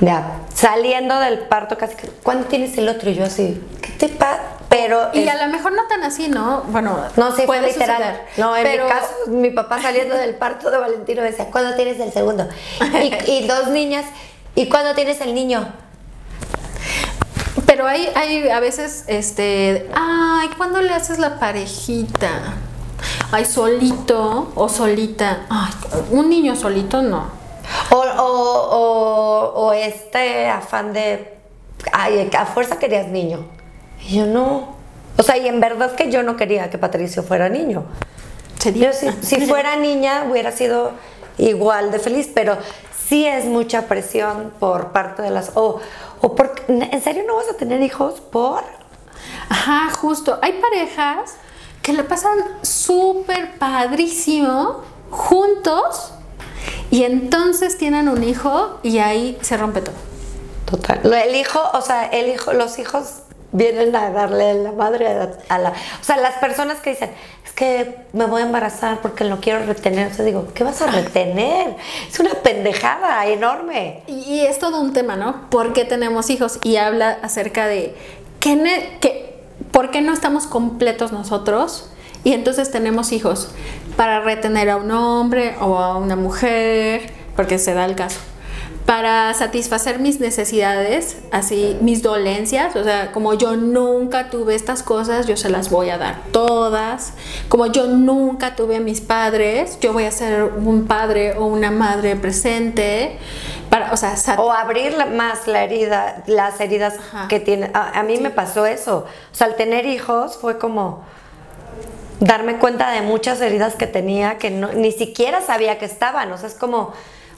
Ya, 0.00 0.40
saliendo 0.54 1.18
del 1.20 1.38
parto 1.40 1.78
casi, 1.78 1.94
¿cuándo 2.22 2.46
tienes 2.48 2.76
el 2.76 2.86
otro? 2.88 3.08
Y 3.10 3.14
yo 3.14 3.24
así, 3.24 3.62
¿qué 3.80 3.92
te 3.92 4.08
pasa? 4.10 4.40
Pero... 4.68 5.08
y 5.14 5.20
es- 5.20 5.28
a 5.30 5.46
lo 5.46 5.50
mejor 5.52 5.72
no 5.72 5.86
tan 5.88 6.02
así, 6.02 6.28
¿no? 6.28 6.64
Bueno, 6.68 6.98
no, 7.16 7.28
sí, 7.30 7.36
fue 7.46 7.58
puede 7.58 7.68
literal. 7.68 7.96
suceder, 7.96 8.20
No, 8.36 8.54
en 8.56 8.62
pero- 8.62 8.84
mi 8.84 8.90
caso, 8.90 9.08
mi 9.28 9.50
papá 9.50 9.80
saliendo 9.80 10.14
del 10.14 10.34
parto 10.34 10.70
de 10.70 10.76
Valentino 10.78 11.22
decía, 11.22 11.46
¿cuándo 11.50 11.74
tienes 11.76 11.98
el 12.00 12.12
segundo? 12.12 12.46
Y, 13.26 13.30
y 13.30 13.46
dos 13.46 13.68
niñas, 13.68 14.04
¿y 14.54 14.68
cuándo 14.68 14.94
tienes 14.94 15.20
el 15.22 15.32
niño? 15.34 15.66
Pero 17.64 17.86
hay, 17.86 18.08
hay 18.14 18.48
a 18.50 18.60
veces, 18.60 19.04
este, 19.06 19.88
ay, 19.94 20.48
¿cuándo 20.58 20.82
le 20.82 20.92
haces 20.92 21.18
la 21.18 21.38
parejita? 21.38 22.28
Ay, 23.32 23.44
solito 23.44 24.52
o 24.54 24.68
solita. 24.68 25.46
Ay, 25.48 25.72
un 26.10 26.28
niño 26.28 26.54
solito 26.54 27.00
no. 27.02 27.45
O, 27.90 27.96
o, 27.96 28.70
o, 28.70 29.66
o 29.66 29.72
este 29.72 30.48
afán 30.48 30.92
de, 30.92 31.36
ay, 31.92 32.30
a 32.36 32.46
fuerza 32.46 32.78
querías 32.78 33.08
niño. 33.08 33.46
Y 34.06 34.18
yo 34.18 34.26
no. 34.26 34.76
O 35.16 35.22
sea, 35.22 35.36
y 35.36 35.48
en 35.48 35.60
verdad 35.60 35.94
que 35.94 36.10
yo 36.10 36.22
no 36.22 36.36
quería 36.36 36.70
que 36.70 36.78
Patricio 36.78 37.22
fuera 37.22 37.48
niño. 37.48 37.84
Yo 38.74 38.92
si, 38.92 39.10
si 39.22 39.46
fuera 39.46 39.76
niña 39.76 40.26
hubiera 40.30 40.52
sido 40.52 40.92
igual 41.38 41.90
de 41.90 41.98
feliz, 41.98 42.30
pero 42.34 42.56
sí 43.08 43.26
es 43.26 43.44
mucha 43.44 43.82
presión 43.86 44.52
por 44.58 44.92
parte 44.92 45.22
de 45.22 45.30
las... 45.30 45.52
O, 45.54 45.80
o 46.20 46.34
por, 46.34 46.54
¿En 46.68 47.02
serio 47.02 47.24
no 47.26 47.36
vas 47.36 47.48
a 47.50 47.56
tener 47.56 47.80
hijos? 47.82 48.20
¿Por? 48.20 48.64
Ajá, 49.48 49.90
justo. 49.94 50.38
Hay 50.42 50.60
parejas 50.60 51.36
que 51.82 51.92
le 51.92 52.02
pasan 52.02 52.38
súper 52.62 53.58
padrísimo 53.58 54.82
juntos 55.10 56.12
y 56.90 57.04
entonces 57.04 57.78
tienen 57.78 58.08
un 58.08 58.22
hijo 58.22 58.78
y 58.82 58.98
ahí 58.98 59.38
se 59.40 59.56
rompe 59.56 59.80
todo. 59.82 59.94
Total. 60.64 61.00
El 61.12 61.34
hijo, 61.36 61.60
o 61.74 61.80
sea, 61.80 62.06
el 62.06 62.28
hijo, 62.28 62.52
los 62.52 62.78
hijos 62.78 63.20
vienen 63.52 63.94
a 63.94 64.10
darle 64.10 64.54
la 64.54 64.72
madre 64.72 65.06
a, 65.48 65.58
la... 65.58 65.70
O 65.70 66.04
sea, 66.04 66.16
las 66.16 66.34
personas 66.34 66.80
que 66.80 66.90
dicen, 66.90 67.10
es 67.44 67.52
que 67.52 67.96
me 68.12 68.26
voy 68.26 68.42
a 68.42 68.46
embarazar 68.46 69.00
porque 69.00 69.24
lo 69.24 69.40
quiero 69.40 69.64
retener. 69.64 70.10
O 70.10 70.14
sea, 70.14 70.24
digo, 70.24 70.48
¿qué 70.54 70.64
vas 70.64 70.82
a 70.82 70.88
retener? 70.88 71.76
Es 72.10 72.18
una 72.18 72.34
pendejada 72.34 73.24
enorme. 73.26 74.02
Y, 74.08 74.12
y 74.12 74.40
es 74.40 74.58
todo 74.58 74.80
un 74.80 74.92
tema, 74.92 75.16
¿no? 75.16 75.48
¿Por 75.50 75.72
qué 75.72 75.84
tenemos 75.84 76.30
hijos? 76.30 76.58
Y 76.64 76.76
habla 76.76 77.18
acerca 77.22 77.66
de 77.66 77.94
que- 78.40 79.36
por 79.70 79.90
qué 79.90 80.00
no 80.00 80.12
estamos 80.12 80.46
completos 80.46 81.12
nosotros 81.12 81.90
y 82.24 82.32
entonces 82.32 82.70
tenemos 82.70 83.12
hijos 83.12 83.48
para 83.96 84.20
retener 84.20 84.70
a 84.70 84.76
un 84.76 84.90
hombre 84.90 85.54
o 85.60 85.78
a 85.78 85.96
una 85.96 86.16
mujer, 86.16 87.10
porque 87.34 87.58
se 87.58 87.74
da 87.74 87.84
el 87.84 87.94
caso. 87.96 88.20
Para 88.84 89.34
satisfacer 89.34 89.98
mis 89.98 90.20
necesidades, 90.20 91.18
así 91.32 91.76
mis 91.80 92.02
dolencias, 92.04 92.76
o 92.76 92.84
sea, 92.84 93.10
como 93.10 93.34
yo 93.34 93.56
nunca 93.56 94.30
tuve 94.30 94.54
estas 94.54 94.84
cosas, 94.84 95.26
yo 95.26 95.36
se 95.36 95.48
las 95.48 95.70
voy 95.70 95.90
a 95.90 95.98
dar 95.98 96.20
todas. 96.30 97.12
Como 97.48 97.66
yo 97.66 97.88
nunca 97.88 98.54
tuve 98.54 98.76
a 98.76 98.80
mis 98.80 99.00
padres, 99.00 99.78
yo 99.80 99.92
voy 99.92 100.04
a 100.04 100.12
ser 100.12 100.44
un 100.44 100.86
padre 100.86 101.34
o 101.36 101.46
una 101.46 101.72
madre 101.72 102.14
presente. 102.14 103.18
Para, 103.70 103.92
o 103.92 103.96
sea, 103.96 104.16
sat- 104.16 104.38
O 104.38 104.52
abrir 104.52 104.92
la- 104.94 105.06
más 105.06 105.48
la 105.48 105.64
herida, 105.64 106.22
las 106.28 106.60
heridas 106.60 106.94
Ajá. 107.12 107.26
que 107.26 107.40
tiene. 107.40 107.72
A, 107.74 107.98
a 107.98 108.02
mí 108.04 108.18
me 108.18 108.30
pasó 108.30 108.66
eso. 108.66 108.98
O 109.32 109.34
sea, 109.34 109.48
al 109.48 109.56
tener 109.56 109.84
hijos 109.86 110.38
fue 110.40 110.58
como 110.58 111.02
darme 112.20 112.58
cuenta 112.58 112.90
de 112.90 113.02
muchas 113.02 113.40
heridas 113.40 113.74
que 113.74 113.86
tenía 113.86 114.38
que 114.38 114.50
no- 114.50 114.72
ni 114.72 114.92
siquiera 114.92 115.40
sabía 115.40 115.78
que 115.78 115.84
estaban. 115.84 116.32
O 116.32 116.38
sea, 116.38 116.48
es 116.48 116.54
como 116.54 116.92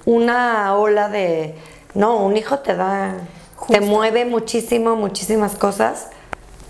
una 0.04 0.74
ola 0.76 1.08
de. 1.08 1.54
No, 1.94 2.16
un 2.18 2.36
hijo 2.36 2.60
te 2.60 2.74
da. 2.74 3.14
Te 3.68 3.80
mueve 3.80 4.24
muchísimo, 4.24 4.94
muchísimas 4.96 5.54
cosas. 5.56 6.08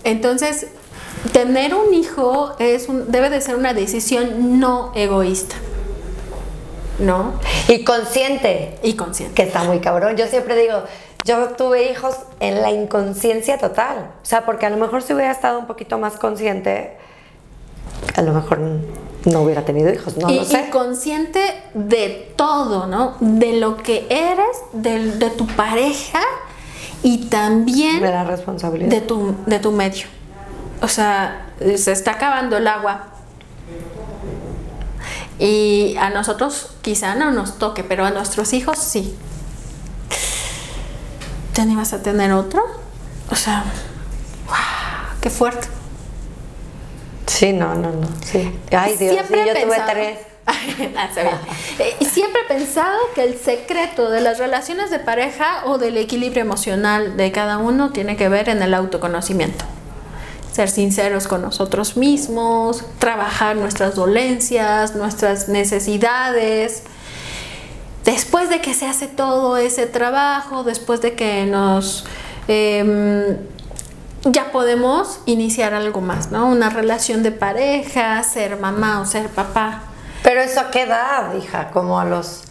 Entonces, 0.03 0.67
tener 1.33 1.75
un 1.75 1.93
hijo 1.93 2.55
es 2.59 2.89
un- 2.89 3.11
debe 3.11 3.29
de 3.29 3.41
ser 3.41 3.55
una 3.55 3.73
decisión 3.73 4.59
no 4.59 4.91
egoísta, 4.95 5.55
¿no? 6.99 7.33
Y 7.67 7.83
consciente. 7.83 8.77
Y 8.83 8.95
consciente. 8.95 9.35
que 9.35 9.43
está 9.43 9.63
muy 9.63 9.79
cabrón. 9.79 10.17
Yo 10.17 10.27
siempre 10.27 10.55
digo, 10.55 10.83
yo 11.25 11.49
tuve 11.49 11.91
hijos 11.91 12.15
en 12.39 12.61
la 12.61 12.71
inconsciencia 12.71 13.57
total. 13.57 14.11
O 14.21 14.25
sea, 14.25 14.45
porque 14.45 14.65
a 14.65 14.69
lo 14.69 14.77
mejor 14.77 15.01
si 15.03 15.13
hubiera 15.13 15.31
estado 15.31 15.59
un 15.59 15.67
poquito 15.67 15.97
más 15.97 16.15
consciente, 16.17 16.97
a 18.15 18.21
lo 18.21 18.33
mejor 18.33 18.59
no 19.25 19.41
hubiera 19.41 19.65
tenido 19.65 19.91
hijos, 19.93 20.17
no 20.17 20.29
y, 20.29 20.37
lo 20.37 20.45
sé. 20.45 20.65
y 20.67 20.71
consciente 20.71 21.41
de 21.73 22.33
todo, 22.35 22.87
¿no? 22.87 23.15
De 23.19 23.59
lo 23.59 23.77
que 23.77 24.07
eres, 24.09 24.57
de, 24.73 25.11
de 25.17 25.29
tu 25.29 25.45
pareja 25.47 26.21
y 27.03 27.25
también 27.25 28.01
De 28.01 28.11
la 28.11 28.23
responsabilidad. 28.23 28.89
de 28.89 29.01
tu, 29.01 29.35
de 29.45 29.59
tu 29.59 29.71
medio. 29.71 30.07
O 30.81 30.87
sea, 30.87 31.51
se 31.59 31.91
está 31.91 32.11
acabando 32.11 32.57
el 32.57 32.67
agua. 32.67 33.07
Y 35.37 35.95
a 35.97 36.09
nosotros 36.09 36.71
quizá 36.81 37.15
no 37.15 37.31
nos 37.31 37.57
toque, 37.57 37.83
pero 37.83 38.05
a 38.05 38.11
nuestros 38.11 38.51
hijos 38.53 38.77
sí. 38.77 39.15
te 41.53 41.61
animas 41.61 41.93
a 41.93 42.01
tener 42.01 42.31
otro. 42.33 42.61
O 43.31 43.35
sea, 43.35 43.63
wow, 44.47 45.17
qué 45.21 45.29
fuerte. 45.29 45.67
Sí, 47.29 47.53
no, 47.53 47.75
no, 47.75 47.91
no. 47.91 48.07
Sí. 48.25 48.51
Ay, 48.71 48.97
Dios, 48.97 49.13
Siempre 49.13 49.43
sí, 49.43 49.49
yo 49.49 49.65
tuve 49.65 49.77
tres. 49.91 50.17
Ah. 50.95 51.07
Eh, 51.77 51.95
y 51.99 52.05
siempre 52.05 52.41
he 52.41 52.47
pensado 52.47 52.97
que 53.13 53.23
el 53.23 53.37
secreto 53.37 54.09
de 54.09 54.19
las 54.19 54.39
relaciones 54.39 54.89
de 54.89 54.97
pareja 54.97 55.61
o 55.65 55.77
del 55.77 55.95
equilibrio 55.97 56.41
emocional 56.41 57.17
de 57.17 57.31
cada 57.31 57.59
uno 57.59 57.91
tiene 57.91 58.17
que 58.17 58.29
ver 58.29 58.49
en 58.49 58.63
el 58.63 58.73
autoconocimiento. 58.73 59.65
Ser 60.51 60.69
sinceros 60.69 61.27
con 61.27 61.43
nosotros 61.43 61.97
mismos, 61.97 62.83
trabajar 62.97 63.57
nuestras 63.57 63.93
dolencias, 63.93 64.95
nuestras 64.95 65.49
necesidades. 65.49 66.83
Después 68.03 68.49
de 68.49 68.59
que 68.59 68.73
se 68.73 68.87
hace 68.87 69.07
todo 69.07 69.55
ese 69.57 69.85
trabajo, 69.85 70.63
después 70.63 70.99
de 71.01 71.13
que 71.13 71.45
nos 71.45 72.05
em, 72.47 73.37
ya 74.23 74.51
podemos 74.51 75.19
iniciar 75.25 75.73
algo 75.73 76.01
más, 76.01 76.31
¿no? 76.31 76.47
Una 76.47 76.69
relación 76.69 77.23
de 77.23 77.31
pareja, 77.31 78.21
ser 78.23 78.57
mamá 78.57 78.99
o 79.01 79.05
ser 79.05 79.27
papá. 79.29 79.83
Pero 80.23 80.41
eso 80.41 80.59
a 80.59 80.71
qué 80.71 80.83
edad, 80.83 81.33
hija, 81.35 81.71
como 81.71 81.99
a 81.99 82.05
los... 82.05 82.43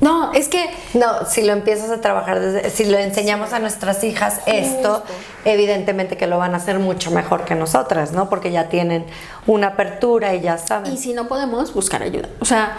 No, 0.00 0.32
es 0.32 0.46
que 0.48 0.70
No, 0.94 1.26
si 1.26 1.42
lo 1.42 1.52
empiezas 1.52 1.90
a 1.90 2.00
trabajar 2.00 2.38
desde, 2.38 2.70
si 2.70 2.84
lo 2.84 2.98
enseñamos 2.98 3.52
a 3.52 3.58
nuestras 3.58 4.04
hijas 4.04 4.40
esto, 4.46 5.02
evidentemente 5.44 6.16
que 6.16 6.28
lo 6.28 6.38
van 6.38 6.54
a 6.54 6.58
hacer 6.58 6.78
mucho 6.78 7.10
mejor 7.10 7.44
que 7.44 7.56
nosotras, 7.56 8.12
¿no? 8.12 8.28
Porque 8.28 8.52
ya 8.52 8.68
tienen 8.68 9.06
una 9.46 9.68
apertura 9.68 10.34
y 10.34 10.40
ya 10.40 10.56
saben. 10.58 10.92
y 10.92 10.98
si 10.98 11.14
no 11.14 11.26
podemos 11.26 11.74
buscar 11.74 12.02
ayuda. 12.02 12.28
O 12.38 12.44
sea, 12.44 12.76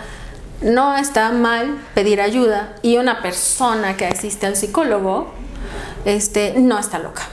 no 0.62 0.96
está 0.98 1.32
mal 1.32 1.78
pedir 1.94 2.22
ayuda 2.22 2.76
y 2.82 2.98
una 2.98 3.22
persona 3.22 3.98
que 3.98 4.06
asiste 4.06 4.46
al 4.46 4.56
psicólogo 4.56 5.32
este 6.06 6.54
no 6.58 6.80
está 6.80 7.00
loca. 7.00 7.24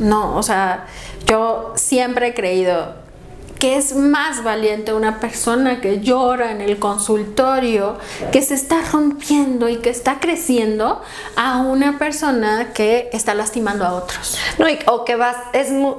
No, 0.00 0.36
o 0.36 0.42
sea, 0.42 0.86
yo 1.26 1.72
siempre 1.76 2.28
he 2.28 2.34
creído 2.34 3.02
que 3.58 3.76
es 3.76 3.94
más 3.96 4.42
valiente 4.44 4.92
una 4.92 5.20
persona 5.20 5.80
que 5.80 6.00
llora 6.00 6.50
en 6.50 6.60
el 6.60 6.78
consultorio, 6.78 7.96
que 8.32 8.42
se 8.42 8.54
está 8.54 8.80
rompiendo 8.92 9.68
y 9.68 9.76
que 9.76 9.88
está 9.90 10.18
creciendo, 10.20 11.00
a 11.36 11.58
una 11.62 11.98
persona 11.98 12.72
que 12.74 13.08
está 13.12 13.32
lastimando 13.34 13.86
a 13.86 13.94
otros. 13.94 14.36
No, 14.58 14.68
y- 14.68 14.78
o 14.86 15.04
que 15.04 15.16
vas, 15.16 15.36
es 15.52 15.70
mu- 15.70 15.96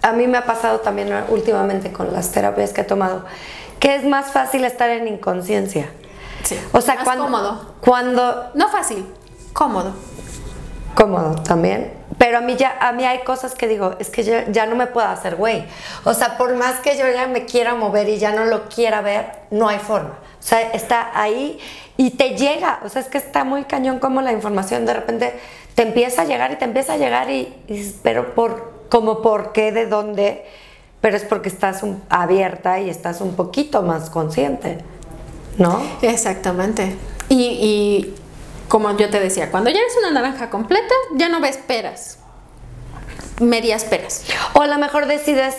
a 0.00 0.12
mí 0.12 0.26
me 0.26 0.38
ha 0.38 0.46
pasado 0.46 0.78
también 0.80 1.12
últimamente 1.28 1.92
con 1.92 2.12
las 2.12 2.30
terapias 2.30 2.72
que 2.72 2.82
he 2.82 2.84
tomado, 2.84 3.24
que 3.80 3.96
es 3.96 4.04
más 4.04 4.30
fácil 4.30 4.64
estar 4.64 4.88
en 4.88 5.06
inconsciencia. 5.08 5.90
Sí. 6.44 6.56
O 6.72 6.80
sea, 6.80 6.94
Más 6.94 7.04
cuando, 7.04 7.24
cómodo. 7.24 7.74
cuando 7.80 8.50
No 8.54 8.68
fácil, 8.68 9.04
cómodo. 9.52 9.92
cómodo 10.94 11.34
también. 11.42 11.92
Pero 12.18 12.38
a 12.38 12.40
mí 12.40 12.56
ya, 12.56 12.78
a 12.80 12.92
mí 12.92 13.04
hay 13.04 13.18
cosas 13.20 13.54
que 13.54 13.68
digo, 13.68 13.94
es 13.98 14.08
que 14.08 14.22
ya, 14.22 14.66
no 14.66 14.76
me 14.76 14.86
puedo 14.86 15.06
hacer 15.06 15.36
güey. 15.36 15.64
O 16.04 16.14
sea, 16.14 16.38
por 16.38 16.54
más 16.54 16.80
que 16.80 16.96
yo 16.96 17.04
ya 17.12 17.26
me 17.26 17.44
quiera 17.44 17.74
mover 17.74 18.08
y 18.08 18.18
ya 18.18 18.32
no 18.32 18.44
lo 18.46 18.68
quiera 18.68 19.02
ver, 19.02 19.26
no 19.50 19.68
hay 19.68 19.78
forma. 19.78 20.18
O 20.38 20.42
sea, 20.42 20.60
está 20.72 21.10
ahí 21.14 21.58
y 21.96 22.10
te 22.10 22.30
llega. 22.30 22.80
O 22.84 22.88
sea, 22.88 23.02
es 23.02 23.08
que 23.08 23.18
está 23.18 23.44
muy 23.44 23.64
cañón 23.64 23.98
como 23.98 24.22
la 24.22 24.32
información 24.32 24.86
de 24.86 24.94
repente 24.94 25.38
te 25.74 25.82
empieza 25.82 26.22
a 26.22 26.24
llegar 26.24 26.52
y 26.52 26.56
te 26.56 26.64
empieza 26.64 26.94
a 26.94 26.96
llegar 26.96 27.30
y, 27.30 27.54
y 27.68 27.94
pero 28.02 28.34
por, 28.34 28.86
como 28.88 29.20
por 29.20 29.52
qué, 29.52 29.72
de 29.72 29.86
dónde, 29.86 30.46
pero 31.02 31.18
es 31.18 31.24
porque 31.24 31.50
estás 31.50 31.82
abierta 32.08 32.80
y 32.80 32.88
estás 32.88 33.20
un 33.20 33.36
poquito 33.36 33.82
más 33.82 34.08
consciente, 34.08 34.78
¿no? 35.58 35.82
Exactamente. 36.00 36.96
Y 37.28 38.14
como 38.68 38.96
yo 38.96 39.10
te 39.10 39.20
decía, 39.20 39.50
cuando 39.50 39.70
ya 39.70 39.78
eres 39.80 39.94
una 39.98 40.10
naranja 40.10 40.50
completa, 40.50 40.94
ya 41.14 41.28
no 41.28 41.40
ves 41.40 41.56
peras. 41.58 42.18
Medias 43.40 43.84
peras. 43.84 44.24
O 44.54 44.62
a 44.62 44.66
lo 44.66 44.78
mejor 44.78 45.06
decides 45.06 45.54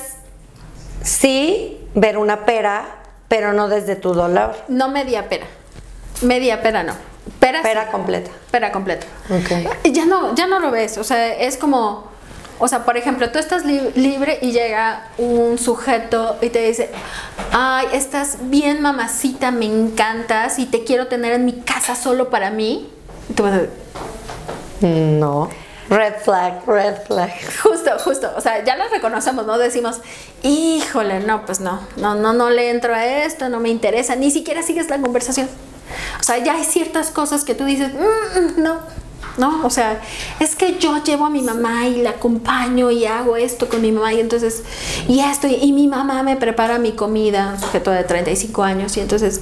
sí 1.04 1.80
ver 1.96 2.18
una 2.18 2.46
pera, 2.46 2.86
pero 3.28 3.54
no 3.54 3.68
desde 3.70 3.96
tu 3.96 4.14
dolor. 4.14 4.56
No 4.68 4.90
media 4.90 5.30
pera. 5.30 5.46
Media 6.22 6.62
pera 6.62 6.84
no. 6.84 6.94
Pera, 7.40 7.62
Pera 7.62 7.86
sí. 7.86 7.92
completa. 7.92 8.32
Pera 8.52 8.72
completa. 8.72 9.06
Ok. 9.30 9.70
Y 9.84 9.92
Ya 9.92 10.06
no, 10.06 10.34
ya 10.36 10.48
no 10.48 10.60
lo 10.60 10.72
ves. 10.72 10.98
O 10.98 11.04
sea, 11.04 11.34
es 11.36 11.58
como. 11.58 12.08
O 12.60 12.68
sea, 12.68 12.86
por 12.86 12.98
ejemplo, 12.98 13.30
tú 13.32 13.38
estás 13.38 13.66
li- 13.66 13.92
libre 13.94 14.40
y 14.42 14.52
llega 14.52 15.10
un 15.20 15.60
sujeto 15.60 16.38
y 16.42 16.50
te 16.50 16.60
dice, 16.68 16.90
ay, 17.52 17.86
estás 17.94 18.38
bien 18.50 18.82
mamacita, 18.82 19.52
me 19.52 19.66
encantas 19.66 20.58
y 20.58 20.66
te 20.66 20.84
quiero 20.84 21.06
tener 21.06 21.34
en 21.34 21.46
mi 21.46 21.54
casa 21.62 21.94
solo 21.96 22.32
para 22.32 22.50
mí. 22.50 22.92
Tú 23.36 23.44
vas 23.44 23.54
a 23.54 23.58
decir, 23.60 23.70
No. 25.20 25.50
Red 25.90 26.16
flag, 26.22 26.66
red 26.68 26.96
flag. 27.08 27.32
Justo, 27.64 27.92
justo. 28.04 28.30
O 28.36 28.42
sea, 28.42 28.64
ya 28.66 28.76
lo 28.76 28.90
reconocemos, 28.90 29.46
¿no? 29.46 29.58
Decimos, 29.58 30.02
híjole, 30.44 31.22
no, 31.22 31.46
pues 31.46 31.62
no, 31.62 31.80
no, 31.96 32.14
no, 32.14 32.34
no 32.34 32.50
le 32.50 32.70
entro 32.72 32.94
a 32.94 33.06
esto, 33.06 33.48
no 33.48 33.62
me 33.62 33.70
interesa, 33.70 34.18
ni 34.18 34.30
siquiera 34.30 34.64
sigues 34.64 34.90
la 34.90 35.00
conversación. 35.00 35.48
O 36.20 36.24
sea, 36.24 36.40
ya 36.40 36.56
hay 36.56 36.66
ciertas 36.66 37.10
cosas 37.12 37.46
que 37.46 37.56
tú 37.56 37.64
dices, 37.64 37.94
"Mm, 37.94 38.60
mm, 38.60 38.62
no, 38.64 38.80
no, 39.38 39.66
o 39.66 39.70
sea, 39.70 40.02
es 40.42 40.58
que 40.58 40.78
yo 40.78 41.02
llevo 41.06 41.26
a 41.26 41.30
mi 41.30 41.42
mamá 41.42 41.88
y 41.88 42.02
la 42.02 42.10
acompaño 42.12 42.92
y 42.92 43.06
hago 43.06 43.38
esto 43.38 43.70
con 43.70 43.82
mi 43.82 43.94
mamá 43.94 44.12
y 44.12 44.20
entonces, 44.20 44.64
y 45.08 45.22
esto, 45.22 45.48
y, 45.48 45.54
y 45.56 45.72
mi 45.72 45.88
mamá 45.88 46.22
me 46.22 46.36
prepara 46.36 46.80
mi 46.80 46.92
comida, 46.92 47.58
sujeto 47.62 47.92
de 47.92 48.04
35 48.04 48.64
años, 48.64 48.98
y 48.98 49.00
entonces 49.00 49.40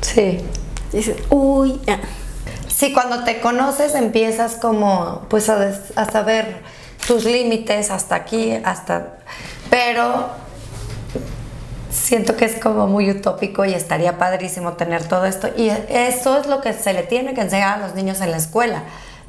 Sí. 0.00 0.38
dices, 0.92 1.16
uy, 1.28 1.78
ah". 1.88 1.98
Sí, 2.74 2.92
cuando 2.92 3.22
te 3.24 3.40
conoces 3.40 3.94
empiezas 3.94 4.54
como 4.56 5.22
pues 5.28 5.48
a, 5.48 5.56
des- 5.56 5.96
a 5.96 6.06
saber 6.10 6.56
tus 7.06 7.24
límites 7.24 7.90
hasta 7.90 8.14
aquí, 8.16 8.52
hasta... 8.64 9.18
Pero 9.70 10.28
siento 11.90 12.36
que 12.36 12.44
es 12.46 12.56
como 12.60 12.86
muy 12.86 13.10
utópico 13.10 13.64
y 13.64 13.74
estaría 13.74 14.18
padrísimo 14.18 14.72
tener 14.74 15.06
todo 15.06 15.24
esto. 15.26 15.48
Y 15.56 15.68
eso 15.88 16.38
es 16.38 16.46
lo 16.46 16.60
que 16.60 16.72
se 16.72 16.92
le 16.92 17.02
tiene 17.04 17.34
que 17.34 17.42
enseñar 17.42 17.78
a 17.78 17.86
los 17.86 17.94
niños 17.94 18.20
en 18.20 18.30
la 18.32 18.36
escuela. 18.38 18.82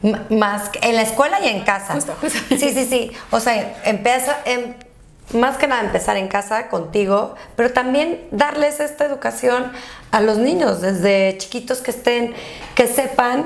M- 0.03 0.19
más 0.29 0.69
que- 0.69 0.79
en 0.87 0.95
la 0.95 1.03
escuela 1.03 1.39
y 1.41 1.47
en 1.47 1.63
casa. 1.63 1.93
Justo, 1.93 2.15
justo. 2.19 2.39
Sí, 2.49 2.57
sí, 2.73 2.85
sí. 2.89 3.11
O 3.31 3.39
sea, 3.39 3.81
empieza, 3.85 4.37
em- 4.45 4.73
más 5.33 5.57
que 5.57 5.67
nada 5.67 5.81
empezar 5.81 6.17
en 6.17 6.27
casa 6.27 6.67
contigo, 6.67 7.35
pero 7.55 7.71
también 7.71 8.27
darles 8.31 8.79
esta 8.79 9.05
educación 9.05 9.71
a 10.11 10.21
los 10.21 10.37
niños 10.37 10.81
desde 10.81 11.37
chiquitos 11.37 11.79
que 11.79 11.91
estén, 11.91 12.33
que 12.75 12.87
sepan. 12.87 13.45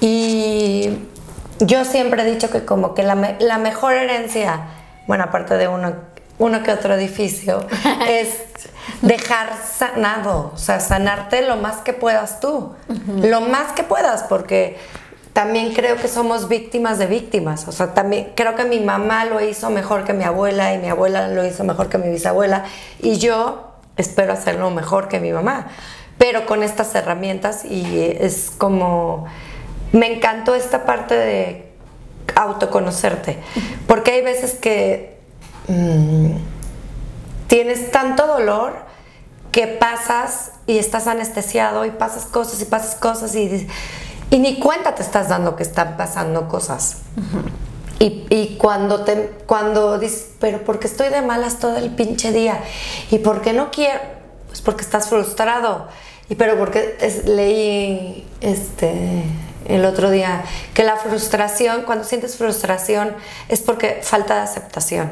Y 0.00 0.98
yo 1.58 1.84
siempre 1.84 2.22
he 2.22 2.30
dicho 2.30 2.50
que 2.50 2.64
como 2.64 2.94
que 2.94 3.02
la, 3.02 3.36
la 3.40 3.58
mejor 3.58 3.94
herencia, 3.94 4.60
bueno, 5.06 5.24
aparte 5.24 5.56
de 5.56 5.68
uno, 5.68 5.94
uno 6.38 6.62
que 6.62 6.72
otro 6.72 6.94
edificio, 6.94 7.66
es 8.08 8.28
dejar 9.00 9.50
sanado, 9.64 10.52
o 10.54 10.58
sea, 10.58 10.80
sanarte 10.80 11.42
lo 11.42 11.56
más 11.56 11.78
que 11.78 11.92
puedas 11.92 12.40
tú, 12.40 12.74
lo 13.06 13.40
más 13.42 13.72
que 13.72 13.82
puedas, 13.82 14.24
porque 14.24 14.78
también 15.32 15.72
creo 15.72 15.96
que 15.96 16.08
somos 16.08 16.48
víctimas 16.48 16.98
de 16.98 17.06
víctimas. 17.06 17.66
O 17.68 17.72
sea, 17.72 17.94
también 17.94 18.32
creo 18.34 18.54
que 18.54 18.64
mi 18.64 18.80
mamá 18.80 19.24
lo 19.24 19.40
hizo 19.40 19.70
mejor 19.70 20.04
que 20.04 20.12
mi 20.12 20.24
abuela 20.24 20.74
y 20.74 20.78
mi 20.78 20.88
abuela 20.88 21.28
lo 21.28 21.46
hizo 21.46 21.64
mejor 21.64 21.88
que 21.88 21.98
mi 21.98 22.10
bisabuela 22.10 22.64
y 23.00 23.18
yo 23.18 23.72
espero 23.96 24.32
hacerlo 24.32 24.70
mejor 24.70 25.08
que 25.08 25.20
mi 25.20 25.32
mamá. 25.32 25.68
Pero 26.18 26.46
con 26.46 26.62
estas 26.62 26.94
herramientas 26.94 27.64
y 27.64 27.98
es 28.20 28.50
como... 28.56 29.26
Me 29.92 30.16
encantó 30.16 30.54
esta 30.54 30.86
parte 30.86 31.14
de 31.14 31.72
autoconocerte. 32.34 33.38
Porque 33.86 34.12
hay 34.12 34.22
veces 34.22 34.54
que 34.54 35.18
mm, 35.68 36.32
tienes 37.46 37.90
tanto 37.90 38.26
dolor 38.26 38.74
que 39.50 39.66
pasas 39.66 40.52
y 40.66 40.78
estás 40.78 41.06
anestesiado 41.06 41.84
y 41.84 41.90
pasas 41.90 42.24
cosas 42.24 42.60
y 42.62 42.64
pasas 42.64 42.94
cosas 42.94 43.34
y, 43.34 43.68
y 44.32 44.38
ni 44.38 44.58
cuenta 44.58 44.94
te 44.94 45.02
estás 45.02 45.28
dando 45.28 45.54
que 45.56 45.62
están 45.62 45.96
pasando 45.98 46.48
cosas. 46.48 47.02
Y, 47.98 48.26
y 48.30 48.56
cuando 48.58 49.04
te 49.04 49.30
cuando 49.46 49.98
dices, 49.98 50.30
pero 50.40 50.64
¿por 50.64 50.78
qué 50.80 50.86
estoy 50.86 51.10
de 51.10 51.20
malas 51.22 51.58
todo 51.60 51.76
el 51.76 51.90
pinche 51.94 52.32
día? 52.32 52.58
¿Y 53.10 53.18
por 53.18 53.42
qué 53.42 53.52
no 53.52 53.70
quiero? 53.70 54.00
Pues 54.48 54.62
porque 54.62 54.80
estás 54.82 55.08
frustrado. 55.08 55.86
Y 56.30 56.34
pero 56.34 56.56
porque 56.56 56.96
es- 57.00 57.26
leí 57.26 58.26
este 58.40 59.22
el 59.66 59.84
otro 59.84 60.10
día 60.10 60.42
que 60.74 60.82
la 60.82 60.96
frustración, 60.96 61.82
cuando 61.82 62.04
sientes 62.04 62.36
frustración, 62.36 63.12
es 63.48 63.60
porque 63.60 64.00
falta 64.02 64.36
de 64.36 64.40
aceptación. 64.40 65.10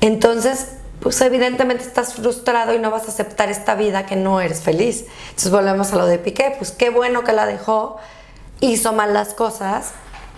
Entonces, 0.00 0.68
pues 1.00 1.20
evidentemente 1.20 1.84
estás 1.84 2.14
frustrado 2.14 2.74
y 2.74 2.78
no 2.78 2.90
vas 2.90 3.06
a 3.06 3.08
aceptar 3.08 3.50
esta 3.50 3.74
vida 3.74 4.06
que 4.06 4.16
no 4.16 4.40
eres 4.40 4.60
feliz. 4.60 5.06
Entonces 5.30 5.50
volvemos 5.50 5.92
a 5.92 5.96
lo 5.96 6.06
de 6.06 6.18
Piqué, 6.18 6.54
pues 6.58 6.72
qué 6.72 6.90
bueno 6.90 7.24
que 7.24 7.32
la 7.32 7.46
dejó, 7.46 7.96
hizo 8.60 8.92
mal 8.92 9.14
las 9.14 9.34
cosas, 9.34 9.92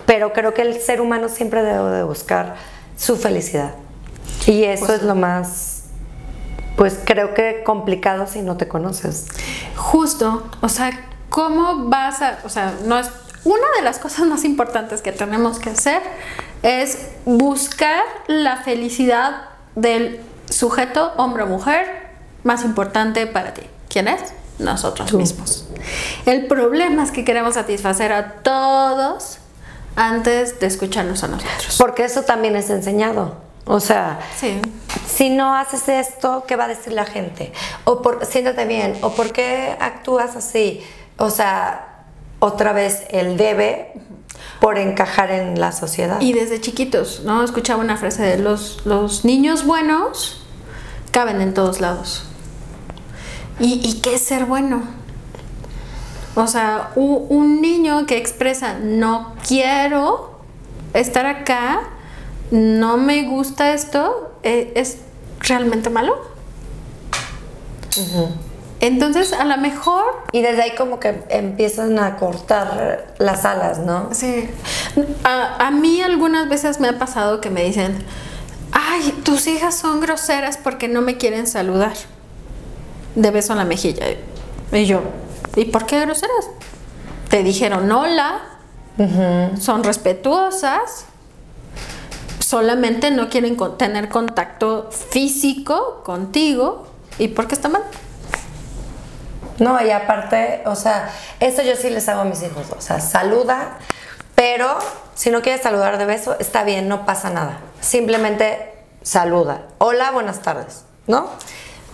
pero 0.07 0.33
creo 0.33 0.55
que 0.55 0.63
el 0.63 0.81
ser 0.81 1.01
humano 1.01 1.29
siempre 1.29 1.63
debe 1.63 1.91
de 1.91 2.03
buscar 2.05 2.55
su 2.97 3.17
felicidad. 3.17 3.75
Y 4.47 4.65
eso 4.65 4.93
es 4.95 5.03
lo 5.03 5.15
más, 5.15 5.85
pues 6.77 6.99
creo 7.05 7.35
que 7.35 7.63
complicado 7.65 8.27
si 8.27 8.43
no 8.43 8.57
te 8.57 8.69
conoces. 8.69 9.27
Justo, 9.77 10.49
o 10.61 10.69
sea, 10.69 10.91
¿cómo 11.29 11.89
vas 11.89 12.23
a, 12.23 12.39
o 12.45 12.49
sea, 12.49 12.75
no 12.85 12.99
es, 12.99 13.11
una 13.45 13.67
de 13.77 13.83
las 13.83 13.99
cosas 13.99 14.27
más 14.27 14.45
importantes 14.45 15.03
que 15.03 15.11
tenemos 15.11 15.59
que 15.59 15.71
hacer 15.71 16.01
es 16.63 17.09
buscar 17.25 18.05
la 18.29 18.59
felicidad 18.59 19.49
del 19.75 20.21
sujeto, 20.53 21.13
hombre 21.17 21.43
o 21.43 21.47
mujer, 21.47 22.11
más 22.45 22.65
importante 22.65 23.27
para 23.27 23.55
ti. 23.55 23.63
¿Quién 23.89 24.09
es? 24.09 24.21
Nosotros 24.59 25.13
mismos. 25.13 25.67
El 26.27 26.47
problema 26.47 27.03
es 27.03 27.11
que 27.11 27.25
queremos 27.25 27.55
satisfacer 27.55 28.13
a 28.13 28.35
todos 28.43 29.39
antes 29.97 30.61
de 30.61 30.67
escucharnos 30.67 31.25
a 31.25 31.29
nosotros. 31.29 31.77
Porque 31.79 32.05
eso 32.05 32.23
también 32.23 32.57
es 32.57 32.71
enseñado. 32.71 33.37
O 33.65 33.81
sea, 33.81 34.19
Sí. 34.39 34.61
si 35.07 35.31
no 35.31 35.55
haces 35.55 35.89
esto, 35.89 36.45
¿qué 36.47 36.57
va 36.57 36.65
a 36.65 36.69
decir 36.69 36.93
la 36.93 37.05
gente? 37.05 37.53
O 37.85 38.03
por, 38.03 38.25
siéntate 38.27 38.65
bien, 38.67 38.97
o 39.03 39.11
por 39.15 39.33
qué 39.33 39.77
actúas 39.81 40.37
así. 40.37 40.83
O 41.17 41.31
sea, 41.31 42.05
otra 42.41 42.73
vez 42.73 43.03
el 43.11 43.37
debe 43.37 43.93
por 44.61 44.79
encajar 44.79 45.31
en 45.31 45.61
la 45.61 45.73
sociedad. 45.73 46.21
Y 46.21 46.33
desde 46.33 46.61
chiquitos, 46.61 47.23
¿no? 47.25 47.45
Escuchaba 47.45 47.81
una 47.81 47.97
frase 47.97 48.23
de 48.23 48.39
los, 48.39 48.85
los 48.85 49.25
niños 49.25 49.65
buenos 49.65 50.42
caben 51.13 51.41
en 51.41 51.55
todos 51.55 51.81
lados. 51.81 52.25
¿Y, 53.61 53.75
y 53.89 54.01
qué 54.01 54.15
es 54.17 54.23
ser 54.25 54.47
bueno? 54.47 54.83
O 56.35 56.47
sea, 56.49 56.91
u- 56.97 57.27
un 57.29 57.61
niño 57.61 58.07
que 58.07 58.17
expresa 58.17 58.75
no 58.83 59.35
quiero 59.47 60.41
estar 60.95 61.27
acá, 61.27 61.81
no 62.51 62.97
me 62.97 63.23
gusta 63.25 63.73
esto, 63.73 64.33
eh, 64.43 64.73
¿es 64.75 64.99
realmente 65.41 65.91
malo? 65.91 66.17
Entonces, 68.81 69.33
a 69.33 69.45
lo 69.45 69.57
mejor 69.59 70.05
Y 70.33 70.41
desde 70.43 70.63
ahí 70.63 70.75
como 70.77 70.99
que 70.99 71.23
empiezan 71.29 71.99
a 71.99 72.17
cortar 72.17 73.15
las 73.19 73.45
alas, 73.45 73.79
¿no? 73.79 74.09
Sí. 74.13 74.49
A, 75.25 75.67
a 75.67 75.71
mí 75.71 76.01
algunas 76.01 76.49
veces 76.49 76.81
me 76.81 76.89
ha 76.89 76.99
pasado 76.99 77.41
que 77.41 77.51
me 77.51 77.63
dicen, 77.63 78.03
ay, 78.73 79.13
tus 79.25 79.47
hijas 79.47 79.77
son 79.77 80.01
groseras 80.01 80.57
porque 80.57 80.89
no 80.89 81.01
me 81.03 81.17
quieren 81.19 81.47
saludar. 81.47 81.93
De 83.15 83.31
beso 83.31 83.53
en 83.53 83.59
la 83.59 83.65
mejilla. 83.65 84.07
Y 84.73 84.87
yo, 84.87 85.03
¿y 85.57 85.67
por 85.67 85.87
qué 85.87 86.01
groseras? 86.01 86.49
Te 87.29 87.43
dijeron 87.43 87.91
hola, 87.93 88.41
son 89.61 89.85
respetuosas, 89.85 91.05
solamente 92.39 93.11
no 93.11 93.29
quieren 93.29 93.57
con- 93.57 93.77
tener 93.79 94.09
contacto 94.09 94.91
físico 94.91 96.03
contigo. 96.05 96.87
¿Y 97.19 97.29
por 97.29 97.47
qué 97.49 97.55
está 97.55 97.69
mal? 97.69 97.83
No, 99.59 99.81
y 99.85 99.91
aparte, 99.91 100.63
o 100.67 100.75
sea, 100.75 101.11
eso 101.41 101.63
yo 101.63 101.77
sí 101.77 101.91
les 101.91 102.09
hago 102.09 102.23
a 102.23 102.25
mis 102.25 102.43
hijos. 102.43 102.67
O 102.77 102.81
sea, 102.81 103.01
saluda, 103.01 103.79
pero 104.35 104.79
si 105.15 105.31
no 105.31 105.43
quieres 105.43 105.63
saludar 105.63 105.99
de 105.99 106.07
beso, 106.07 106.37
está 106.39 106.65
bien, 106.65 106.89
no 106.89 107.05
pasa 107.07 107.31
nada. 107.31 107.59
Simplemente 107.81 108.73
saluda. 109.03 109.63
Hola, 109.79 110.11
buenas 110.11 110.43
tardes, 110.43 110.85
¿no? 111.07 111.29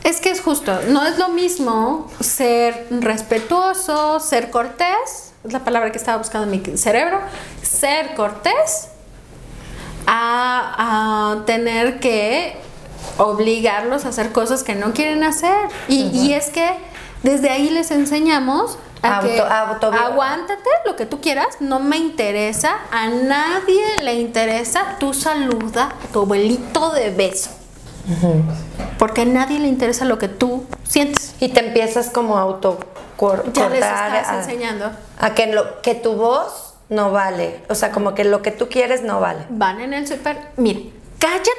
Es 0.05 0.21
que 0.21 0.31
es 0.31 0.41
justo, 0.41 0.79
no 0.89 1.05
es 1.05 1.19
lo 1.19 1.29
mismo 1.29 2.09
ser 2.21 2.87
respetuoso, 2.91 4.21
ser 4.21 4.51
cortés, 4.51 5.33
es 5.45 5.53
la 5.53 5.61
palabra 5.65 5.91
que 5.91 5.99
estaba 5.99 6.19
buscando 6.19 6.53
en 6.53 6.63
mi 6.63 6.77
cerebro, 6.77 7.21
ser 7.63 8.15
cortés, 8.15 8.89
a, 10.07 11.35
a 11.37 11.45
tener 11.45 12.01
que 12.01 12.57
obligarlos 13.19 14.05
a 14.05 14.09
hacer 14.09 14.33
cosas 14.33 14.63
que 14.63 14.75
no 14.75 14.93
quieren 14.93 15.23
hacer. 15.25 15.69
Y, 15.89 16.05
y 16.13 16.33
es 16.35 16.51
que 16.51 16.69
desde 17.23 17.51
ahí 17.51 17.69
les 17.69 17.91
enseñamos 17.91 18.79
Auto- 19.03 19.47
auto- 19.47 19.93
aguántate 19.93 20.69
lo 20.85 20.97
que 20.97 21.07
tú 21.07 21.21
quieras, 21.21 21.47
no 21.61 21.79
me 21.81 21.97
interesa, 21.97 22.79
a 22.91 23.09
nadie 23.09 23.81
le 24.03 24.15
interesa, 24.15 24.97
tú 24.99 25.15
saluda 25.15 25.85
a 26.03 26.13
tu 26.13 26.21
abuelito 26.23 26.91
de 26.91 27.11
beso. 27.11 27.51
Porque 28.99 29.23
a 29.23 29.25
nadie 29.27 29.59
le 29.61 29.69
interesa 29.69 30.05
lo 30.05 30.19
que 30.19 30.29
tú 30.29 30.65
sientes. 30.85 31.35
Y 31.41 31.51
te 31.51 31.61
empiezas 31.61 32.11
como 32.11 32.39
a 32.39 32.43
auto 32.43 32.79
cor- 33.17 33.45
Ya 33.53 33.69
les 33.69 33.81
cortar, 33.81 34.15
estás 34.17 34.29
a- 34.33 34.39
enseñando. 34.41 34.91
A 35.19 35.35
que, 35.35 35.47
lo, 35.53 35.81
que 35.83 35.95
tu 35.95 36.15
voz 36.15 36.75
no 36.89 37.11
vale. 37.13 37.63
O 37.69 37.75
sea, 37.75 37.91
como 37.93 38.15
que 38.15 38.25
lo 38.25 38.41
que 38.43 38.51
tú 38.51 38.69
quieres 38.69 39.03
no 39.03 39.21
vale. 39.21 39.45
Van 39.51 39.81
en 39.81 39.93
el 39.93 40.09
súper, 40.09 40.39
miren, 40.57 40.93
cállate 41.19 41.51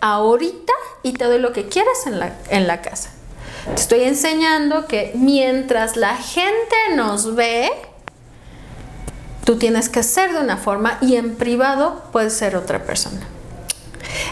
ahorita 0.00 0.72
y 1.02 1.12
te 1.14 1.24
doy 1.24 1.38
lo 1.40 1.52
que 1.52 1.68
quieras 1.68 2.06
en 2.06 2.18
la, 2.20 2.32
en 2.50 2.66
la 2.66 2.80
casa. 2.80 3.10
Te 3.66 3.74
estoy 3.80 4.02
enseñando 4.04 4.86
que 4.86 5.12
mientras 5.14 5.96
la 5.96 6.16
gente 6.16 6.76
nos 6.94 7.34
ve, 7.34 7.70
tú 9.44 9.56
tienes 9.58 9.88
que 9.88 10.02
ser 10.02 10.32
de 10.32 10.40
una 10.40 10.56
forma 10.56 10.98
y 11.00 11.16
en 11.16 11.36
privado 11.36 12.02
puedes 12.12 12.32
ser 12.32 12.56
otra 12.56 12.84
persona. 12.84 13.20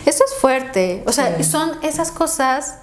Eso 0.06 0.24
es 0.24 0.34
fuerte, 0.40 1.02
o 1.06 1.12
sea, 1.12 1.42
son 1.44 1.72
esas 1.82 2.10
cosas 2.10 2.76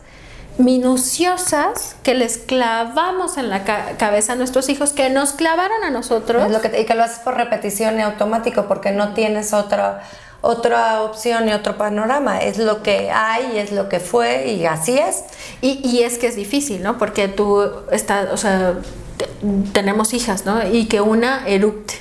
minuciosas 0.57 1.95
que 2.03 2.13
les 2.13 2.37
clavamos 2.37 3.37
en 3.37 3.49
la 3.49 3.63
ca- 3.65 3.97
cabeza 3.97 4.33
a 4.33 4.35
nuestros 4.35 4.69
hijos, 4.69 4.93
que 4.93 5.09
nos 5.09 5.33
clavaron 5.33 5.83
a 5.83 5.89
nosotros. 5.89 6.45
Es 6.45 6.51
lo 6.51 6.61
que 6.61 6.69
te- 6.69 6.81
y 6.81 6.85
que 6.85 6.93
lo 6.95 7.03
haces 7.03 7.19
por 7.19 7.35
repetición 7.35 7.99
y 7.99 8.03
automático 8.03 8.65
porque 8.67 8.91
no 8.91 9.13
tienes 9.13 9.51
otra, 9.53 10.01
otra 10.45 11.01
opción 11.03 11.49
y 11.49 11.53
otro 11.53 11.77
panorama. 11.77 12.39
Es 12.39 12.57
lo 12.57 12.83
que 12.83 13.11
hay, 13.11 13.57
es 13.57 13.71
lo 13.71 13.89
que 13.89 13.99
fue 13.99 14.47
y 14.51 14.65
así 14.65 14.97
es. 14.97 15.23
Y, 15.61 15.79
y 15.87 16.03
es 16.03 16.17
que 16.17 16.27
es 16.27 16.35
difícil, 16.35 16.83
¿no? 16.83 16.97
Porque 16.97 17.27
tú 17.27 17.63
estás, 17.91 18.29
o 18.31 18.37
sea, 18.37 18.75
te- 19.17 19.29
tenemos 19.73 20.13
hijas, 20.13 20.45
¿no? 20.45 20.65
Y 20.67 20.85
que 20.85 21.01
una 21.01 21.47
eructe. 21.47 21.95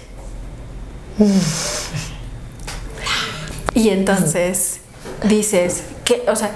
y 3.74 3.88
entonces 3.90 4.80
dices, 5.24 5.82
que, 6.05 6.24
o 6.28 6.36
sea, 6.36 6.51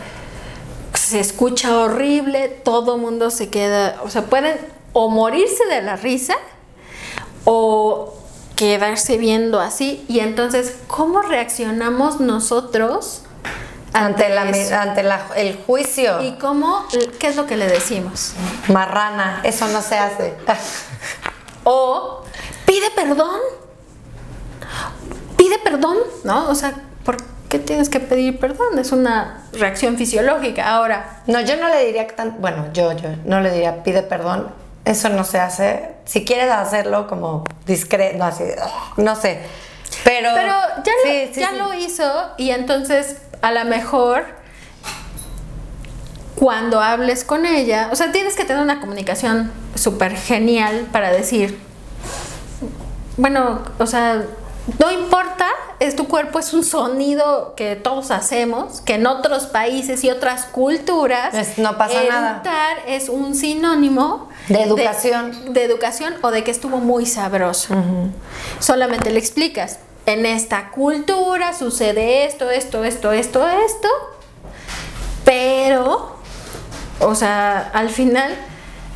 se 0.95 1.21
escucha 1.21 1.77
horrible, 1.79 2.49
todo 2.49 2.99
mundo 2.99 3.31
se 3.31 3.49
queda, 3.49 4.01
o 4.05 4.11
sea, 4.11 4.23
pueden 4.23 4.57
o 4.93 5.09
morirse 5.09 5.65
de 5.71 5.83
la 5.83 5.97
risa 5.97 6.35
o 7.45 8.15
quedarse 8.59 9.17
viendo 9.19 9.61
así. 9.61 10.05
Y 10.09 10.19
entonces, 10.19 10.75
¿cómo 10.89 11.23
reaccionamos 11.23 12.19
nosotros 12.19 13.23
Ante, 13.93 14.29
la, 14.29 14.51
eso? 14.51 14.75
ante 14.75 15.03
la- 15.05 15.29
el 15.37 15.57
juicio. 15.65 16.21
¿Y 16.23 16.33
cómo, 16.39 16.85
qué 17.21 17.29
es 17.29 17.37
lo 17.37 17.47
que 17.47 17.57
le 17.57 17.67
decimos? 17.69 18.33
Marrana, 18.69 19.41
eso 19.45 19.69
no 19.69 19.81
se 19.81 19.97
hace. 19.97 20.35
O 21.71 22.25
pide 22.67 22.91
perdón. 22.97 23.39
Pide 25.37 25.59
perdón, 25.59 25.99
¿no? 26.25 26.49
O 26.49 26.55
sea, 26.55 26.73
¿por 27.05 27.17
qué 27.49 27.59
tienes 27.59 27.89
que 27.89 28.01
pedir 28.01 28.39
perdón? 28.39 28.79
Es 28.79 28.91
una 28.93 29.45
reacción 29.53 29.97
fisiológica. 29.97 30.69
Ahora, 30.69 31.23
No, 31.27 31.41
yo 31.41 31.57
no 31.57 31.69
le 31.69 31.85
diría 31.87 32.07
que 32.07 32.15
tan. 32.15 32.41
Bueno, 32.41 32.67
yo, 32.73 32.93
yo 32.93 33.11
no 33.25 33.41
le 33.41 33.51
diría 33.51 33.83
pide 33.83 34.03
perdón. 34.03 34.49
Eso 34.89 35.11
no 35.11 35.23
se 35.23 35.39
hace. 35.39 35.91
Si 36.07 36.25
quieres 36.25 36.51
hacerlo 36.51 37.07
como 37.09 37.45
discreto, 37.67 38.17
no, 38.17 38.25
así, 38.25 38.45
no 38.97 39.15
sé. 39.17 39.39
Pero. 40.03 40.31
pero 40.35 40.49
ya, 40.49 40.93
lo, 40.93 41.03
sí, 41.05 41.31
sí, 41.35 41.41
ya 41.41 41.51
sí. 41.51 41.57
lo 41.57 41.75
hizo 41.75 42.11
y 42.39 42.51
entonces 42.53 43.19
a 43.43 43.53
lo 43.53 43.67
mejor 43.67 44.25
cuando 46.37 46.81
hables 46.81 47.23
con 47.25 47.45
ella, 47.45 47.91
o 47.93 47.97
sea, 47.97 48.13
tienes 48.13 48.35
que 48.35 48.47
tener 48.47 48.63
una 48.63 48.81
comunicación 48.81 49.53
súper 49.75 50.17
genial 50.17 50.89
para 50.91 51.13
decir, 51.13 51.59
bueno, 53.19 53.61
o 53.79 53.87
sea, 53.87 54.25
no 54.79 54.91
importa, 54.91 55.47
es 55.81 55.97
tu 55.97 56.09
cuerpo, 56.09 56.39
es 56.39 56.53
un 56.53 56.63
sonido 56.65 57.55
que 57.57 57.77
todos 57.77 58.11
hacemos, 58.11 58.81
que 58.83 58.95
en 58.95 59.07
otros 59.07 59.45
países 59.47 60.05
y 60.05 60.11
otras 60.11 60.45
culturas, 60.45 61.33
Es- 61.35 61.59
no 61.59 61.79
pasa 61.79 62.03
nada. 62.09 62.43
es 62.87 63.09
un 63.09 63.35
sinónimo 63.35 64.29
De 64.49 64.63
educación. 64.63 65.55
de, 65.55 65.65
educación 65.65 66.15
o 66.23 66.31
de 66.31 66.45
que 66.45 66.51
estuvo 66.51 66.79
muy 66.79 67.07
sabroso. 67.07 67.75
Solamente 68.59 69.11
le 69.11 69.19
explicas, 69.19 69.79
en 70.07 70.27
esta 70.27 70.71
cultura 70.71 71.53
sucede 71.55 72.25
esto, 72.27 72.51
esto, 72.51 72.85
esto, 72.85 73.13
esto, 73.13 73.47
esto, 73.49 73.89
pero, 75.25 76.17
o 77.01 77.15
sea, 77.15 77.71
al 77.75 77.91
final, 77.91 78.35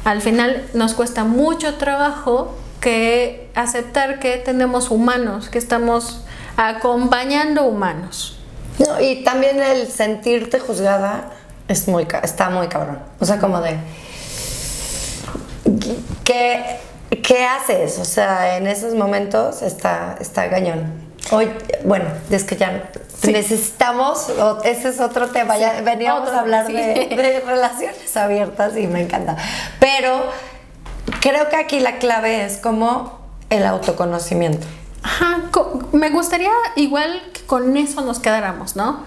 al 0.05 0.21
final 0.23 0.67
nos 0.75 0.95
cuesta 0.95 1.25
mucho 1.25 1.75
trabajo 1.77 2.55
que 2.83 3.49
aceptar 3.55 4.19
que 4.19 4.37
tenemos 4.37 4.91
humanos, 4.91 5.49
que 5.49 5.57
estamos 5.59 6.25
acompañando 6.59 7.65
humanos. 7.65 8.39
No, 8.79 9.01
y 9.01 9.23
también 9.25 9.63
el 9.63 9.87
sentirte 9.89 10.59
juzgada 10.59 11.31
es 11.69 11.89
muy, 11.89 12.07
está 12.23 12.51
muy 12.51 12.67
cabrón. 12.69 12.99
O 13.21 13.25
sea, 13.25 13.39
como 13.39 13.61
de. 13.63 13.79
¿Qué, 16.25 16.79
qué 17.23 17.45
haces? 17.45 17.99
O 17.99 18.05
sea, 18.05 18.57
en 18.57 18.67
esos 18.67 18.95
momentos 18.95 19.63
está, 19.63 20.17
está 20.21 20.49
cañón. 20.51 21.01
Hoy, 21.31 21.51
bueno, 21.85 22.07
es 22.31 22.45
que 22.45 22.57
ya 22.57 22.91
necesitamos, 23.25 24.29
o- 24.31 24.63
ese 24.65 24.89
es 24.89 24.99
otro 25.01 25.29
tema, 25.29 25.57
ya 25.57 25.81
veníamos 25.83 26.23
otro, 26.23 26.35
a 26.37 26.41
hablar 26.41 26.67
sí. 26.67 26.73
de, 26.73 27.07
de 27.15 27.41
relaciones 27.47 28.17
abiertas 28.17 28.77
y 28.77 28.87
me 28.89 29.03
encanta. 29.03 29.37
Pero 29.79 30.25
creo 31.21 31.49
que 31.49 31.57
aquí 31.57 31.81
la 31.81 31.99
clave 31.99 32.45
es 32.45 32.59
como 32.59 33.21
el 33.51 33.67
autoconocimiento. 33.67 34.67
Ajá, 35.03 35.43
me 35.93 36.11
gustaría 36.11 36.53
igual 36.77 37.23
que 37.33 37.43
con 37.43 37.77
eso 37.77 38.01
nos 38.03 38.21
quedáramos, 38.21 38.77
¿no? 38.77 39.05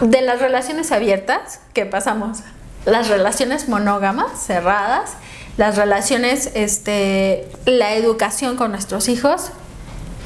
De 0.00 0.20
las 0.20 0.40
relaciones 0.40 0.92
abiertas 0.92 1.60
que 1.72 1.86
pasamos, 1.86 2.38
las 2.84 3.08
relaciones 3.08 3.68
monógamas, 3.68 4.38
cerradas, 4.38 5.14
las 5.56 5.76
relaciones, 5.76 6.50
este, 6.54 7.48
la 7.64 7.94
educación 7.94 8.56
con 8.56 8.70
nuestros 8.70 9.08
hijos, 9.08 9.50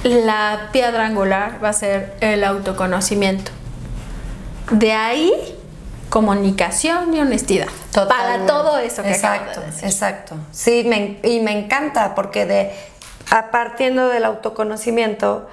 la 0.03 0.70
piedra 0.72 1.07
angular 1.07 1.62
va 1.62 1.70
a 1.70 1.72
ser 1.72 2.16
el 2.20 2.43
autoconocimiento. 2.43 3.53
De 4.70 4.93
ahí, 4.93 5.32
comunicación 6.11 7.15
y 7.15 7.21
honestidad. 7.21 7.69
Para 7.95 8.45
todo 8.45 8.79
eso 8.79 9.03
que 9.03 9.11
Exacto, 9.11 9.63
exacto. 9.83 10.35
Sí, 10.53 10.81
y 11.23 11.41
me 11.41 11.59
encanta 11.59 12.15
porque 12.15 12.45
de 12.45 12.73
a 13.31 13.51
partiendo 13.51 14.09
del 14.09 14.25
autoconocimiento, 14.25 15.49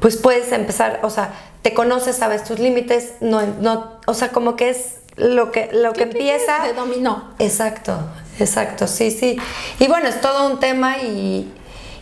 pues 0.00 0.16
puedes 0.16 0.52
empezar, 0.52 1.00
o 1.02 1.10
sea, 1.10 1.30
te 1.62 1.72
conoces, 1.72 2.16
sabes 2.16 2.44
tus 2.44 2.58
límites, 2.58 3.14
no, 3.20 3.42
no, 3.60 3.92
o 4.06 4.14
sea, 4.14 4.30
como 4.30 4.56
que 4.56 4.70
es 4.70 4.96
lo 5.16 5.50
que, 5.52 5.70
lo 5.72 5.92
que 5.92 6.04
empieza. 6.04 6.64
De 6.66 6.74
dominó. 6.74 7.30
Exacto, 7.38 7.98
exacto, 8.38 8.86
sí, 8.86 9.10
sí. 9.10 9.38
Y 9.78 9.86
bueno, 9.86 10.08
es 10.08 10.20
todo 10.20 10.48
un 10.48 10.60
tema 10.60 10.98
y, 10.98 11.52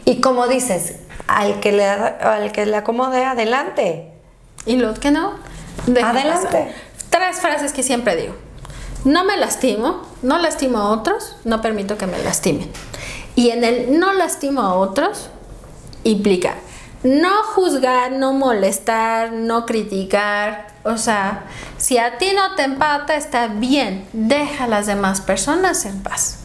y 0.05 0.21
como 0.21 0.49
dices, 0.49 0.97
al 1.29 1.61
que 1.61 1.73
le, 1.73 1.87
al 1.87 2.51
que 2.53 2.67
le 2.67 2.77
acomode, 2.77 3.25
adelante. 3.25 4.11
Y 4.67 4.77
lo 4.77 4.95
que 4.95 5.11
no, 5.11 5.35
adelante. 6.03 6.75
Tres 7.15 7.37
frases 7.39 7.73
que 7.73 7.85
siempre 7.85 8.17
digo. 8.17 8.35
No 9.05 9.25
me 9.25 9.37
lastimo, 9.37 10.03
no 10.23 10.39
lastimo 10.39 10.79
a 10.79 10.89
otros, 10.89 11.37
no 11.45 11.63
permito 11.63 11.97
que 11.97 12.09
me 12.09 12.19
lastimen. 12.25 12.69
Y 13.37 13.51
en 13.51 13.63
el 13.63 14.01
no 14.01 14.13
lastimo 14.15 14.63
a 14.63 14.75
otros 14.75 15.31
implica 16.03 16.57
no 17.05 17.43
juzgar, 17.55 18.11
no 18.11 18.33
molestar, 18.33 19.31
no 19.31 19.65
criticar. 19.65 20.67
O 20.83 20.97
sea, 20.97 21.45
si 21.77 21.99
a 21.99 22.19
ti 22.19 22.33
no 22.35 22.57
te 22.57 22.63
empata, 22.63 23.15
está 23.15 23.47
bien. 23.47 24.09
Deja 24.13 24.65
a 24.65 24.67
las 24.67 24.87
demás 24.87 25.21
personas 25.21 25.85
en 25.85 26.03
paz. 26.03 26.41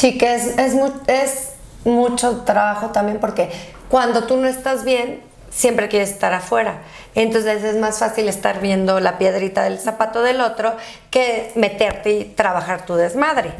Que 0.00 0.34
es, 0.34 0.58
es, 0.58 0.74
es 1.08 1.52
mucho 1.84 2.42
trabajo 2.42 2.90
también 2.90 3.18
porque 3.18 3.50
cuando 3.88 4.24
tú 4.24 4.36
no 4.36 4.46
estás 4.46 4.84
bien, 4.84 5.25
siempre 5.56 5.88
quieres 5.88 6.10
estar 6.10 6.34
afuera. 6.34 6.82
Entonces 7.14 7.64
es 7.64 7.76
más 7.76 7.98
fácil 7.98 8.28
estar 8.28 8.60
viendo 8.60 9.00
la 9.00 9.18
piedrita 9.18 9.64
del 9.64 9.78
zapato 9.80 10.22
del 10.22 10.40
otro 10.40 10.76
que 11.10 11.50
meterte 11.56 12.12
y 12.12 12.24
trabajar 12.24 12.86
tu 12.86 12.94
desmadre 12.94 13.52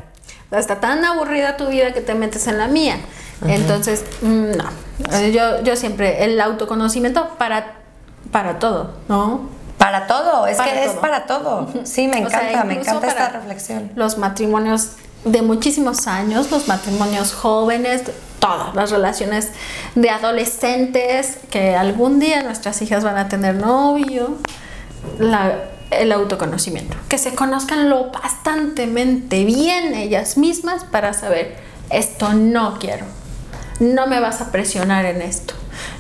está 0.53 0.81
tan 0.81 1.05
aburrida 1.05 1.57
tu 1.57 1.67
vida 1.67 1.93
que 1.93 2.01
te 2.01 2.15
metes 2.15 2.47
en 2.47 2.59
la 2.59 2.69
mía. 2.69 2.99
Entonces, 3.47 4.05
mm, 4.23 4.53
no. 4.53 4.65
Yo, 5.31 5.63
yo 5.63 5.77
siempre, 5.77 6.25
el 6.25 6.41
autoconocimiento 6.41 7.37
para, 7.37 7.75
para 8.31 8.59
todo, 8.59 8.95
¿no? 9.09 9.49
Para 9.77 10.07
todo, 10.07 10.47
es 10.47 10.59
que 10.59 10.85
es 10.85 10.93
para 10.93 11.27
todo. 11.27 11.69
Sí, 11.85 12.09
me 12.09 12.19
encanta, 12.19 12.65
me 12.65 12.75
encanta 12.81 13.09
esta 13.09 13.29
reflexión. 13.29 13.93
Los 13.95 14.17
matrimonios 14.17 14.93
de 15.27 15.43
muchísimos 15.43 16.07
años, 16.07 16.51
los 16.53 16.69
matrimonios 16.69 17.35
jóvenes, 17.35 18.05
todas 18.39 18.75
las 18.77 18.93
relaciones 18.93 19.51
de 19.97 20.09
adolescentes, 20.09 21.39
que 21.51 21.75
algún 21.75 22.21
día 22.21 22.43
nuestras 22.43 22.81
hijas 22.81 23.03
van 23.03 23.19
a 23.19 23.29
tener 23.29 23.57
novio, 23.57 24.37
el 25.91 26.13
autoconocimiento, 26.13 26.97
que 27.09 27.19
se 27.19 27.35
conozcan 27.35 27.91
lo 27.91 28.13
bastantemente 28.13 29.45
bien 29.45 29.95
ellas 29.95 30.39
mismas 30.39 30.85
para 30.85 31.13
saber, 31.13 31.57
esto 31.91 32.33
no 32.33 32.79
quiero, 32.79 33.05
no 33.81 34.07
me 34.07 34.21
vas 34.21 34.41
a 34.41 34.53
presionar 34.53 35.07
en 35.07 35.23
esto, 35.23 35.55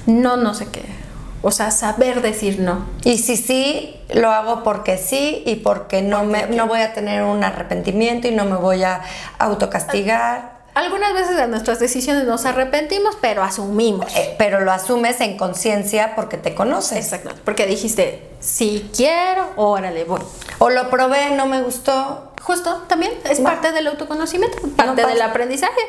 no, 0.07 0.37
no 0.37 0.55
sé 0.55 0.69
qué. 0.69 1.06
O 1.47 1.53
sea, 1.53 1.71
saber 1.71 2.23
decir 2.23 2.59
no. 2.59 2.85
Y 3.05 3.19
si 3.19 3.37
sí, 3.37 3.97
lo 4.13 4.33
hago 4.33 4.65
porque 4.65 4.99
sí 4.99 5.45
y 5.47 5.55
porque 5.55 6.03
no, 6.03 6.25
me, 6.25 6.49
no 6.49 6.67
voy 6.67 6.81
a 6.81 6.93
tener 6.93 7.23
un 7.23 7.45
arrepentimiento 7.45 8.27
y 8.27 8.33
no 8.33 8.47
me 8.47 8.57
voy 8.57 8.83
a 8.83 9.01
autocastigar 9.39 10.57
algunas 10.75 11.15
veces 11.15 11.37
de 11.37 11.47
nuestras 11.47 11.79
decisiones 11.79 12.25
nos 12.25 12.45
arrepentimos, 12.45 13.17
pero 13.21 13.43
asumimos. 13.43 14.15
Eh, 14.15 14.35
pero 14.37 14.61
lo 14.61 14.73
asumes 14.73 15.21
en 15.23 15.39
conciencia 15.39 16.15
porque 16.15 16.37
te 16.37 16.55
conoces. 16.55 16.99
Exacto. 16.99 17.31
Porque 17.47 17.65
dijiste, 17.67 18.29
si 18.41 18.91
quiero, 18.95 19.53
órale, 19.57 20.05
voy. 20.05 20.21
O 20.59 20.69
lo 20.69 20.91
probé, 20.91 21.31
no 21.31 21.47
me 21.47 21.63
gustó. 21.63 22.33
Justo, 22.43 22.83
también 22.89 23.13
es 23.25 23.41
parte 23.41 23.73
del 23.73 23.87
autoconocimiento, 23.87 24.59
parte 24.77 25.07
del 25.07 25.23
aprendizaje. 25.23 25.81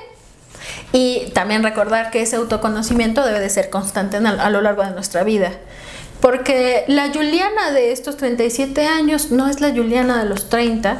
Y 0.93 1.31
también 1.33 1.63
recordar 1.63 2.11
que 2.11 2.21
ese 2.21 2.37
autoconocimiento 2.37 3.25
debe 3.25 3.39
de 3.39 3.49
ser 3.49 3.69
constante 3.69 4.17
a 4.17 4.49
lo 4.49 4.61
largo 4.61 4.83
de 4.83 4.91
nuestra 4.91 5.23
vida. 5.23 5.51
Porque 6.21 6.83
la 6.87 7.09
Juliana 7.13 7.71
de 7.71 7.91
estos 7.91 8.17
37 8.17 8.87
años 8.87 9.31
no 9.31 9.47
es 9.47 9.61
la 9.61 9.69
Juliana 9.69 10.23
de 10.23 10.29
los 10.29 10.49
30, 10.49 10.97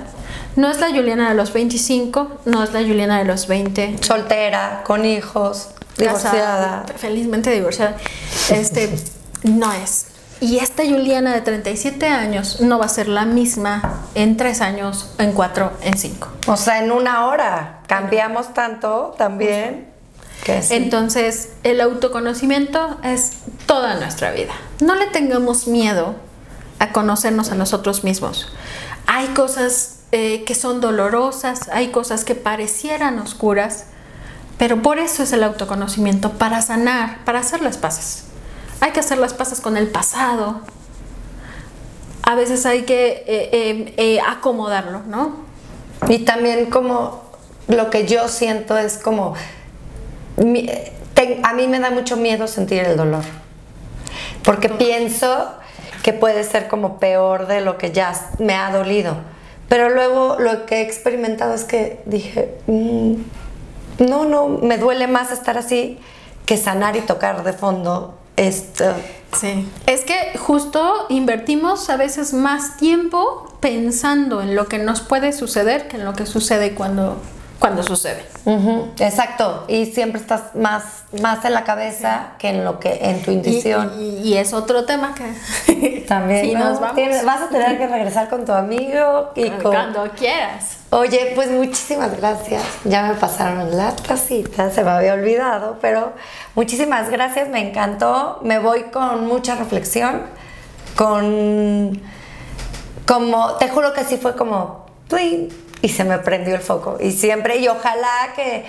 no 0.55 0.69
es 0.69 0.79
la 0.79 0.89
Juliana 0.89 1.29
de 1.29 1.35
los 1.35 1.53
25, 1.53 2.41
no 2.45 2.63
es 2.63 2.73
la 2.73 2.81
Juliana 2.81 3.19
de 3.19 3.25
los 3.25 3.47
20. 3.47 3.97
Soltera, 4.01 4.83
con 4.85 5.05
hijos, 5.05 5.69
divorciada. 5.97 6.85
felizmente 6.97 7.49
divorciada. 7.51 7.97
Este, 8.51 8.93
no 9.43 9.71
es. 9.73 10.07
Y 10.39 10.59
esta 10.59 10.83
Juliana 10.83 11.33
de 11.33 11.41
37 11.41 12.07
años 12.07 12.61
no 12.61 12.77
va 12.77 12.85
a 12.85 12.89
ser 12.89 13.07
la 13.07 13.25
misma 13.25 14.03
en 14.13 14.37
3 14.37 14.61
años, 14.61 15.09
en 15.17 15.31
4, 15.31 15.71
en 15.81 15.97
5. 15.97 16.27
O 16.47 16.57
sea, 16.57 16.83
en 16.83 16.91
una 16.91 17.25
hora. 17.25 17.79
Cambiamos 17.87 18.53
tanto 18.53 19.15
también. 19.17 19.87
Que 20.43 20.61
Entonces, 20.69 21.49
el 21.63 21.81
autoconocimiento 21.81 22.99
es 23.03 23.39
toda 23.65 23.95
nuestra 23.95 24.31
vida. 24.31 24.53
No 24.79 24.95
le 24.95 25.07
tengamos 25.07 25.67
miedo 25.67 26.15
a 26.79 26.91
conocernos 26.91 27.51
a 27.51 27.55
nosotros 27.55 28.03
mismos. 28.03 28.47
Hay 29.07 29.27
cosas 29.29 29.99
eh, 30.11 30.43
que 30.45 30.53
son 30.53 30.79
dolorosas, 30.81 31.69
hay 31.69 31.87
cosas 31.87 32.23
que 32.23 32.35
parecieran 32.35 33.17
oscuras, 33.19 33.85
pero 34.57 34.81
por 34.81 34.99
eso 34.99 35.23
es 35.23 35.33
el 35.33 35.43
autoconocimiento, 35.43 36.33
para 36.33 36.61
sanar, 36.61 37.23
para 37.25 37.39
hacer 37.39 37.61
las 37.61 37.77
paces. 37.77 38.26
Hay 38.79 38.91
que 38.91 38.99
hacer 38.99 39.17
las 39.17 39.33
paces 39.33 39.61
con 39.61 39.77
el 39.77 39.87
pasado. 39.87 40.61
A 42.23 42.35
veces 42.35 42.65
hay 42.65 42.83
que 42.83 43.23
eh, 43.27 43.93
eh, 43.97 44.19
acomodarlo, 44.21 45.01
¿no? 45.07 45.45
Y 46.07 46.19
también 46.19 46.69
como 46.69 47.23
lo 47.67 47.89
que 47.89 48.05
yo 48.05 48.27
siento 48.27 48.77
es 48.77 48.97
como, 48.97 49.33
a 50.37 51.53
mí 51.53 51.67
me 51.67 51.79
da 51.79 51.89
mucho 51.89 52.17
miedo 52.17 52.47
sentir 52.47 52.83
el 52.83 52.95
dolor, 52.97 53.23
porque 54.43 54.69
pienso 54.69 55.53
que 56.03 56.13
puede 56.13 56.43
ser 56.43 56.67
como 56.67 56.99
peor 56.99 57.47
de 57.47 57.61
lo 57.61 57.77
que 57.77 57.91
ya 57.91 58.13
me 58.39 58.53
ha 58.53 58.71
dolido 58.71 59.17
pero 59.69 59.89
luego 59.89 60.37
lo 60.39 60.65
que 60.65 60.77
he 60.77 60.81
experimentado 60.81 61.53
es 61.53 61.63
que 61.63 62.01
dije, 62.05 62.57
mm, 62.67 63.13
no, 63.99 64.25
no, 64.25 64.47
me 64.47 64.77
duele 64.77 65.07
más 65.07 65.31
estar 65.31 65.57
así 65.57 65.99
que 66.45 66.57
sanar 66.57 66.95
y 66.95 67.01
tocar 67.01 67.43
de 67.43 67.53
fondo 67.53 68.17
esto. 68.37 68.85
Sí, 69.37 69.69
es 69.85 70.05
que 70.05 70.37
justo 70.37 71.05
invertimos 71.09 71.89
a 71.89 71.97
veces 71.97 72.33
más 72.33 72.77
tiempo 72.77 73.53
pensando 73.59 74.41
en 74.41 74.55
lo 74.55 74.67
que 74.67 74.79
nos 74.79 75.01
puede 75.01 75.33
suceder 75.33 75.89
que 75.89 75.97
en 75.97 76.05
lo 76.05 76.13
que 76.13 76.25
sucede 76.25 76.73
cuando 76.73 77.21
cuando 77.59 77.83
sucede. 77.83 78.23
Exacto, 78.99 79.65
y 79.67 79.87
siempre 79.87 80.21
estás 80.21 80.55
más, 80.55 81.03
más 81.21 81.43
en 81.43 81.53
la 81.53 81.63
cabeza 81.63 82.33
que 82.37 82.49
en 82.49 82.63
lo 82.63 82.79
que 82.79 82.99
en 83.01 83.21
tu 83.21 83.31
intuición. 83.31 83.93
Y, 83.99 84.35
es 84.35 84.53
otro 84.53 84.85
tema 84.85 85.15
que 85.15 86.05
también 86.07 86.53
nos 86.59 86.79
vamos. 86.79 87.01
vas 87.25 87.41
a 87.41 87.49
tener 87.49 87.77
que 87.77 87.87
regresar 87.87 88.29
con 88.29 88.45
tu 88.45 88.53
amigo 88.53 89.31
y 89.35 89.49
cuando 89.61 90.09
quieras. 90.11 90.76
Oye, 90.89 91.33
pues 91.35 91.51
muchísimas 91.51 92.17
gracias. 92.17 92.63
Ya 92.85 93.03
me 93.03 93.15
pasaron 93.15 93.75
las 93.75 94.01
casitas, 94.01 94.73
se 94.73 94.83
me 94.83 94.91
había 94.91 95.15
olvidado, 95.15 95.77
pero 95.81 96.13
muchísimas 96.55 97.09
gracias, 97.09 97.49
me 97.49 97.67
encantó. 97.67 98.39
Me 98.43 98.59
voy 98.59 98.83
con 98.83 99.27
mucha 99.27 99.55
reflexión, 99.55 100.21
con 100.95 102.01
como 103.05 103.53
te 103.53 103.69
juro 103.69 103.93
que 103.93 104.03
sí 104.03 104.17
fue 104.17 104.35
como 104.35 104.85
y 105.81 105.89
se 105.89 106.03
me 106.03 106.19
prendió 106.19 106.55
el 106.55 106.61
foco. 106.61 106.97
Y 106.99 107.11
siempre, 107.11 107.57
y 107.57 107.67
ojalá 107.67 108.33
que 108.35 108.65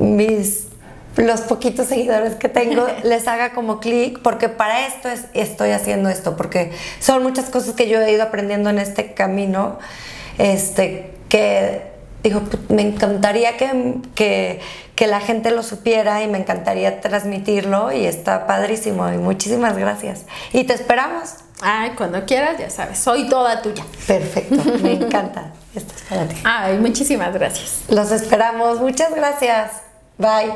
mis 0.00 0.68
los 1.16 1.42
poquitos 1.42 1.88
seguidores 1.88 2.36
que 2.36 2.48
tengo 2.48 2.86
les 3.04 3.28
haga 3.28 3.52
como 3.52 3.80
clic, 3.80 4.20
porque 4.22 4.48
para 4.48 4.86
esto 4.86 5.08
es, 5.08 5.26
estoy 5.34 5.70
haciendo 5.70 6.08
esto, 6.08 6.36
porque 6.36 6.72
son 7.00 7.22
muchas 7.22 7.50
cosas 7.50 7.74
que 7.74 7.88
yo 7.88 8.00
he 8.00 8.12
ido 8.12 8.22
aprendiendo 8.22 8.70
en 8.70 8.78
este 8.78 9.12
camino, 9.12 9.78
este, 10.38 11.14
que 11.28 11.92
digo, 12.22 12.40
pues, 12.40 12.70
me 12.70 12.82
encantaría 12.82 13.56
que, 13.56 13.96
que, 14.14 14.60
que, 14.94 15.06
la 15.06 15.20
gente 15.20 15.50
lo 15.50 15.62
supiera 15.62 16.22
y 16.22 16.28
me 16.28 16.38
encantaría 16.38 17.00
transmitirlo 17.00 17.92
y 17.92 18.06
está 18.06 18.46
padrísimo 18.46 19.10
y 19.12 19.18
muchísimas 19.18 19.76
gracias. 19.76 20.26
Y 20.52 20.64
te 20.64 20.74
esperamos. 20.74 21.34
Ay, 21.60 21.92
cuando 21.96 22.24
quieras, 22.24 22.58
ya 22.58 22.70
sabes, 22.70 22.98
soy 22.98 23.28
toda 23.28 23.62
tuya. 23.62 23.84
Perfecto, 24.06 24.62
me 24.82 24.92
encanta. 24.94 25.52
Esto 25.74 25.94
es 25.96 26.02
para 26.02 26.26
ti. 26.26 26.36
Ay, 26.44 26.78
muchísimas 26.78 27.32
gracias. 27.32 27.82
Los 27.88 28.10
esperamos. 28.10 28.80
Muchas 28.80 29.14
gracias. 29.14 29.82
Bye. 30.18 30.52